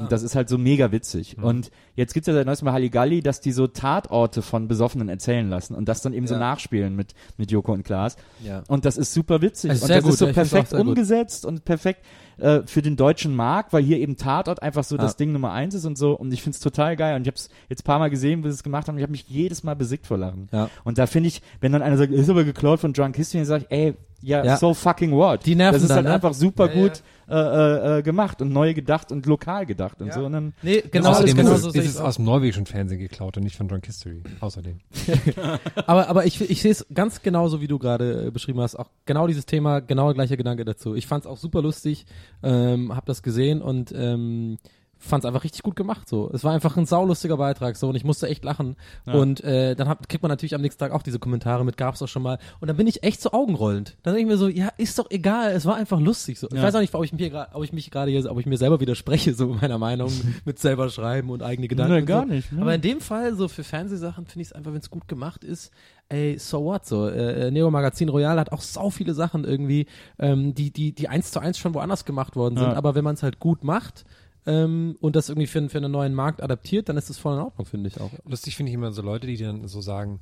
[0.00, 1.36] Und das ist halt so mega witzig.
[1.40, 5.48] Und jetzt gibt's ja seit neuestem bei Halligalli, dass die so Tatorte von Besoffenen erzählen
[5.48, 6.40] lassen und das dann eben so Ja.
[6.40, 8.16] nachspielen mit, mit Joko und Klaas.
[8.44, 8.62] Ja.
[8.68, 9.70] Und das ist super witzig.
[9.72, 10.88] Ist und das gut, ist so perfekt sehr gut.
[10.88, 12.04] umgesetzt und perfekt
[12.40, 15.02] äh, für den deutschen Markt, weil hier eben Tatort einfach so Ja.
[15.02, 16.12] das Ding Nummer eins ist und so.
[16.12, 17.16] Und ich find's total geil.
[17.16, 18.96] Und ich habe es jetzt ein paar Mal gesehen, wie sie es gemacht haben.
[18.98, 20.48] Ich habe mich jedes Mal besickt vor Lachen.
[20.52, 20.68] Ja.
[20.84, 23.46] Und da finde ich, wenn dann einer sagt, ist aber geklaut von Drunk History, dann
[23.46, 24.56] sage ich, ey, ja, Ja.
[24.58, 25.46] so fucking what.
[25.46, 26.14] Die nerven Das ist dann, halt ne?
[26.14, 30.12] einfach super Ja, gut Äh, äh, äh, gemacht und neu gedacht und lokal gedacht und
[30.12, 30.24] so.
[30.26, 32.98] Und dann Nee, Genau, außerdem genau ist, so es, ist es aus dem norwegischen Fernsehen
[32.98, 34.24] geklaut und nicht von Drunk History.
[34.40, 34.80] Außerdem.
[35.86, 38.74] Aber, aber ich, ich sehe es ganz genauso, wie du gerade äh, beschrieben hast.
[38.76, 40.96] Auch genau dieses Thema, genau der gleiche Gedanke dazu.
[40.96, 42.04] Ich fand es auch super lustig,
[42.42, 44.58] ähm, hab das gesehen und ähm,
[45.02, 46.06] fand es einfach richtig gut gemacht.
[46.10, 48.76] So, es war einfach ein saulustiger Beitrag so und ich musste echt lachen.
[49.06, 52.00] Und äh, dann hab, kriegt man natürlich am nächsten Tag auch diese Kommentare mit, gab's
[52.00, 52.38] doch schon mal.
[52.60, 53.96] Und dann bin ich echt so augenrollend.
[54.02, 55.52] Dann denke ich mir so, ja, ist doch egal.
[55.52, 56.38] Es war einfach lustig.
[56.38, 56.62] So, ich Ja.
[56.64, 58.78] weiß auch nicht, ob ich mir ob ich mich gerade hier, ob ich mir selber
[58.80, 60.12] widerspreche so meiner Meinung
[60.44, 61.94] mit selber schreiben und eigene Gedanken.
[61.94, 62.32] Nee, und gar so.
[62.34, 62.60] nicht, ne?
[62.60, 65.44] Aber in dem Fall so für Fernsehsachen finde ich es einfach, wenn es gut gemacht
[65.44, 65.70] ist,
[66.10, 67.08] ey, so what so.
[67.08, 69.86] Äh, äh, Neo Magazin Royal hat auch sau viele Sachen irgendwie,
[70.18, 72.68] ähm, die, die, die eins zu eins schon woanders gemacht worden sind.
[72.68, 72.74] Ja.
[72.74, 74.04] Aber wenn man es halt gut macht
[74.46, 77.40] ähm, und das irgendwie für, für einen neuen Markt adaptiert, dann ist das voll in
[77.40, 78.10] Ordnung, finde ich auch.
[78.26, 80.20] Lustig finde ich immer so Leute, die dann so sagen,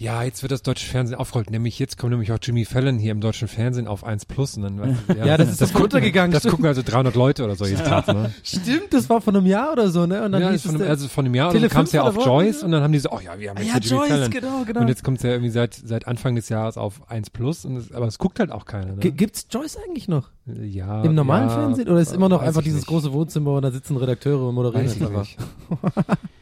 [0.00, 3.12] ja, jetzt wird das deutsche Fernsehen aufgerollt, nämlich jetzt kommt nämlich auch Jimmy Fallon hier
[3.12, 6.40] im deutschen Fernsehen auf 1 Plus und dann, du, Ja, das ist gucken- runtergegangen, Das
[6.40, 6.52] stimmt.
[6.52, 8.32] gucken also 300 Leute oder so jeden Tag, ne?
[8.42, 10.24] Stimmt, das war von einem Jahr oder so, ne?
[10.24, 12.04] Und dann ja, hieß von, einem- also von einem Jahr Tele oder kam es ja
[12.04, 12.24] 5 auf?
[12.24, 14.30] Joyce und dann haben die so, oh ja, wir haben jetzt ja, Jimmy Joyce, Fallon.
[14.30, 14.80] genau, genau.
[14.80, 17.76] Und jetzt kommt es ja irgendwie seit, seit Anfang des Jahres auf 1 Plus, und
[17.76, 19.00] es, aber es guckt halt auch keiner, ne?
[19.12, 20.30] Gibt's Joyce eigentlich noch?
[20.46, 21.02] Ja.
[21.02, 21.88] Im normalen ja, Fernsehen?
[21.90, 22.88] Oder ist immer noch einfach dieses nicht.
[22.88, 25.28] große Wohnzimmer und da sitzen Redakteure und moderieren Weiß ich einfach?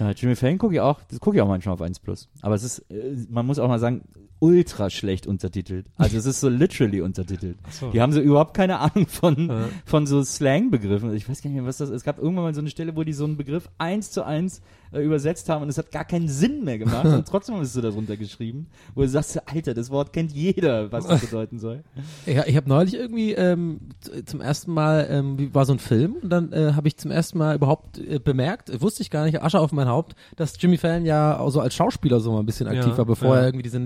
[0.00, 2.30] Ja, Jimmy Fallon gucke ich auch, das gucke ich auch manchmal auf 1 Plus.
[2.40, 4.02] Aber es ist, äh, man muss auch mal sagen,
[4.40, 5.86] ultra schlecht untertitelt.
[5.96, 7.58] Also es ist so literally untertitelt.
[7.70, 7.90] so.
[7.90, 9.68] Die haben so überhaupt keine Ahnung von, Ja.
[9.84, 11.14] von so Slang-Begriffen.
[11.14, 11.96] Ich weiß gar nicht mehr, was das ist.
[11.96, 14.62] Es gab irgendwann mal so eine Stelle, wo die so einen Begriff eins zu eins
[14.92, 17.80] äh, übersetzt haben und es hat gar keinen Sinn mehr gemacht und trotzdem hast du
[17.80, 21.84] da drunter geschrieben, wo du sagst, Alter, das Wort kennt jeder, was das bedeuten soll.
[22.26, 23.78] Ja, ich habe neulich irgendwie ähm,
[24.24, 27.38] zum ersten Mal, ähm, war so ein Film und dann äh, habe ich zum ersten
[27.38, 30.76] Mal überhaupt äh, bemerkt, äh, wusste ich gar nicht, Asche auf mein Haupt, dass Jimmy
[30.78, 33.42] Fallon ja auch so als Schauspieler so mal ein bisschen aktiv Ja, war, bevor ja.
[33.42, 33.78] er irgendwie diese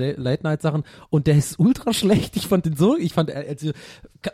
[0.44, 2.36] Na- Late-Night-Sachen und der ist ultra schlecht.
[2.36, 3.72] Ich fand den so, ich fand, er- also,
[4.22, 4.32] ka-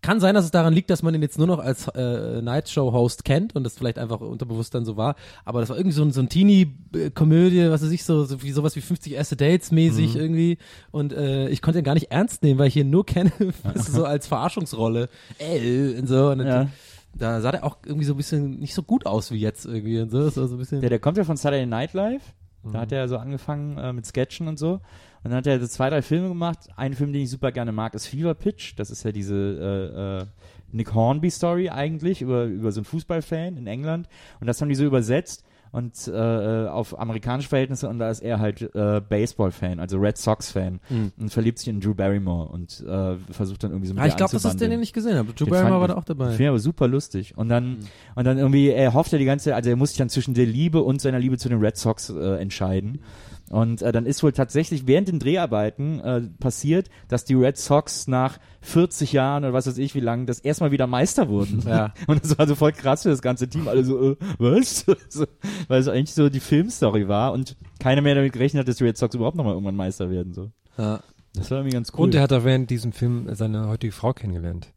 [0.00, 3.24] kann sein, dass es daran liegt, dass man ihn jetzt nur noch als äh, Night-Show-Host
[3.24, 5.16] kennt und das vielleicht einfach unterbewusst dann so war.
[5.44, 8.52] Aber das war irgendwie so ein, so ein Teenie-Komödie, was weiß ich, so, so wie
[8.52, 10.20] sowas wie 50 erste Dates mäßig Mhm.
[10.20, 10.58] irgendwie.
[10.92, 13.32] Und äh, ich konnte ihn gar nicht ernst nehmen, weil ich ihn nur kenne,
[13.74, 15.08] so als Verarschungsrolle.
[15.38, 16.28] Äh, und so.
[16.30, 16.68] Und Ja.
[17.14, 20.00] da sah der auch irgendwie so ein bisschen nicht so gut aus wie jetzt irgendwie
[20.00, 20.24] und so.
[20.24, 20.80] Das war so ein bisschen.
[20.80, 22.22] Der, der kommt ja von Saturday Night Live.
[22.62, 22.72] Mhm.
[22.72, 24.80] Da hat er so angefangen äh, mit Sketchen und so.
[25.24, 26.68] Und dann hat er so zwei, drei Filme gemacht.
[26.76, 28.74] Ein Film, den ich super gerne mag, ist Fever Pitch.
[28.76, 30.26] Das ist ja diese äh, äh,
[30.72, 34.08] Nick Hornby Story eigentlich über, über so einen Fußballfan in England.
[34.40, 36.12] Und das haben die so übersetzt und äh,
[36.64, 40.80] äh, auf amerikanische Verhältnisse und da ist er halt äh, Baseball-Fan, also Red Sox-Fan
[41.18, 44.16] und verliebt sich in Drew Barrymore und äh, versucht dann irgendwie so mit ah, ich
[44.16, 44.80] glaube, das ist anzubandeln.
[44.80, 45.32] den ich gesehen habe.
[45.32, 46.30] Drew Den Barrymore war da auch dabei.
[46.30, 47.36] Finde aber super lustig.
[47.36, 47.78] Und dann,
[48.14, 50.34] und dann irgendwie, er hofft ja die ganze Zeit, also er muss sich dann zwischen
[50.34, 53.00] der Liebe und seiner Liebe zu den Red Sox äh, entscheiden.
[53.50, 58.06] Und äh, dann ist wohl tatsächlich während den Dreharbeiten äh, passiert, dass die Red Sox
[58.06, 61.62] nach 40 Jahren oder was weiß ich wie lang das erstmal wieder Meister wurden.
[61.66, 61.94] Ja.
[62.06, 63.68] Und das war so voll krass für das ganze Team.
[63.68, 64.84] Alle so, äh, was?
[65.08, 65.24] so,
[65.68, 68.84] weil es eigentlich so die Filmstory war und keiner mehr damit gerechnet hat, dass die
[68.84, 70.32] Red Sox überhaupt nochmal irgendwann Meister werden.
[70.34, 70.50] So.
[70.76, 71.00] Ja.
[71.34, 72.04] Das war irgendwie ganz cool.
[72.04, 74.72] Und er hat auch während diesem Film seine heutige Frau kennengelernt.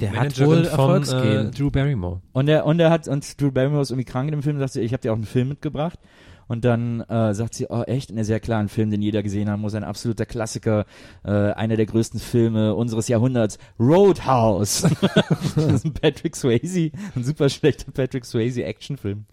[0.00, 1.48] Der hat Managerin wohl von Erfolgsgehen.
[1.48, 2.22] äh, Drew Barrymore.
[2.32, 4.80] Und er, und er hat, und Drew Barrymore ist irgendwie krank in dem Film, sagte,
[4.80, 5.98] ich habe dir auch einen Film mitgebracht.
[6.46, 9.60] Und dann äh, sagt sie, oh echt, ein sehr klaren Film, den jeder gesehen haben
[9.60, 10.86] muss, ein absoluter Klassiker,
[11.24, 14.82] äh, einer der größten Filme unseres Jahrhunderts, Roadhouse.
[15.56, 19.24] das ist ein Patrick Swayze, ein super schlechter Patrick Swayze Actionfilm.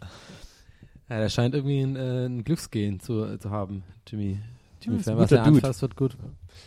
[1.10, 4.40] Ja, der scheint irgendwie ein, äh, ein Glücksgehen zu, zu haben, Jimmy.
[4.82, 5.20] Jimmy ein Fallon.
[5.20, 6.18] Was er anfasst, wird gut.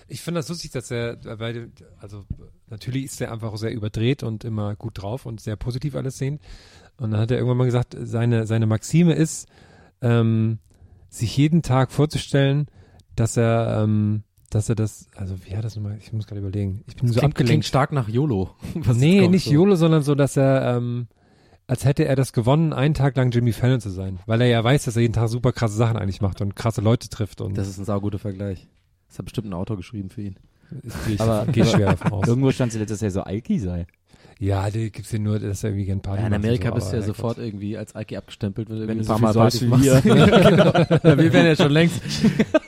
[0.06, 2.24] Ich finde das lustig, dass er, weil, also
[2.68, 6.40] natürlich ist er einfach sehr überdreht und immer gut drauf und sehr positiv alles sehen.
[6.96, 9.48] Und dann hat er irgendwann mal gesagt, seine, seine Maxime ist,
[10.02, 10.58] ähm,
[11.08, 12.66] sich jeden Tag vorzustellen,
[13.16, 16.82] dass er, ähm, dass er das, also wie hat das nochmal, ich muss gerade überlegen,
[16.86, 17.66] ich bin so klingt, klingt abgelenkt.
[17.66, 18.50] stark nach YOLO.
[18.94, 19.52] Nee, kommt nicht so.
[19.52, 21.06] YOLO, sondern so, dass er, ähm,
[21.66, 24.18] als hätte er das gewonnen, einen Tag lang Jimmy Fallon zu sein.
[24.26, 26.80] Weil er ja weiß, dass er jeden Tag super krasse Sachen eigentlich macht und krasse
[26.82, 28.68] Leute trifft und Das ist ein sauguter Vergleich.
[29.08, 30.36] Das hat bestimmt ein Autor geschrieben für ihn.
[30.82, 32.26] ist, ich Aber- gehe schwer davon aus.
[32.28, 33.86] Irgendwo stand sie letztes Jahr so Alki sei.
[34.40, 36.74] Ja, die gibt's ja nur, dass er irgendwie ein Party Ja, in und Amerika so,
[36.74, 37.44] bist du ja sofort Gott.
[37.46, 39.84] irgendwie als Alki abgestempelt, wenn du Wenn irgendwie du ein so paar viel Mal Partys
[39.86, 40.04] wie machst.
[40.04, 41.18] Ja, genau.
[41.22, 42.00] Wir wären ja schon längst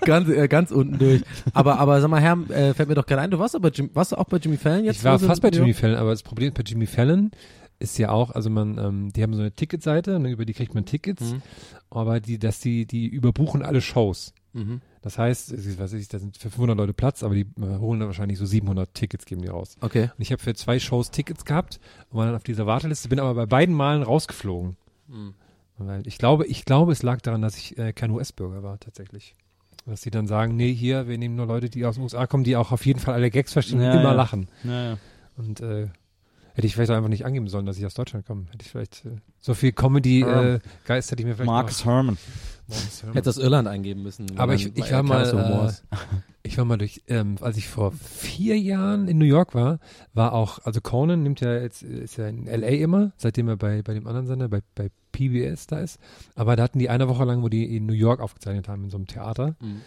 [0.03, 1.23] ganz, äh, ganz unten durch.
[1.53, 3.91] Aber, aber sag mal, Herr, äh, fällt mir doch gerade ein, du warst aber Jim,
[3.95, 4.99] warst du auch bei Jimmy Fallon jetzt?
[4.99, 5.59] Ich war fast bei ja?
[5.59, 7.31] Jimmy Fallon, aber das Problem bei Jimmy Fallon
[7.79, 10.75] ist ja auch, also man, ähm, die haben so eine Ticketseite, ne, über die kriegt
[10.75, 11.43] man Tickets, Mhm.
[11.91, 14.33] aber die, dass die, die überbuchen alle Shows.
[14.57, 14.81] Mhm.
[15.03, 18.09] Das heißt, was ich, da sind für 500 Leute Platz, aber die äh, holen dann
[18.09, 19.77] wahrscheinlich so 700 Tickets, geben die raus.
[19.83, 20.05] Okay.
[20.05, 21.79] Und ich habe für zwei Shows Tickets gehabt
[22.11, 24.77] und war dann auf dieser Warteliste, bin aber bei beiden Malen rausgeflogen.
[25.09, 25.35] Mhm.
[25.79, 29.35] Weil ich glaube, ich glaube, es lag daran, dass ich äh, kein US-Bürger war, tatsächlich.
[29.85, 32.45] Dass die dann sagen, nee, hier, wir nehmen nur Leute, die aus den USA kommen,
[32.45, 34.15] die auch auf jeden Fall alle Gags verstehen Ja, und immer ja.
[34.15, 34.49] lachen.
[34.65, 34.97] Naja.
[35.37, 35.89] Und äh,
[36.55, 38.47] hätte ich vielleicht auch einfach nicht angeben sollen, dass ich aus Deutschland komme.
[38.51, 42.17] Hätte ich vielleicht äh, so viel Comedy-Geist Ähm, hätte ich mir vielleicht Marcus Herman.
[43.13, 44.39] Hättest aus Irland eingeben müssen.
[44.39, 45.97] Aber ich, ich war mal, äh,
[46.43, 49.79] ich war mal durch, ähm, als ich vor vier Jahren in New York war,
[50.15, 53.83] war auch, also Conan nimmt ja jetzt, ist ja in LA immer, seitdem er bei,
[53.83, 55.99] bei dem anderen Sender, bei, bei PBS da ist.
[56.35, 58.91] Aber da hatten die eine Woche lang, wo die in New York aufgezeichnet haben, in
[58.91, 59.57] so einem Theater.
[59.61, 59.83] Mhm.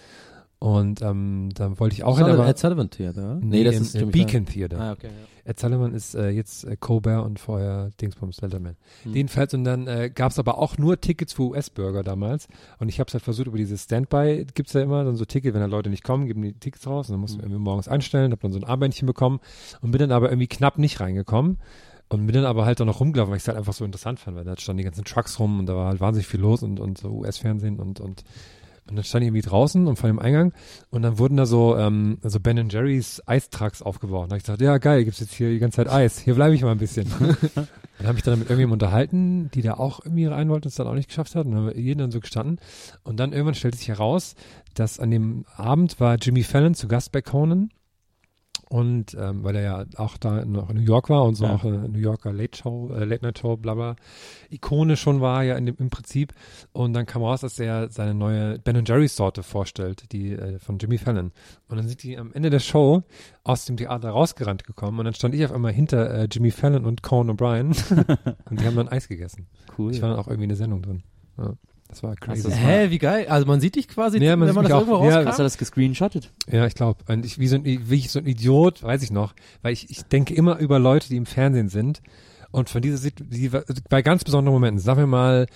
[0.60, 3.40] Und ähm, da wollte ich auch Sullivan- hin, aber Ed Sullivan Theater, oder?
[3.42, 4.80] Nee, das im, ist im Beacon Theater.
[4.80, 5.08] Ah, okay.
[5.08, 5.52] Ja.
[5.52, 8.76] Ed Sullivan ist äh, jetzt äh, Colbert und vorher Dingsbums Letterman.
[9.04, 9.14] Hm.
[9.14, 13.00] Jedenfalls und dann äh, gab es aber auch nur Tickets für US-Bürger damals und ich
[13.00, 15.68] habe es halt versucht über dieses Standby gibt's ja immer dann so Ticket, wenn da
[15.68, 18.42] Leute nicht kommen, geben die Tickets raus und dann musst du irgendwie morgens anstellen, hab
[18.42, 19.40] dann so ein Armbändchen bekommen
[19.82, 21.58] und bin dann aber irgendwie knapp nicht reingekommen
[22.10, 24.20] und bin dann aber halt auch noch rumgelaufen, weil ich es halt einfach so interessant
[24.20, 26.64] fand, weil da standen die ganzen Trucks rum und da war halt wahnsinnig viel los
[26.64, 28.24] und, und so US-Fernsehen und, und
[28.90, 30.54] und dann stand ich irgendwie draußen und vor dem Eingang
[30.90, 34.24] und dann wurden da so, ähm, so Ben Jerry's Eistrucks aufgebaut.
[34.24, 36.20] Und da hab ich gesagt, ja geil, gibt's jetzt hier die ganze Zeit Eis.
[36.20, 37.08] Hier bleibe ich mal ein bisschen.
[37.56, 40.76] dann habe ich dann mit irgendjemandem unterhalten, die da auch irgendwie rein wollte und es
[40.76, 41.46] dann auch nicht geschafft hat.
[41.46, 42.60] Und dann haben wir jeden dann so gestanden.
[43.04, 44.36] Und dann irgendwann stellte sich heraus,
[44.74, 47.70] dass an dem Abend war Jimmy Fallon zu Gast bei Conan.
[48.72, 51.56] Und ähm, weil er ja auch da noch in New York war und so Ja.
[51.56, 53.96] auch eine New Yorker Late Show, äh, Late Night Show, bla bla,
[54.52, 56.34] Ikone schon war ja in dem, im Prinzip.
[56.72, 60.78] Und dann kam raus, dass er seine neue Ben Jerry's Sorte vorstellt, die äh, von
[60.78, 61.32] Jimmy Fallon.
[61.68, 63.02] Und dann sind die am Ende der Show
[63.44, 66.86] aus dem Theater rausgerannt gekommen und dann stand ich auf einmal hinter äh, Jimmy Fallon
[66.86, 67.70] und Conan O'Brien
[68.52, 69.48] und die haben dann Eis gegessen.
[69.80, 69.92] Cool.
[69.92, 71.02] Ich war dann auch irgendwie in der Sendung drin.
[71.40, 71.54] Ja,
[71.90, 72.44] das war crazy.
[72.44, 73.28] das Hä, wie geil.
[73.28, 74.88] Also man sieht dich quasi, Ja, man wenn sieht man das mich auch.
[74.88, 75.28] irgendwo Ja, rauskam.
[75.30, 76.32] Hast du das gescreenshottet?
[76.50, 77.04] Ja, ich glaube.
[77.08, 79.90] Und ich, wie, so ein, wie ich so ein Idiot, weiß ich noch, weil ich,
[79.90, 82.02] ich denke immer über Leute, die im Fernsehen sind
[82.52, 85.48] und von dieser Situation, bei ganz besonderen Momenten, sagen wir mal,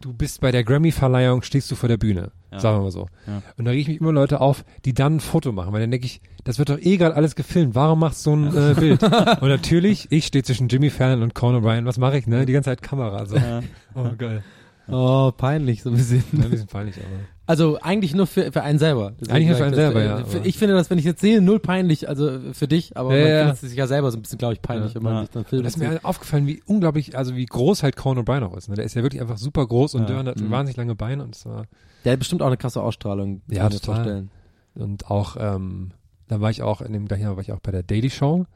[0.00, 2.58] du bist bei der Grammy-Verleihung, stehst du vor der Bühne, Ja.
[2.58, 3.06] sagen wir mal so.
[3.26, 3.42] Ja.
[3.56, 5.92] Und da rieche ich mich immer Leute auf, die dann ein Foto machen, weil dann
[5.92, 8.74] denke ich, das wird doch eh gerade alles gefilmt, warum machst du so ein äh,
[8.74, 9.02] Bild?
[9.42, 12.46] und natürlich, ich stehe zwischen Jimmy Fallon und Conan O'Brien, was mache ich, ne?
[12.46, 13.36] Die ganze Zeit Kamera, so.
[13.36, 13.60] Ja.
[13.94, 14.42] Oh, geil.
[14.88, 16.24] Oh, peinlich so ein bisschen.
[16.32, 17.06] Ja, ein bisschen peinlich, aber.
[17.46, 19.12] Also eigentlich nur für, für einen selber.
[19.20, 21.20] Deswegen Eigentlich nur für einen selber, äh, ja, für- Ich finde das, wenn ich jetzt
[21.20, 23.38] sehe, null peinlich, also für dich, aber Ja, man ja.
[23.40, 24.94] findet es sich ja selber so ein bisschen, glaube ich, peinlich, Ja.
[24.96, 25.20] wenn man Ja.
[25.22, 25.66] sich dann filmt.
[25.66, 28.68] das ist mir halt aufgefallen, wie unglaublich, also wie groß halt Conan O'Brien auch ist.
[28.68, 28.76] Ne?
[28.76, 30.22] Der ist ja wirklich einfach super groß und Ja.
[30.22, 30.50] der hat Mhm.
[30.50, 31.66] wahnsinnig lange Beine und es war
[32.04, 33.42] Der hat bestimmt auch eine krasse Ausstrahlung.
[33.50, 33.94] Ja, kann total.
[33.96, 34.30] vorstellen.
[34.74, 35.90] Und auch, ähm,
[36.28, 38.46] da war ich auch, in dem gleichen Jahr war ich auch bei der Daily Show.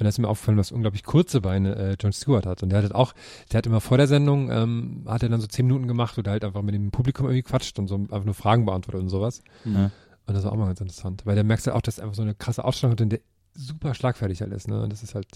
[0.00, 2.62] Und da ist mir aufgefallen, was unglaublich kurze Beine äh, Jon Stewart hat.
[2.62, 3.12] Und der hat halt auch,
[3.52, 6.30] der hat immer vor der Sendung, ähm, hat er dann so zehn Minuten gemacht oder
[6.30, 9.42] halt einfach mit dem Publikum irgendwie quatscht und so einfach nur Fragen beantwortet und sowas.
[9.66, 9.90] Ja.
[10.26, 11.26] Und das war auch mal ganz interessant.
[11.26, 13.20] Weil der merkst halt auch, dass er einfach so eine krasse Ausstrahlung hat und der
[13.54, 14.82] super schlagfertig halt ist, ne?
[14.82, 15.26] Und das ist halt,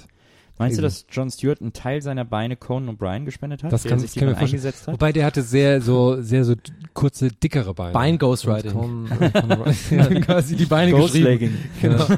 [0.56, 3.72] Meinst du, dass Jon Stewart einen Teil seiner Beine Conan O'Brien gespendet hat?
[3.72, 4.94] Das der kann- sich kann mir eingesetzt hat?
[4.94, 6.54] wobei der hatte sehr so, sehr so
[6.94, 7.92] kurze, dickere Beine.
[7.92, 8.70] Bein Ghostwriting.
[8.72, 9.32] Conan-
[9.90, 11.24] Conan quasi die Beine geschrieben.
[11.24, 11.58] Ghostlegging.
[11.82, 12.06] genau.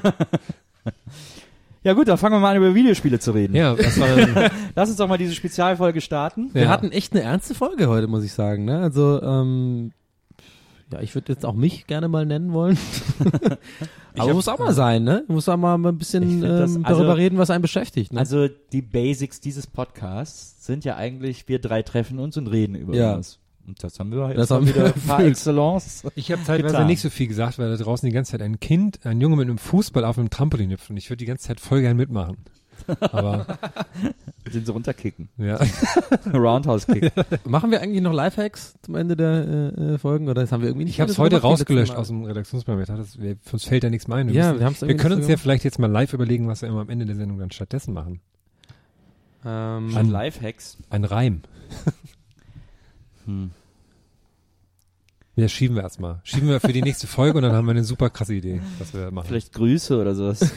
[1.86, 3.54] Ja gut, dann fangen wir mal an über Videospiele zu reden.
[3.54, 4.08] Ja, das war
[4.74, 6.50] Lass uns doch mal diese Spezialfolge starten.
[6.52, 6.68] Wir Ja.
[6.68, 8.64] hatten echt eine ernste Folge heute, muss ich sagen.
[8.64, 8.80] Ne?
[8.80, 9.92] Also, ähm,
[10.92, 12.76] ja, ich würde jetzt auch mich gerne mal nennen wollen.
[14.18, 15.22] Aber hab- muss auch mal sein, ne?
[15.28, 18.12] Muss auch mal ein Ich bisschen find das- ähm, also- darüber reden, was einen beschäftigt.
[18.12, 18.18] Ne?
[18.18, 22.96] Also die Basics dieses Podcasts sind ja eigentlich, wir drei treffen uns und reden über
[22.96, 23.16] Ja.
[23.18, 23.38] was.
[23.66, 25.30] Und das haben wir Das jetzt mal haben wir wieder par erfüllt.
[25.32, 26.02] excellence.
[26.14, 26.86] Ich habe teilweise Getan.
[26.86, 29.48] nicht so viel gesagt, weil da draußen die ganze Zeit ein Kind, ein Junge mit
[29.48, 32.36] einem Fußball auf einem Trampolin hüpft und ich würde die ganze Zeit voll gern mitmachen.
[33.00, 33.46] Aber
[34.54, 35.28] Den so runterkicken.
[35.38, 35.58] ja,
[36.32, 37.10] Roundhouse-Kick.
[37.44, 40.68] Machen wir eigentlich noch Lifehacks zum Ende der äh, äh, Folgen oder das haben wir
[40.68, 42.96] irgendwie nicht ich habe es heute rausgelöscht aus dem Redaktionsbarometer.
[42.96, 44.28] Das, wir, uns fällt da nichts mehr ein.
[44.28, 46.62] Wir, Ja, müssen, wir wir können uns so ja vielleicht jetzt mal live überlegen, was
[46.62, 48.20] wir immer am Ende der Sendung dann stattdessen machen.
[49.44, 50.76] Ähm, An Lifehacks.
[50.90, 51.40] Ein Reim.
[53.26, 53.50] Hm.
[55.38, 56.20] Ja, schieben wir erstmal.
[56.24, 58.94] Schieben wir für die nächste Folge und dann haben wir eine super krasse Idee, was
[58.94, 59.26] wir machen.
[59.28, 60.40] Vielleicht Grüße oder sowas.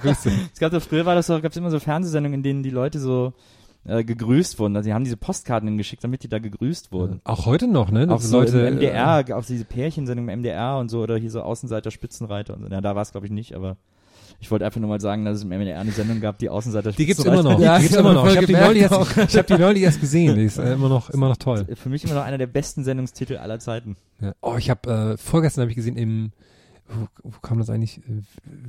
[0.00, 0.30] Grüße.
[0.54, 2.70] Es gab doch früher war das doch, gab es immer so Fernsehsendungen, in denen die
[2.70, 3.32] Leute so
[3.84, 4.76] äh, gegrüßt wurden.
[4.76, 7.20] Also die haben diese Postkarten geschickt, damit die da gegrüßt wurden.
[7.24, 8.06] Auch heute noch, ne?
[8.10, 11.42] Auch so Leute, im MDR, auch diese Pärchensendung im MDR und so, oder hier so
[11.42, 12.68] Außenseiter, Spitzenreiter und so.
[12.68, 13.76] Ja, da war es glaube ich nicht, aber
[14.42, 16.90] ich wollte einfach nur mal sagen, dass es im MDR eine Sendung gab, die Außenseiter,
[16.90, 17.60] Die gibt's immer noch.
[17.60, 18.26] Ja, die gibt's immer noch.
[18.26, 20.34] Ich habe die, hab die neulich erst gesehen.
[20.34, 21.64] Die ist äh, immer noch, immer noch toll.
[21.76, 23.96] Für mich immer noch einer der besten Sendungstitel aller Zeiten.
[24.20, 24.32] Ja.
[24.40, 26.32] Oh, ich habe äh, vorgestern habe ich gesehen im
[26.94, 28.00] wo, wo kam das eigentlich?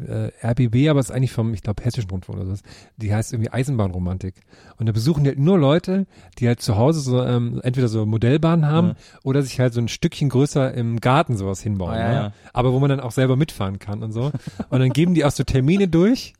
[0.07, 2.61] Äh, RBB, aber es ist eigentlich vom, ich glaube, Hessischen Rundfunk oder sowas.
[2.97, 4.35] Die heißt irgendwie Eisenbahnromantik.
[4.77, 6.05] Und da besuchen die halt nur Leute,
[6.39, 8.95] die halt zu Hause so ähm, entweder so Modellbahnen haben Ja.
[9.23, 11.91] oder sich halt so ein Stückchen größer im Garten sowas hinbauen.
[11.93, 12.13] Ah, ja, ne?
[12.15, 12.33] ja.
[12.53, 14.31] Aber wo man dann auch selber mitfahren kann und so.
[14.69, 16.33] Und dann geben die auch so Termine durch.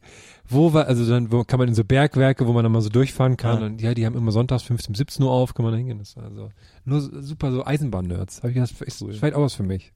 [0.49, 2.89] Wo war, also dann wo kann man in so Bergwerke, wo man dann mal so
[2.89, 3.59] durchfahren kann.
[3.61, 3.65] Ja.
[3.65, 5.99] Und ja, die haben immer sonntags 15, 17 Uhr auf, kann man da hingehen.
[5.99, 6.49] Das war also
[6.83, 8.43] nur super so Eisenbahn-Nerds.
[8.43, 9.13] Hab ich gedacht, ist Cool.
[9.13, 9.93] vielleicht auch was für mich.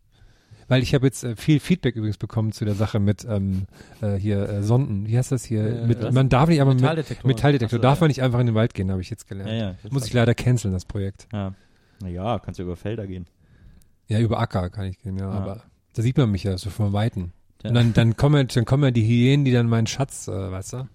[0.67, 3.67] Weil ich habe jetzt äh, viel Feedback übrigens bekommen zu der Sache mit ähm,
[4.01, 5.07] äh, hier äh, Sonden.
[5.07, 5.65] Wie heißt das hier?
[5.65, 6.13] Äh, mit, was?
[6.13, 7.27] man darf nicht, mit Metalldetektor.
[7.27, 9.49] Metalldetektor so, darf man nicht einfach in den Wald gehen, habe ich jetzt gelernt.
[9.49, 9.75] Ja, ja.
[9.89, 11.27] Muss ich leider canceln, das Projekt.
[11.31, 11.53] Ja.
[12.01, 13.25] Naja, kannst du über Felder gehen.
[14.07, 15.63] Ja, über Acker kann ich gehen, ja, aber
[15.93, 17.31] da sieht man mich ja so von Weitem.
[17.63, 20.73] Und dann, dann kommen, dann kommen ja die Hyänen, die dann meinen Schatz, äh, weißt
[20.73, 20.87] du?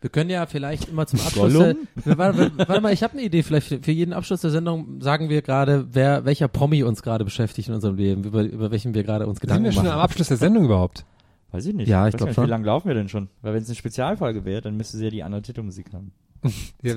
[0.00, 1.52] Wir können ja vielleicht immer zum Abschluss.
[1.52, 3.42] Der, warte, warte, warte mal, ich habe eine Idee.
[3.42, 7.24] Vielleicht für, für jeden Abschluss der Sendung sagen wir gerade, wer welcher Promi uns gerade
[7.24, 9.94] beschäftigt in unserem Leben, über, über welchen wir gerade uns Sind Gedanken wir schon machen.
[9.94, 11.04] am Abschluss der Sendung überhaupt?
[11.52, 11.88] Weiß ich nicht.
[11.88, 12.46] Ja, ich Weiß glaub gar nicht, schon.
[12.46, 13.28] Wie lange laufen wir denn schon?
[13.42, 16.12] Weil wenn es eine Spezialfolge wäre, dann müsste sie ja die andere Titelmusik haben.
[16.82, 16.96] Ja,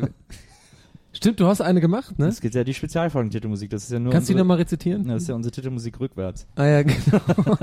[1.16, 2.28] Stimmt, du hast eine gemacht, ne?
[2.28, 3.70] Es gibt ja die Spezialfolgen-Titelmusik.
[3.70, 5.08] Das ist ja nur Kannst du die nochmal rezitieren?
[5.08, 6.46] Das ist ja unsere Titelmusik rückwärts.
[6.56, 7.22] Ah ja, genau.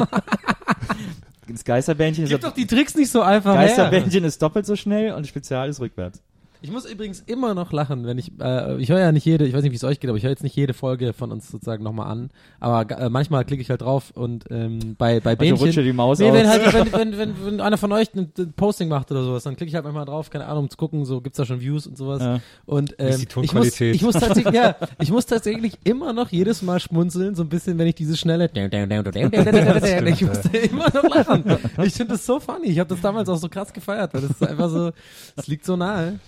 [1.48, 3.66] Das Geisterbändchen ist, Gib doch die Tricks nicht so einfach her.
[3.66, 6.22] Geisterbändchen ist doppelt so schnell und Spezial ist rückwärts.
[6.62, 9.52] Ich muss übrigens immer noch lachen, wenn ich, äh, ich höre ja nicht jede, ich
[9.52, 11.50] weiß nicht, wie es euch geht, aber ich höre jetzt nicht jede Folge von uns
[11.50, 12.30] sozusagen nochmal an.
[12.60, 16.20] Aber äh, manchmal klicke ich halt drauf und ähm, bei, bei Also dir die Maus
[16.20, 16.36] Nee, aus.
[16.36, 19.42] wenn, halt, wenn, wenn, wenn, wenn einer von euch ein, ein Posting macht oder sowas,
[19.42, 21.60] dann klicke ich halt manchmal drauf, keine Ahnung, um zu gucken, so gibt's da schon
[21.60, 22.22] Views und sowas.
[22.22, 22.40] Ja.
[22.64, 23.94] Und Wie ist ähm, die ich muss, Tonqualität?
[23.96, 27.76] ich muss tatsächlich, ja, ich muss tatsächlich immer noch jedes Mal schmunzeln, so ein bisschen,
[27.78, 30.38] wenn ich dieses schnelle, ich muss
[30.70, 31.44] immer noch lachen.
[31.82, 32.68] Ich finde das so funny.
[32.68, 34.92] Ich habe das damals auch so krass gefeiert, weil das ist einfach so,
[35.36, 36.20] es liegt so nahe.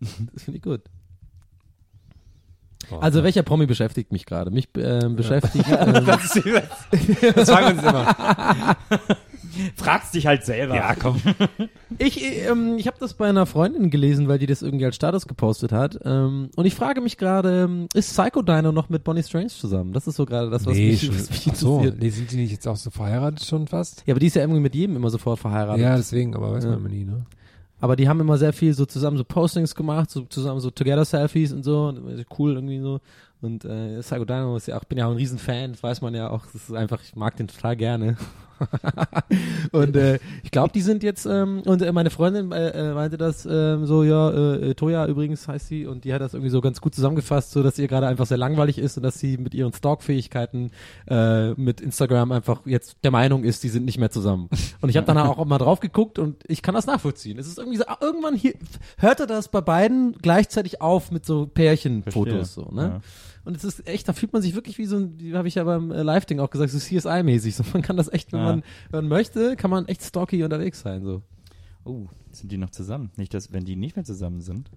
[0.32, 0.82] Das finde ich gut.
[3.00, 4.50] Also welcher Promi beschäftigt mich gerade?
[4.52, 5.64] Mich ähm, beschäftigt.
[5.76, 6.06] Ähm,
[7.34, 8.76] das sagen wir uns immer.
[9.76, 10.74] Fragst dich halt selber.
[10.76, 11.20] Ja, komm.
[11.98, 15.26] Ich, ähm, ich habe das bei einer Freundin gelesen, weil die das irgendwie als Status
[15.26, 15.98] gepostet hat.
[16.04, 19.92] Ähm, und ich frage mich gerade, ist Psycho Dino noch mit Bonnie Strange zusammen?
[19.92, 22.02] Das ist so gerade das, was nee, mich, was mich ach so, interessiert.
[22.02, 24.02] nee, sind die nicht jetzt auch so verheiratet schon fast?
[24.06, 25.82] Ja, aber die ist ja irgendwie mit jedem immer sofort verheiratet.
[25.82, 26.70] Ja, deswegen, aber weiß Ja.
[26.70, 27.24] man immer nie, ne?
[27.80, 31.52] Aber die haben immer sehr viel so zusammen so Postings gemacht, so zusammen so Together-Selfies
[31.52, 31.88] und so.
[31.88, 33.00] Und cool irgendwie so.
[33.42, 36.14] Und äh, Psycho Dino ist ja auch, bin ja auch ein Riesen-Fan, das weiß man
[36.14, 36.44] ja auch.
[36.46, 38.16] Das ist einfach, ich mag den total gerne.
[39.72, 43.16] und äh, ich glaube, die sind jetzt, ähm, und äh, meine Freundin äh, äh, meinte
[43.16, 46.50] das ähm, so, ja, äh, äh, Toya übrigens heißt sie, und die hat das irgendwie
[46.50, 49.38] so ganz gut zusammengefasst, so dass ihr gerade einfach sehr langweilig ist und dass sie
[49.38, 50.70] mit ihren Stalk-Fähigkeiten
[51.08, 54.48] äh, mit Instagram einfach jetzt der Meinung ist, die sind nicht mehr zusammen.
[54.80, 57.38] Und ich habe dann auch mal drauf geguckt und ich kann das nachvollziehen.
[57.38, 58.54] Es ist irgendwie so, ah, irgendwann hier,
[58.98, 62.82] hörte das bei beiden gleichzeitig auf mit so Pärchenfotos, so, ne?
[62.82, 63.00] Ja.
[63.46, 65.54] Und es ist echt, da fühlt man sich wirklich wie so ein, wie habe ich
[65.54, 67.54] ja beim äh, Live-Ding auch gesagt, so CSI-mäßig.
[67.54, 68.44] So, man kann das echt, wenn Ja.
[68.46, 71.04] man, wenn man möchte, kann man echt stalky unterwegs sein.
[71.04, 71.22] So.
[71.84, 73.10] Oh, sind die noch zusammen?
[73.16, 74.68] Nicht, dass, wenn die nicht mehr zusammen sind.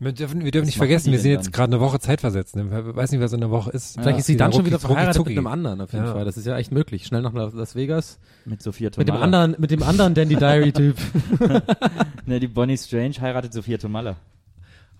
[0.00, 2.56] Wir dürfen, wir dürfen nicht vergessen, wir sind jetzt gerade eine Woche Zeit versetzt.
[2.56, 2.68] Ne?
[2.70, 3.94] Wir weiß nicht, was in der Woche ist.
[3.98, 6.12] Vielleicht ist sie dann schon wieder verheiratet mit einem anderen, auf jeden Ja.
[6.12, 6.24] Fall.
[6.24, 7.06] Das ist ja echt möglich.
[7.06, 8.18] Schnell nach Las Vegas.
[8.44, 10.96] Mit Sophia Mit dem anderen, mit dem anderen Dandy Diary-Typ.
[12.26, 14.16] Ne, die Bonnie Strange heiratet Sophia Tomalla.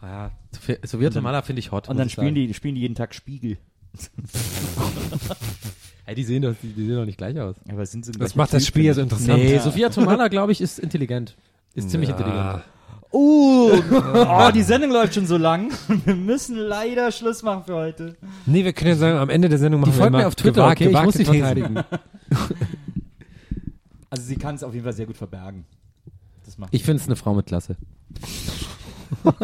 [0.06, 0.30] Ja,
[0.84, 1.88] Sowjetomala finde ich hot.
[1.88, 3.58] Und dann spielen die, spielen die jeden Tag Spiegel.
[6.06, 7.56] Ey, die sehen doch, die, die sehen doch nicht gleich aus.
[7.70, 8.66] Aber sind so Das macht das.
[8.66, 9.42] Spiel ja so interessant.
[9.42, 11.36] Nee, Sophia Tomala, glaube ich, ist intelligent.
[11.74, 12.16] Ist ziemlich Ja.
[12.16, 12.62] intelligent.
[13.12, 13.70] Uh,
[14.14, 15.70] oh, die Sendung läuft schon so lang.
[16.04, 18.16] Wir müssen leider Schluss machen für heute.
[18.44, 20.34] Nee, wir können ja sagen, am Ende der Sendung Die machen wir folgt mir auf
[20.34, 20.90] Twitter, gewagt- okay?
[20.90, 21.78] Ich muss sie verteidigen.
[24.10, 25.64] Also sie kann es auf jeden Fall sehr gut verbergen.
[26.44, 27.76] Das macht Ich finde es eine Frau mit Klasse.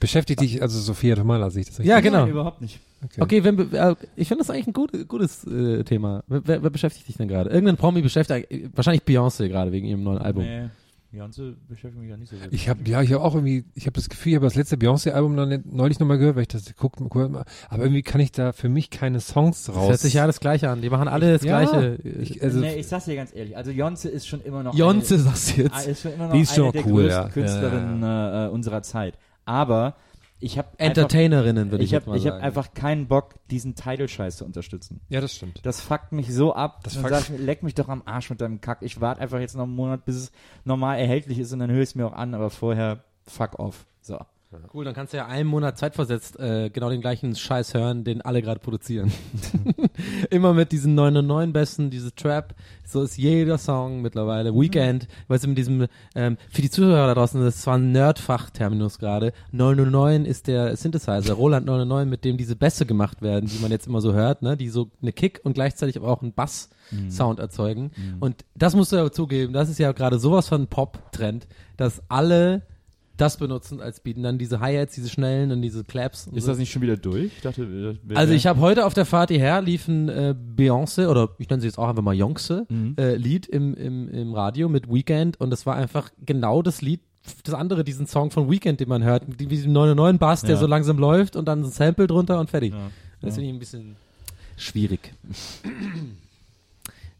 [0.00, 1.90] Beschäftigt dich also Sophia Tomala, sehe ich das richtig?
[1.90, 2.20] Ja, genau.
[2.22, 2.80] Nein, überhaupt nicht.
[3.18, 6.22] Okay, wenn, be- äh, ich finde das eigentlich ein gut, gutes äh, Thema.
[6.26, 7.50] Wer, wer, wer beschäftigt dich denn gerade?
[7.50, 10.44] Irgendein Promi beschäftigt, äh, wahrscheinlich Beyoncé gerade wegen ihrem neuen Album.
[10.44, 10.68] Nee,
[11.12, 12.62] Beyoncé beschäftigt mich ja nicht so wirklich.
[12.62, 14.76] Ich habe ja, ich habe auch irgendwie, ich habe das Gefühl, ich habe das letzte
[14.76, 18.52] Beyoncé-Album noch nicht- neulich nochmal gehört, weil ich das guckt, aber irgendwie kann ich da
[18.52, 19.88] für mich keine Songs Das raus.
[19.90, 20.82] hört sich ja alles gleiche an.
[20.82, 21.96] Die machen alle das Ja, Gleiche.
[22.02, 23.56] ich, also nee, ich sag's dir ganz ehrlich.
[23.56, 25.86] Also Jonze ist schon immer noch Jonze eine, sagst du Ah, jetzt.
[25.88, 27.28] ist schon immer noch Die ist eine schon der cool, größten ja.
[27.28, 29.18] Künstlerinnen Äh, äh, unserer Zeit.
[29.44, 29.96] Aber
[30.40, 32.44] ich habe Entertainerinnen, würde ich, ich jetzt habe mal ich hab sagen.
[32.44, 35.00] einfach keinen Bock, diesen Title-Scheiß zu unterstützen.
[35.08, 35.60] ja, das stimmt.
[35.64, 36.80] Das fuckt mich so ab.
[36.82, 38.78] Das dann fuckt- sag ich leck mich doch am Arsch mit deinem Kack.
[38.82, 40.32] Ich warte einfach jetzt noch einen Monat, bis es
[40.64, 43.86] normal erhältlich ist und dann höre ich es mir auch an, aber vorher fuck off.
[44.00, 44.18] So.
[44.74, 48.20] Cool, dann kannst du ja einen Monat zeitversetzt äh, genau den gleichen Scheiß hören, den
[48.20, 49.12] alle gerade produzieren.
[50.30, 54.52] Immer mit diesen 909 Besten, diese Trap, so ist jeder Song mittlerweile.
[54.52, 55.86] Weekend, weißt du, mit diesem,
[56.16, 60.76] ähm, für die Zuhörer da draußen, das ist zwar ein Nerdfach-Terminus gerade, 909 ist der
[60.76, 64.42] Synthesizer, Roland 909, mit dem diese Bässe gemacht werden, die man jetzt immer so hört,
[64.42, 67.92] ne, die so eine Kick und gleichzeitig aber auch einen Bass-Sound erzeugen.
[68.18, 71.46] Und das musst du ja zugeben, das ist ja gerade sowas von Pop-Trend,
[71.76, 72.62] dass alle
[73.20, 74.16] das benutzen als Beat.
[74.16, 76.26] Und dann diese Hi-Hats, diese schnellen und diese Claps.
[76.28, 76.50] Und Ist so.
[76.52, 77.32] das nicht schon wieder durch?
[77.36, 81.30] Ich dachte, also ich habe heute auf der Fahrt hierher lief ein äh, Beyoncé oder
[81.38, 82.94] ich nenne sie jetzt auch einfach mal Jonxe Mhm.
[82.98, 87.00] äh, Lied im, im, im Radio mit Weekend und das war einfach genau das Lied,
[87.44, 90.50] das andere, diesen Song von Weekend, den man hört, die, wie diesem 99 Bass, der
[90.52, 90.56] Ja.
[90.56, 92.72] so langsam läuft und dann ein Sample drunter und fertig.
[92.72, 92.90] Ja.
[93.20, 93.96] Das finde ich ein bisschen
[94.56, 95.12] schwierig.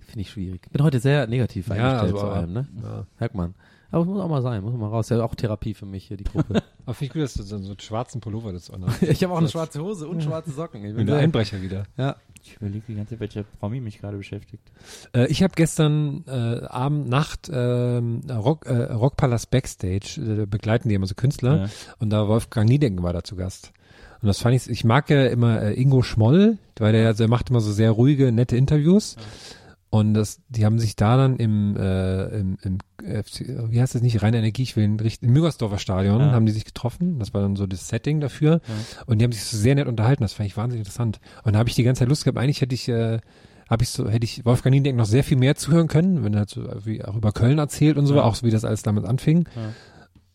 [0.06, 0.62] finde ich schwierig.
[0.72, 2.68] Bin heute sehr negativ Ja, eingestellt also, zu allem, ne?
[2.82, 3.06] Ja.
[3.18, 3.54] Merkt man.
[3.90, 5.08] Aber es muss auch mal sein, muss mal raus.
[5.08, 6.62] Ja, auch Therapie für mich hier, die Gruppe.
[6.86, 9.38] Aber finde ich gut, dass du so, einen schwarzen Pullover das an ich habe auch
[9.38, 10.84] eine schwarze Hose und schwarze Socken.
[10.84, 11.84] Ich bin der Einbrecher wieder.
[11.96, 12.16] ja.
[12.42, 14.62] Ich überlege die ganze Zeit, welcher Promi mich gerade beschäftigt.
[15.14, 16.30] Äh, ich habe gestern äh,
[16.64, 21.68] Abend, Nacht ähm, Rock, äh, Rockpalast Backstage, äh, begleiten die immer so Künstler Ja.
[21.98, 23.72] und da Wolfgang Niedecken war da zu Gast.
[24.22, 27.50] Und das fand ich, ich mag ja immer äh, Ingo Schmoll, weil der, der macht
[27.50, 29.16] immer so sehr ruhige, nette Interviews.
[29.92, 32.78] Und das, die haben sich da dann im, äh, im, im
[33.24, 36.30] FC, wie heißt das nicht, reine Energie, ich will den richten, im Müngersdorfer Stadion Ja.
[36.30, 37.18] haben die sich getroffen.
[37.18, 38.60] Das war dann so das Setting dafür.
[39.06, 40.22] Und die haben sich so sehr nett unterhalten.
[40.22, 41.18] Das fand ich wahnsinnig interessant.
[41.42, 42.38] Und da habe ich die ganze Zeit Lust gehabt.
[42.38, 43.18] Eigentlich hätte ich, äh,
[43.68, 46.40] habe ich so, hätte ich Wolfgang Niedeck noch sehr viel mehr zuhören können, wenn er
[46.40, 48.22] halt so wie auch über Köln erzählt und so, Ja.
[48.22, 49.48] auch so wie das alles damit anfing.
[49.56, 49.62] Ja.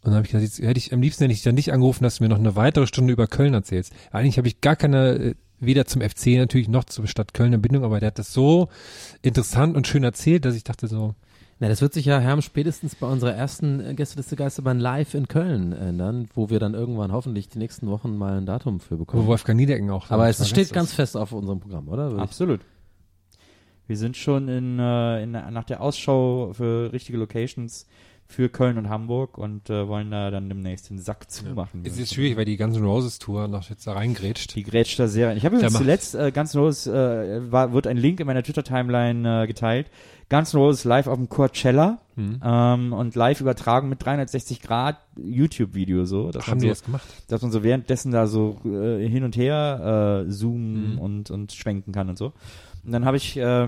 [0.02, 2.04] Und dann habe ich gesagt, jetzt hätte ich am liebsten hätte ich dann nicht angerufen,
[2.04, 3.94] dass du mir noch eine weitere Stunde über Köln erzählst.
[4.12, 7.60] Eigentlich habe ich gar keine, äh, weder zum FC natürlich noch zur Stadt Köln eine
[7.60, 8.70] Bindung, aber der hat das so
[9.22, 11.16] interessant und schön erzählt, dass ich dachte so,
[11.60, 15.28] Na, das wird sich ja, Herm, spätestens bei unserer ersten äh, Gästeliste Geisterbahn live in
[15.30, 19.00] Köln ändern, wo wir dann irgendwann hoffentlich die nächsten Wochen mal ein Datum für wo
[19.06, 19.26] bekommen.
[19.28, 20.10] Wolfgang Niedecken auch.
[20.12, 20.96] Aber es steht ganz ist.
[20.96, 22.06] fest auf unserem Programm, oder?
[22.08, 22.60] Würde ich- Absolut.
[23.88, 27.86] Wir sind schon in, äh, in, nach der Ausschau für richtige Locations
[28.28, 31.84] für Köln und Hamburg und äh, wollen da dann demnächst den Sack zumachen.
[31.86, 34.56] Es ist schwierig, weil die Guns N' Roses Tour noch jetzt da reingrätscht.
[34.56, 35.38] Die grätscht da sehr rein.
[35.38, 38.42] Ich habe übrigens zuletzt äh, Guns N' Roses, äh, war, wird ein Link in meiner
[38.44, 39.92] Twitter-Timeline äh, geteilt.
[40.30, 42.40] Guns N' Roses live auf dem Coachella Hm.
[42.44, 46.32] ähm, und live übertragen mit 360 Grad YouTube-Video so.
[46.32, 47.08] Dass Haben man die so, das gemacht?
[47.28, 51.00] dass man so währenddessen da so äh, hin und her äh, zoomen Mhm.
[51.00, 52.34] und, und schwenken kann und so.
[52.86, 53.68] Und dann habe ich, äh,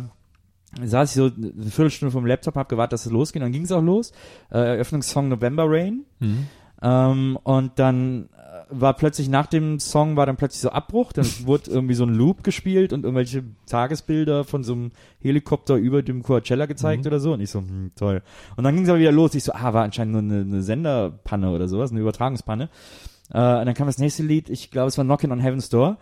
[0.83, 3.41] saß ich so eine Viertelstunde vom Laptop, habe gewartet, dass es losgeht.
[3.41, 4.11] Und dann ging es auch los.
[4.51, 6.05] Äh, Eröffnungssong November Rain.
[6.19, 6.47] Mhm.
[6.81, 11.25] Ähm, und dann äh, war plötzlich nach dem Song war dann plötzlich so Abbruch, dann
[11.45, 16.21] wurde irgendwie so ein Loop gespielt und irgendwelche Tagesbilder von so einem Helikopter über dem
[16.21, 17.07] Coachella gezeigt Mhm.
[17.07, 18.21] oder so und ich so, hm, toll.
[18.57, 20.61] Und dann ging es aber wieder los, ich so, ah, war anscheinend nur eine, eine
[20.61, 22.69] Senderpanne oder sowas, eine Übertragungspanne.
[23.33, 25.97] Äh, und dann kam das nächste Lied, ich glaube, es war Knockin' on Heaven's Door.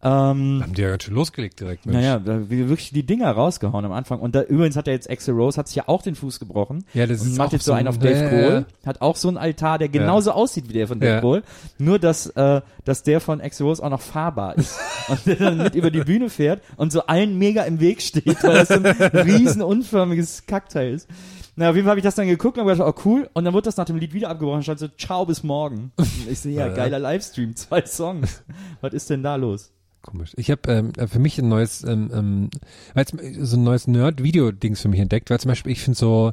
[0.00, 1.84] Ähm, Haben die ja ganz schön losgelegt direkt.
[1.84, 1.96] Mensch.
[1.98, 4.20] naja, da wir wirklich die Dinger rausgehauen am Anfang.
[4.20, 6.84] Und da übrigens hat er jetzt Axel Rose, hat sich ja auch den Fuß gebrochen.
[6.94, 8.40] Ja, das und ist macht jetzt so einen auf Dave Ja, Grohl.
[8.40, 8.64] ja, ja.
[8.86, 11.20] Hat auch so einen Altar, der genauso aussieht wie der von Dave Ja.
[11.20, 11.42] Grohl.
[11.78, 14.78] Nur, dass, äh, dass der von Axel Rose auch noch fahrbar ist.
[15.08, 18.44] und der dann mit über die Bühne fährt und so allen mega im Weg steht,
[18.44, 21.08] weil das so ein riesen unförmiges Kackteil ist.
[21.56, 23.28] Na, auf jeden Fall habe ich das dann geguckt und gedacht, oh cool.
[23.32, 24.62] Und dann wurde das nach dem Lied wieder abgebrochen.
[24.62, 25.90] Stand so, ciao, bis morgen.
[25.96, 26.72] Und ich ja, Ja.
[26.72, 28.44] geiler Livestream, zwei Songs.
[28.80, 29.72] Was ist denn da los?
[30.02, 30.32] Komisch.
[30.36, 32.50] Ich habe ähm, für mich ein neues, ähm, ähm,
[32.94, 36.32] weil's, so ein neues Nerd-Video-Dings für mich entdeckt, weil zum Beispiel ich finde so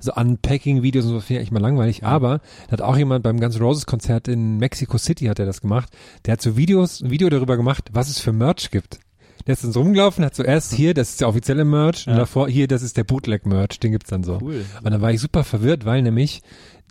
[0.00, 3.56] so Unpacking-Videos und so finde ich mal langweilig, aber da hat auch jemand beim Guns
[3.56, 5.88] N' Roses Konzert in Mexico City hat er das gemacht.
[6.26, 8.98] Der hat so Videos, ein Video darüber gemacht, was es für Merch gibt.
[9.46, 12.18] Der ist dann rumgelaufen, hat zuerst hier, das ist der offizielle Merch, und Ja.
[12.20, 14.38] davor hier, das ist der Bootleg-Merch, den gibt's dann so.
[14.42, 14.64] Cool.
[14.82, 16.42] Und dann war ich super verwirrt, weil nämlich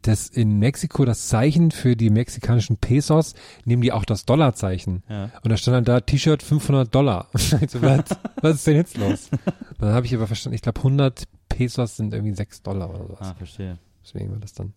[0.03, 3.33] das in Mexiko das Zeichen für die mexikanischen Pesos
[3.65, 5.03] nehmen die auch das Dollarzeichen.
[5.09, 5.31] Ja.
[5.43, 7.27] Und da stand dann da T-Shirt 500 Dollar.
[7.33, 8.03] Ich so, was,
[8.41, 9.29] was ist denn jetzt los?
[9.31, 9.41] Und
[9.79, 13.17] dann habe ich aber verstanden, ich glaube 100 Pesos sind irgendwie 6 Dollar oder sowas.
[13.21, 13.77] Ah, verstehe.
[14.03, 14.73] Deswegen war das dann.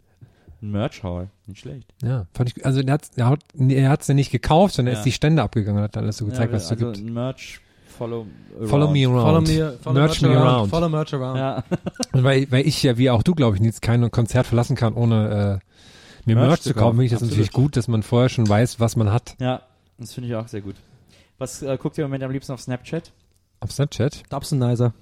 [0.62, 1.92] Ein Merch Hall, nicht schlecht.
[2.02, 4.94] Ja, fand ich, also er hat er hat er hat's ja nicht gekauft, sondern er
[4.94, 4.98] Ja.
[5.00, 7.06] ist die Stände abgegangen und hat alles so gezeigt, was es also so gibt.
[7.06, 7.60] ein Merch
[7.96, 8.68] Follow around.
[8.68, 9.22] Follow me around.
[9.22, 10.70] Follow me, follow Merch me around.
[10.70, 11.38] Follow merch around.
[11.38, 11.64] Ja.
[12.12, 15.60] Weil, weil ich ja, wie auch du, glaube ich, jetzt kein Konzert verlassen kann, ohne
[15.62, 17.66] äh, mir Merch Merch, zu kaufen, finde ich das kaufen, natürlich absolut.
[17.66, 19.36] gut, dass man vorher schon weiß, was man hat.
[19.38, 19.62] ja,
[19.98, 20.76] das finde ich auch sehr gut.
[21.38, 23.12] Was äh, guckt ihr im Moment am liebsten auf Snapchat?
[23.60, 24.92] Auf Snapchat, Dubsonizer.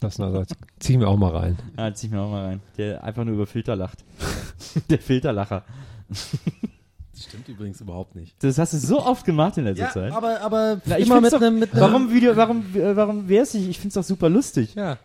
[0.00, 0.44] das also,
[0.78, 1.58] zieh mir auch mal rein.
[1.76, 2.60] Ja, zieh ich mir auch mal rein.
[2.76, 4.04] Der einfach nur über Filter lacht.
[4.90, 5.64] Der Filterlacher.
[7.20, 8.34] Das stimmt übrigens überhaupt nicht.
[8.42, 10.12] Das hast du so oft gemacht in letzter Ja, Zeit.
[10.12, 13.68] aber, aber Na, ich immer mit einem, warum Video, warum, äh, warum wär's nicht?
[13.68, 14.74] Ich find's doch super lustig.
[14.74, 14.96] Ja,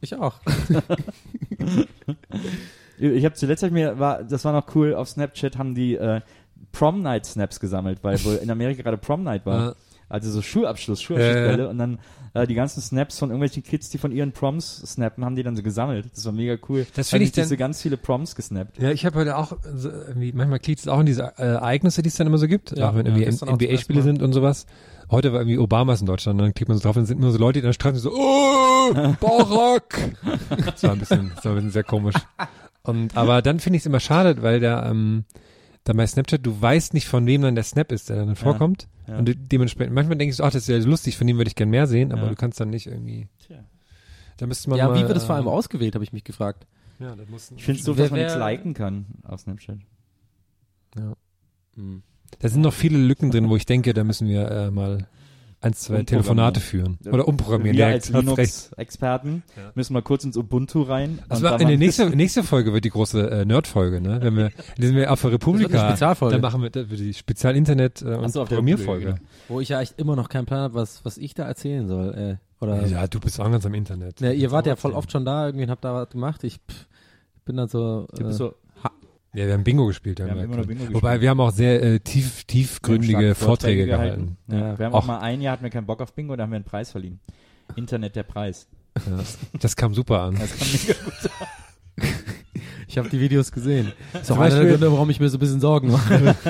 [0.00, 0.34] ich auch.
[2.98, 5.96] Ich habe zuletzt hab ich mir war das war noch cool auf Snapchat haben die
[5.96, 6.20] äh,
[6.72, 9.74] Prom Night Snaps gesammelt, weil wohl in Amerika gerade Prom Night war.
[10.08, 11.66] Also so Schulabschluss, Schulabschlussbälle Äh.
[11.68, 11.98] und dann
[12.34, 15.56] äh, die ganzen Snaps von irgendwelchen Kids, die von ihren Proms snappen, haben die dann
[15.56, 16.06] so gesammelt.
[16.14, 16.86] Das war mega cool.
[16.94, 18.78] Das Haben find ich die so dann- ganz viele Proms gesnappt.
[18.82, 22.02] ja, ich habe heute auch, so, irgendwie, manchmal klickt es auch in diese äh, Ereignisse,
[22.02, 24.66] die es dann immer so gibt, Ja, auch wenn ja, irgendwie NBA-Spiele sind und sowas.
[25.10, 27.18] Heute war irgendwie Obamas in Deutschland, und dann klickt man so drauf und dann sind
[27.18, 30.12] immer so Leute, die dann streifen so, oh, Barack!
[30.66, 32.14] das war ein bisschen, das war ein bisschen sehr komisch.
[32.82, 35.24] Und, aber dann finde ich es immer schade, weil der, ähm,
[35.84, 38.88] dann bei Snapchat, du weißt nicht, von wem dann der Snap ist, der dann vorkommt.
[39.06, 39.18] ja.
[39.18, 41.54] Und de dementsprechend, manchmal denkst du, ach, das ist ja lustig, von dem würde ich
[41.54, 42.28] gern mehr sehen, aber Ja.
[42.30, 43.28] du kannst dann nicht irgendwie.
[43.46, 43.58] Tja.
[44.38, 46.24] Da müsste man Ja, mal, wie wird es vor allem äh, ausgewählt, habe ich mich
[46.24, 46.66] gefragt.
[46.98, 49.78] Ja, das muss, Ich finde es so, dass man nichts liken kann auf Snapchat.
[51.76, 52.02] Hm.
[52.38, 55.06] Da sind noch viele Lücken drin, wo ich denke, da müssen wir äh, mal
[55.64, 56.02] ein, zwei.
[56.02, 56.98] Telefonate führen.
[57.10, 57.76] Oder umprogrammieren.
[57.76, 58.10] Wir als.
[58.10, 59.72] Linux-Experten Ja.
[59.74, 61.18] müssen mal kurz ins Ubuntu rein.
[61.28, 64.18] Und da in der mal- nächste, nächste Folge wird die große äh, Nerd-Folge, ne?
[64.22, 65.88] Wenn wir, sind wir auf der eine Republika.
[65.88, 66.32] Spezialfolge.
[66.34, 69.06] Dann machen wir wird die Spezial-Internet äh, und so, Programmierfolge.
[69.06, 71.86] Republika, Wo ich ja echt immer noch keinen Plan habe, was, was ich da erzählen
[71.88, 72.14] soll.
[72.14, 74.20] Äh, oder, Ja, du bist auch ganz am Internet.
[74.20, 74.98] Ja, ihr wart ja voll Erzählen.
[74.98, 76.44] oft schon da, irgendwie habt da was gemacht.
[76.44, 76.86] Ich pff,
[77.44, 78.06] bin dann so.
[78.16, 78.54] Du bist äh, so,
[79.34, 80.18] Ja, wir haben Bingo gespielt.
[80.20, 81.20] Wir haben wir immer noch Bingo Wobei gespielt.
[81.22, 84.36] wir haben auch sehr äh, tief, tiefgründige starke Vorträge gehalten.
[84.48, 84.58] Ja.
[84.58, 84.78] Ja.
[84.78, 86.50] Wir haben Auch- auch mal ein Jahr hatten wir keinen Bock auf Bingo, da haben
[86.50, 87.20] wir einen Preis verliehen.
[87.76, 88.68] Internet der Preis.
[88.96, 89.18] Ja.
[89.60, 90.36] Das kam super an.
[90.38, 91.30] Das kam mega gut.
[92.88, 93.92] ich habe die Videos gesehen.
[94.12, 95.90] Das ist auch Zum einer der Beispiel- Gründe, warum ich mir so ein bisschen Sorgen
[95.90, 96.34] mache.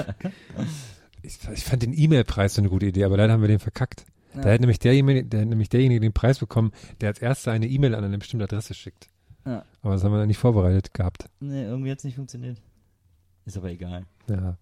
[1.27, 4.05] Ich, ich fand den E-Mail-Preis so eine gute Idee, aber leider haben wir den verkackt.
[4.35, 7.67] Da hat nämlich derjenige, der hat nämlich derjenige den Preis bekommen, der als erster eine
[7.67, 9.09] E-Mail an eine bestimmte Adresse schickt.
[9.47, 9.65] Ja.
[9.81, 11.31] Aber das haben wir dann nicht vorbereitet gehabt.
[11.41, 12.59] Nee, irgendwie hat's nicht funktioniert.
[13.47, 14.07] Ist aber egal.
[14.29, 14.57] Ja.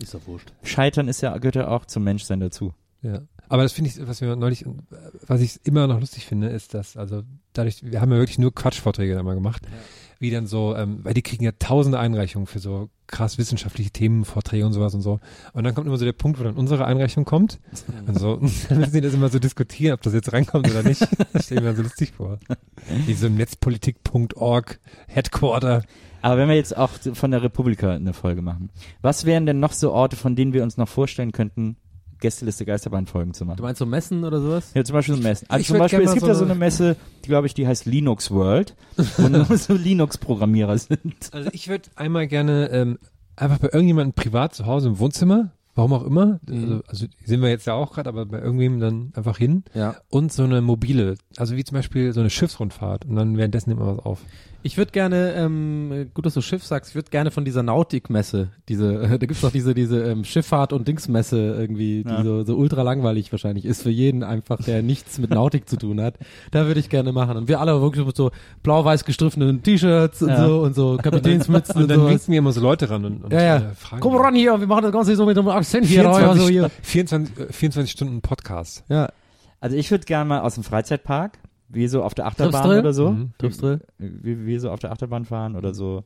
[0.00, 0.52] ist doch wurscht.
[0.62, 2.74] Scheitern ist ja, gehört ja auch zum Menschsein dazu.
[3.02, 3.22] Ja.
[3.48, 4.64] Aber das finde ich, was wir neulich,
[5.26, 7.22] was ich immer noch lustig finde, ist, dass, also
[7.52, 9.66] dadurch, wir haben ja wirklich nur Quatschvorträge da mal gemacht,
[10.20, 14.24] wie dann so, ähm, weil die kriegen ja tausende Einreichungen für so krass wissenschaftliche Themen,
[14.24, 15.18] Vorträge und sowas und so.
[15.52, 17.58] Und dann kommt immer so der Punkt, wo dann unsere Einreichung kommt.
[18.06, 18.36] Und so,
[18.68, 21.00] dann müssen die das immer so diskutieren, ob das jetzt reinkommt oder nicht.
[21.32, 22.38] Das stelle ich mir dann so lustig vor.
[23.06, 24.78] Wie so im Netzpolitik.org
[25.08, 25.82] Headquarter.
[26.22, 28.70] Aber wenn wir jetzt auch von der Republika eine Folge machen,
[29.02, 31.76] was wären denn noch so Orte, von denen wir uns noch vorstellen könnten,
[32.20, 33.62] Gästeliste Geisterbahn-Folgen zu Du machen?
[33.62, 34.72] meinst so Messen oder sowas?
[34.74, 35.46] Ja, zum Beispiel so Messen.
[35.48, 37.66] Also Ich zum Beispiel, es gibt so ja so eine- Messe, die glaube ich, die
[37.66, 38.76] heißt Linux World,
[39.16, 41.30] wo nur so Linux-Programmierer sind.
[41.32, 42.98] Also ich würde einmal gerne ähm,
[43.36, 46.62] einfach bei irgendjemandem privat zu Hause im Wohnzimmer, warum auch immer, Mhm.
[46.62, 49.96] also, also sind wir jetzt ja auch gerade, aber bei irgendwem dann einfach hin Ja.
[50.10, 53.80] und so eine mobile, also wie zum Beispiel so eine Schiffsrundfahrt und dann währenddessen nimmt
[53.80, 54.20] man was auf.
[54.62, 58.48] Ich würde gerne, ähm, gut, dass du Schiff sagst, ich würde gerne von dieser Nautikmesse,
[58.68, 62.22] diese, äh, da gibt's doch diese, diese ähm, Schifffahrt- und Dingsmesse irgendwie, die Ja.
[62.22, 66.00] so, so ultra langweilig wahrscheinlich ist für jeden einfach, der nichts mit Nautik zu tun
[66.00, 66.14] hat.
[66.50, 67.36] Da würde ich gerne machen.
[67.36, 68.30] Und wir alle wirklich mit so
[68.62, 70.46] blau-weiß gestriffenen T-Shirts und Ja.
[70.46, 73.32] so und so Kapitänsmützen und, Und dann winken mir immer so Leute ran und, und
[73.32, 73.56] Ja, ja.
[73.56, 74.00] Äh, fragen.
[74.02, 76.00] Komm ran hier, wir machen das Ganze so mit einem Akzent hier.
[76.02, 76.70] 24, Also hier.
[76.82, 78.84] 24, äh, 24 Stunden Podcast.
[78.88, 79.08] Ja.
[79.60, 81.38] Also ich würde gerne mal aus dem Freizeitpark,
[81.72, 82.78] wie so auf der Achterbahn Tripsdrill?
[82.80, 83.32] oder so, Mhm.
[83.38, 83.80] Tripsdrill?
[83.98, 86.04] wie, wie so auf der Achterbahn fahren oder so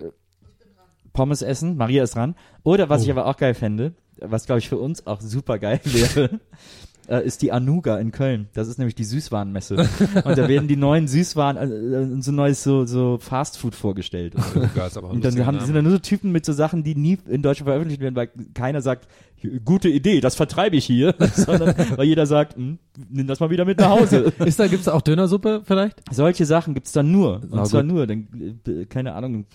[0.00, 0.06] äh,
[1.12, 2.34] Pommes essen, Maria ist dran.
[2.64, 3.04] Oder was Oh.
[3.04, 6.40] ich aber auch geil fände, was glaube ich für uns auch super geil wäre,
[7.08, 8.48] äh, ist die Anuga in Köln.
[8.52, 9.76] Das ist nämlich die Süßwarenmesse.
[10.24, 14.34] Und da werden die neuen Süßwaren, äh, äh, so neues so, so Fastfood vorgestellt.
[14.34, 14.60] Und, so.
[14.76, 15.66] Ja, ist aber und dann haben, Name.
[15.66, 18.30] sind da nur so Typen mit so Sachen, die nie in Deutschland veröffentlicht werden, weil
[18.54, 19.08] keiner sagt,
[19.64, 22.78] gute Idee, das vertreibe ich hier, sondern weil jeder sagt, hm,
[23.08, 24.32] nimm das mal wieder mit nach Hause.
[24.44, 26.02] Ist da, gibt's da auch Dönersuppe vielleicht?
[26.10, 27.40] Solche Sachen gibt's dann nur.
[27.48, 27.92] Na Und zwar gut.
[27.92, 28.28] nur, dann,
[28.66, 29.46] äh, keine Ahnung,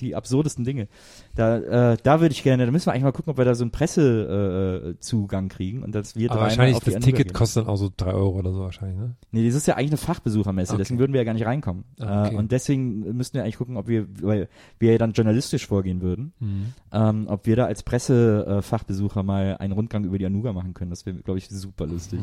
[0.00, 0.88] die absurdesten Dinge.
[1.34, 3.54] Da, äh, da würde ich gerne, da müssen wir eigentlich mal gucken, ob wir da
[3.54, 7.32] so einen Pressezugang äh, Zugang kriegen und dass wir aber wahrscheinlich das Ticket gehen.
[7.32, 9.16] kostet dann auch so drei Euro oder so wahrscheinlich, ne?
[9.32, 10.78] Nee, das ist ja eigentlich eine Fachbesuchermesse, Okay.
[10.78, 11.84] deswegen würden wir ja gar nicht reinkommen.
[12.00, 12.34] Ah, okay.
[12.34, 14.48] äh, und deswegen müssten wir eigentlich gucken, ob wir, weil
[14.78, 16.72] wir ja dann journalistisch vorgehen würden, Mhm.
[16.92, 20.90] ähm, ob wir da als Pressefachbesucher äh, mal einen Rundgang über die Anuga machen können.
[20.90, 22.20] Das wäre, glaube ich, super lustig.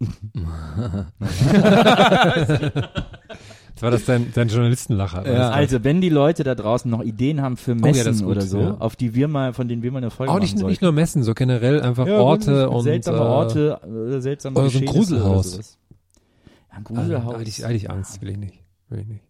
[3.74, 5.30] Jetzt war das dein, dein Journalistenlacher.
[5.30, 5.50] Ja.
[5.50, 8.30] Also, wenn die Leute da draußen noch Ideen haben für ja, Messen das ist gut,
[8.32, 8.74] oder so, ja.
[8.78, 10.92] auf die wir mal, von denen wir mal eine Folge Auch machen nicht, nicht nur
[10.92, 13.80] Messen, so generell einfach Ja, Orte wirklich und seltsame äh, Orte,
[14.16, 15.54] äh, seltsame oder so ein Gruselhaus.
[15.54, 15.64] oder.
[15.64, 17.32] Ja, ein Also, Gruselhaus.
[17.32, 18.62] da hatte ich, hatte ich Angst, will ich nicht.
[18.90, 19.24] Will ich nicht.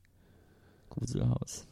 [0.91, 1.67] Gruselhaus.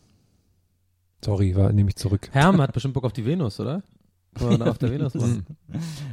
[1.24, 2.30] Sorry, war nehme ich zurück.
[2.32, 3.82] Herm hat bestimmt Bock auf die Venus, oder?
[4.34, 5.44] Da auf der Venus machen?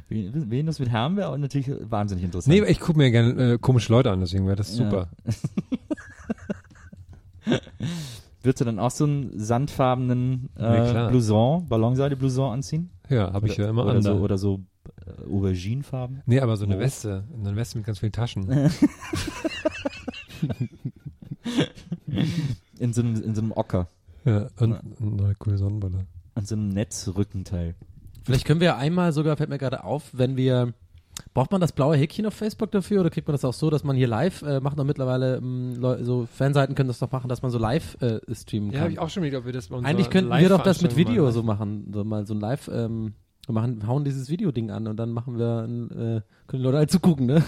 [0.09, 2.53] Ven- Venus mit Herm wäre auch natürlich wahnsinnig interessant.
[2.53, 4.83] Nee, ich gucke mir gerne äh, komische Leute an, deswegen wäre das Ja.
[4.89, 5.09] super.
[8.41, 11.09] Würdest du dann auch so einen sandfarbenen äh, klar.
[11.09, 12.89] Blouson, Ballonseide-Blouson anziehen?
[13.09, 14.01] Ja, habe ich ja immer oder an.
[14.01, 14.61] so, oder so
[15.05, 16.21] äh, Auberginefarben?
[16.25, 16.79] Nee, aber so eine Oh.
[16.79, 17.25] Weste.
[17.33, 18.47] Eine Weste mit ganz vielen Taschen.
[22.79, 23.87] In so einem, in so einem Ocker.
[24.23, 26.05] ja, und und eine coole Sonnenbrille.
[26.35, 27.75] An so einem Netzrückenteil.
[28.23, 30.73] Vielleicht können wir einmal sogar, fällt mir gerade auf, wenn wir,
[31.33, 33.83] braucht man das blaue Häkchen auf Facebook dafür oder kriegt man das auch so, dass
[33.83, 37.29] man hier live, äh, macht doch mittlerweile, ähm, Leu- so Fanseiten können das doch machen,
[37.29, 38.81] dass man so live äh, streamen Ja, kann.
[38.83, 40.95] habe ich auch schon überlegt, ob wir das unserer Eigentlich könnten wir doch das mit
[40.95, 43.13] Video mal so machen, so mal so ein Live, ähm,
[43.45, 46.77] wir machen, hauen dieses Videoding an und dann machen wir, ein, äh, können die Leute
[46.77, 47.43] halt zugucken, ne?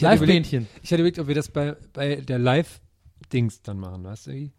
[0.00, 0.66] Live-Bähnchen.
[0.82, 4.50] ich hatte überlegt, ob wir das bei, bei der Live-Dings dann machen, weißt du?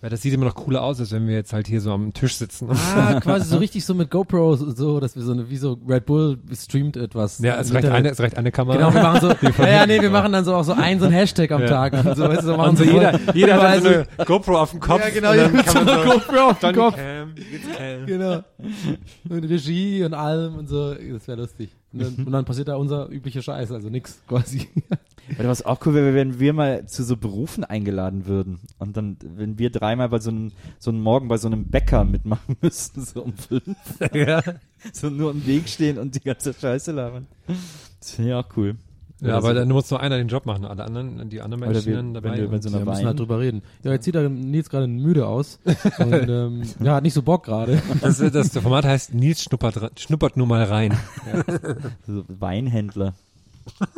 [0.00, 2.12] Weil das sieht immer noch cooler aus, als wenn wir jetzt halt hier so am
[2.12, 2.68] Tisch sitzen.
[2.70, 6.06] Ah, quasi so richtig so mit GoPro, so, dass wir so eine, wie so Red
[6.06, 7.40] Bull streamt etwas.
[7.40, 8.76] ja, es reicht, eine, es reicht eine Kamera.
[8.76, 9.28] Genau, wir machen so,
[9.62, 11.66] ja, ja, nee, wir machen dann so auch so ein, so ein Hashtag am Ja.
[11.68, 11.92] Tag.
[11.94, 14.06] Und so, weißt du, so machen Und so so jeder, jeder hat dann so eine
[14.24, 15.00] GoPro auf dem Kopf.
[15.00, 16.94] Ja, genau, dann mit so einer GoPro auf dem Kopf.
[16.94, 17.34] Cam,
[17.76, 18.06] Cam.
[18.06, 18.44] Genau.
[19.28, 21.70] Und Regie und allem und so, das wäre lustig.
[21.92, 24.68] Und dann, und dann passiert da unser üblicher Scheiß, also nix quasi.
[25.38, 28.60] Oder was auch cool wäre, wenn wir mal zu so Berufen eingeladen würden.
[28.78, 32.04] Und dann, wenn wir dreimal bei so einem, so einem Morgen bei so einem Bäcker
[32.04, 33.76] mitmachen müssten, so um fünf.
[34.12, 34.42] Ja.
[34.92, 37.26] So nur im Weg stehen und die ganze Scheiße labern.
[37.98, 38.76] Das finde ich auch cool.
[39.20, 41.86] Ja, aber so- dann muss nur einer den Job machen, alle anderen, die anderen Menschen
[41.86, 42.30] wir- dann dabei.
[42.32, 43.62] wenn wir und- so Wir einer müssen halt drüber reden.
[43.82, 45.58] Ja, jetzt sieht er Nils gerade müde aus.
[45.98, 47.82] Und ähm, ja, hat nicht so Bock gerade.
[48.00, 50.96] das, das, das Format heißt Nils schnuppert, schnuppert nur mal rein.
[52.06, 53.14] so Weinhändler.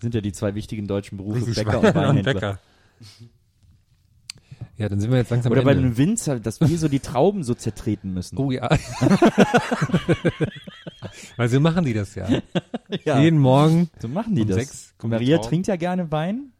[0.00, 2.58] Sind ja die zwei wichtigen deutschen Berufe, Bäcker und Weinhändler.
[4.78, 5.84] Ja, dann sind wir jetzt langsam Oder bei Ende.
[5.86, 8.38] einem Winzer, dass wir so die Trauben so zertreten müssen.
[8.38, 8.68] Oh ja.
[11.36, 12.28] Weil so machen die das ja.
[13.04, 13.20] ja.
[13.20, 13.90] Jeden Morgen.
[14.00, 14.56] So machen die Um das.
[14.56, 16.52] sechs Maria trinkt ja gerne Wein,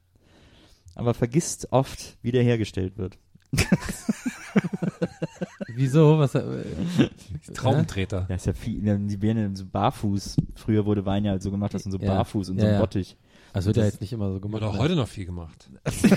[0.96, 3.18] aber vergisst oft, wie der hergestellt wird.
[5.74, 6.18] Wieso?
[6.18, 6.34] Was?
[6.34, 6.64] Äh,
[7.54, 8.26] Traumtreter.
[8.28, 10.36] Ja, ist ja viel, die werden ja so barfuß.
[10.56, 12.14] Früher wurde Wein ja halt so gemacht, dass man so Ja.
[12.16, 12.78] barfuß und Ja, so ja.
[13.52, 14.62] Also wird ja jetzt nicht immer so gemacht.
[14.62, 14.80] Wird auch ne?
[14.80, 15.68] heute noch viel gemacht.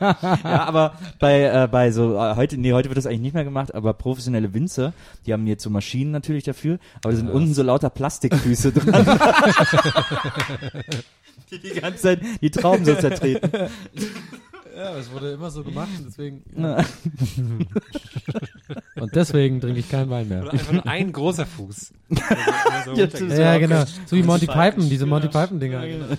[0.00, 3.44] Ja, aber bei, äh, bei so, äh, heute, nee, heute wird das eigentlich nicht mehr
[3.44, 4.92] gemacht, aber professionelle Winzer,
[5.26, 9.18] die haben jetzt so Maschinen natürlich dafür, aber da sind unten so lauter Plastikfüße dran.
[11.50, 13.50] die die ganze Zeit die Trauben so zertreten.
[14.76, 16.44] Ja, es wurde immer so gemacht und deswegen.
[16.54, 16.78] Na,
[18.96, 20.42] Und deswegen trinke ich keinen Wein mehr.
[20.42, 21.92] Oder einfach nur ein großer Fuß.
[22.96, 23.84] Ja, ist Ja, auch genau.
[24.06, 24.46] So wie Monty.
[24.46, 25.84] Python, diese Monty Python-Dinger.
[25.84, 26.16] Ja, genau.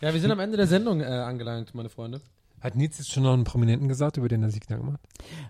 [0.00, 2.20] Ja, wir sind am Ende der Sendung äh, angelangt, meine Freunde.
[2.60, 5.00] Hat Nils jetzt schon noch einen Prominenten gesagt, über den er sich Gedanken macht?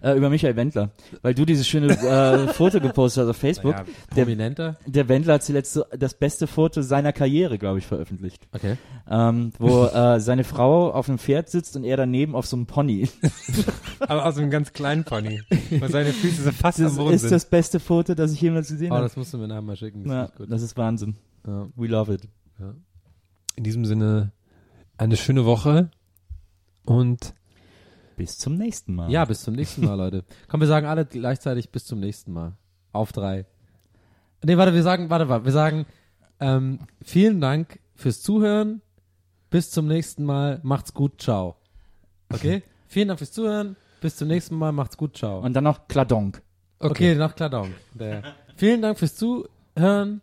[0.02, 0.90] Äh, über Michael Wendler.
[1.22, 3.72] Weil du dieses schöne äh, Foto gepostet hast auf Facebook.
[3.72, 4.76] Ja, Der- prominenter.
[4.86, 8.46] Der Wendler hat zuletzt so das beste Foto seiner Karriere, glaube ich, veröffentlicht.
[8.52, 8.76] Okay.
[9.08, 12.66] Ähm, wo äh, seine Frau auf einem Pferd sitzt und er daneben auf so einem
[12.66, 13.08] Pony.
[14.00, 15.40] Aber aus einem ganz kleinen Pony.
[15.78, 17.32] Weil seine Füße so fast Das am Boden ist sind.
[17.32, 19.04] das beste Foto, das ich jemals gesehen Oh, habe.
[19.04, 20.04] das musst du mir nachher mal schicken.
[20.04, 21.16] Das Ja, ist das ist Wahnsinn.
[21.46, 21.66] Ja.
[21.76, 22.28] We love it.
[23.56, 24.32] In diesem Sinne,
[24.96, 25.90] eine schöne Woche
[26.88, 27.34] und
[28.16, 29.10] Bis zum nächsten Mal.
[29.10, 30.24] ja, bis zum nächsten Mal, Leute.
[30.48, 32.56] Komm, wir sagen alle gleichzeitig bis zum nächsten Mal.
[32.92, 33.44] Auf drei.
[34.42, 35.86] Nee, warte, wir sagen, warte, warte, wir sagen,
[36.40, 38.80] ähm, vielen Dank fürs Zuhören.
[39.50, 40.60] Bis zum nächsten Mal.
[40.62, 41.20] Macht's gut.
[41.20, 41.56] Ciao.
[42.32, 42.62] Okay?
[42.86, 43.76] vielen Dank fürs Zuhören.
[44.00, 44.72] Bis zum nächsten Mal.
[44.72, 45.16] Macht's gut.
[45.16, 45.40] Ciao.
[45.40, 46.42] Und dann noch Kladonk.
[46.80, 47.74] Okay, noch klar Daumen.
[47.94, 48.22] Der.
[48.56, 50.20] Vielen Dank fürs Zuhören.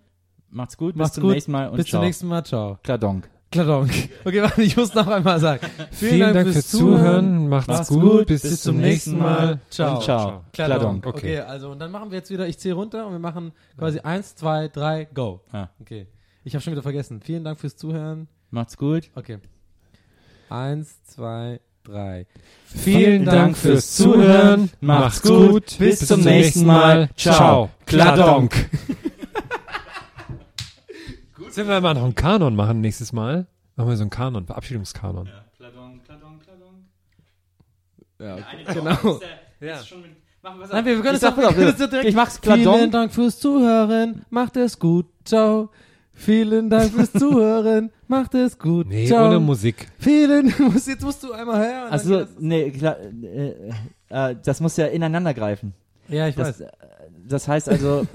[0.50, 1.34] Macht's gut, Macht's bis zum gut.
[1.34, 2.00] nächsten Mal und Bis ciao.
[2.00, 2.46] zum nächsten Mal.
[2.46, 2.80] Ciao.
[2.82, 3.30] Kladonk.
[3.56, 3.92] Kladonk.
[4.26, 5.66] Okay, warte, ich muss noch einmal sagen.
[5.92, 7.48] vielen, Dank fürs Zuhören.
[7.48, 8.02] Macht's, Macht's gut.
[8.02, 8.28] gut.
[8.28, 9.60] Bis, Bis zum nächsten Mal.
[9.70, 9.96] Ciao.
[9.96, 10.44] Und ciao.
[10.52, 11.06] Kladonk.
[11.06, 11.18] Okay.
[11.18, 11.40] Okay.
[11.40, 14.36] also und dann machen wir jetzt wieder, ich zähle runter und wir machen quasi eins,
[14.36, 15.40] zwei, drei, go.
[15.54, 15.70] Ah.
[15.80, 16.08] Okay.
[16.44, 17.22] Ich habe schon wieder vergessen.
[17.22, 18.28] Vielen Dank fürs Zuhören.
[18.52, 19.10] Macht's gut.
[19.16, 19.38] Okay.
[20.50, 22.28] Eins, zwei, drei.
[22.66, 24.70] Vielen Dank fürs Zuhören.
[24.82, 25.78] Macht's gut.
[25.80, 27.10] Bis zum nächsten Mal.
[27.16, 27.70] Ciao.
[27.86, 28.70] Kladonk.
[31.56, 33.48] Sollen wir mal noch einen Kanon machen nächstes Mal?
[33.76, 35.30] Machen wir so einen Kanon, Verabschiedungskanon.
[35.58, 36.78] Kladonk, Kladonk, Kladonk.
[38.20, 38.74] Ja, okay.
[38.74, 39.20] genau.
[39.62, 39.80] Ja.
[40.72, 42.10] Nein, wir können Ich es sag doch, wir mal, können es doch direkt.
[42.10, 42.92] ich mach's Vielen Kladonk.
[42.92, 44.26] Dank fürs Zuhören.
[44.30, 45.08] Macht es gut.
[45.24, 45.70] Ciao.
[46.14, 47.90] Vielen Dank fürs Zuhören.
[48.08, 48.88] Macht es gut.
[48.88, 49.28] Nee, Ciao.
[49.30, 49.88] ohne Musik.
[49.98, 50.48] Vielen
[50.86, 51.92] Jetzt musst du einmal hören.
[51.92, 53.54] Also, nee, klar, äh,
[54.10, 55.74] äh, das muss ja ineinander greifen.
[56.10, 56.62] ja, ich Das, weiß.
[56.62, 56.68] äh,
[57.28, 58.06] das heißt also,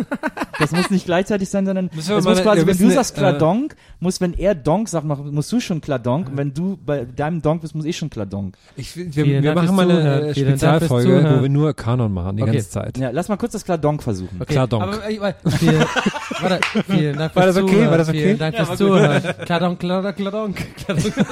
[0.59, 3.17] das muss nicht gleichzeitig sein, sondern wir es muss eine- quasi, wir wenn du sagst
[3.17, 6.29] äh, Kladonk, muss, wenn er Donk sagt, mach- musst du schon Kladonk.
[6.29, 8.57] Und wenn du bei deinem Donk bist, muss ich schon Kladonk.
[8.77, 10.19] Ich, wir wir Dank machen mal eine Zuhören.
[10.21, 11.39] äh, fürs Spezialfolge, Zuhören.
[11.39, 12.53] wo wir nur Kanon machen, die Okay.
[12.53, 12.99] ganze Zeit.
[12.99, 14.37] Ja, lass mal kurz das Kladonk versuchen.
[14.41, 14.83] Okay, Klar, Donk.
[14.83, 15.37] Aber, äh, warte,
[16.87, 17.73] vielen, Dank War fürs das okay?
[17.73, 17.91] Zuhören.
[17.91, 18.23] War das okay?
[18.23, 18.97] Vielen Dank Ja, fürs war gut.
[18.99, 19.23] Zuhören.
[19.45, 20.57] Kladonk, kladonk, kladonk.
[20.77, 21.15] kladonk.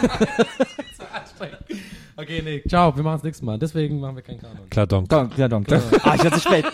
[2.21, 3.59] Okay, nee, ciao, wir machen es nächstes Mal.
[3.61, 4.69] Deswegen machen wir keinen Kanon.
[4.71, 5.09] Klar, Donk.
[5.09, 5.69] Donk, Kladonk.
[6.03, 6.65] Ah, ich war zu spät.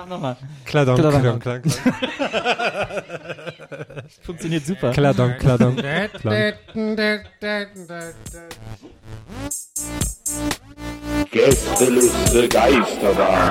[0.00, 0.36] Mach nochmal.
[0.64, 1.44] Klar, Donk, Klar, klar, Donk.
[1.44, 1.82] Donk, klar,
[4.22, 4.92] Funktioniert super.
[4.92, 5.76] klar, Donk, klar, Donk.
[6.20, 6.54] Klar.
[11.30, 13.50] Gästeliste Geisterbahn.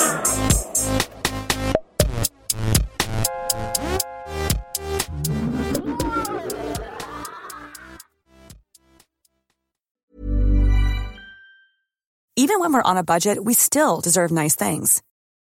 [12.35, 15.03] Even when we're on a budget, we still deserve nice things.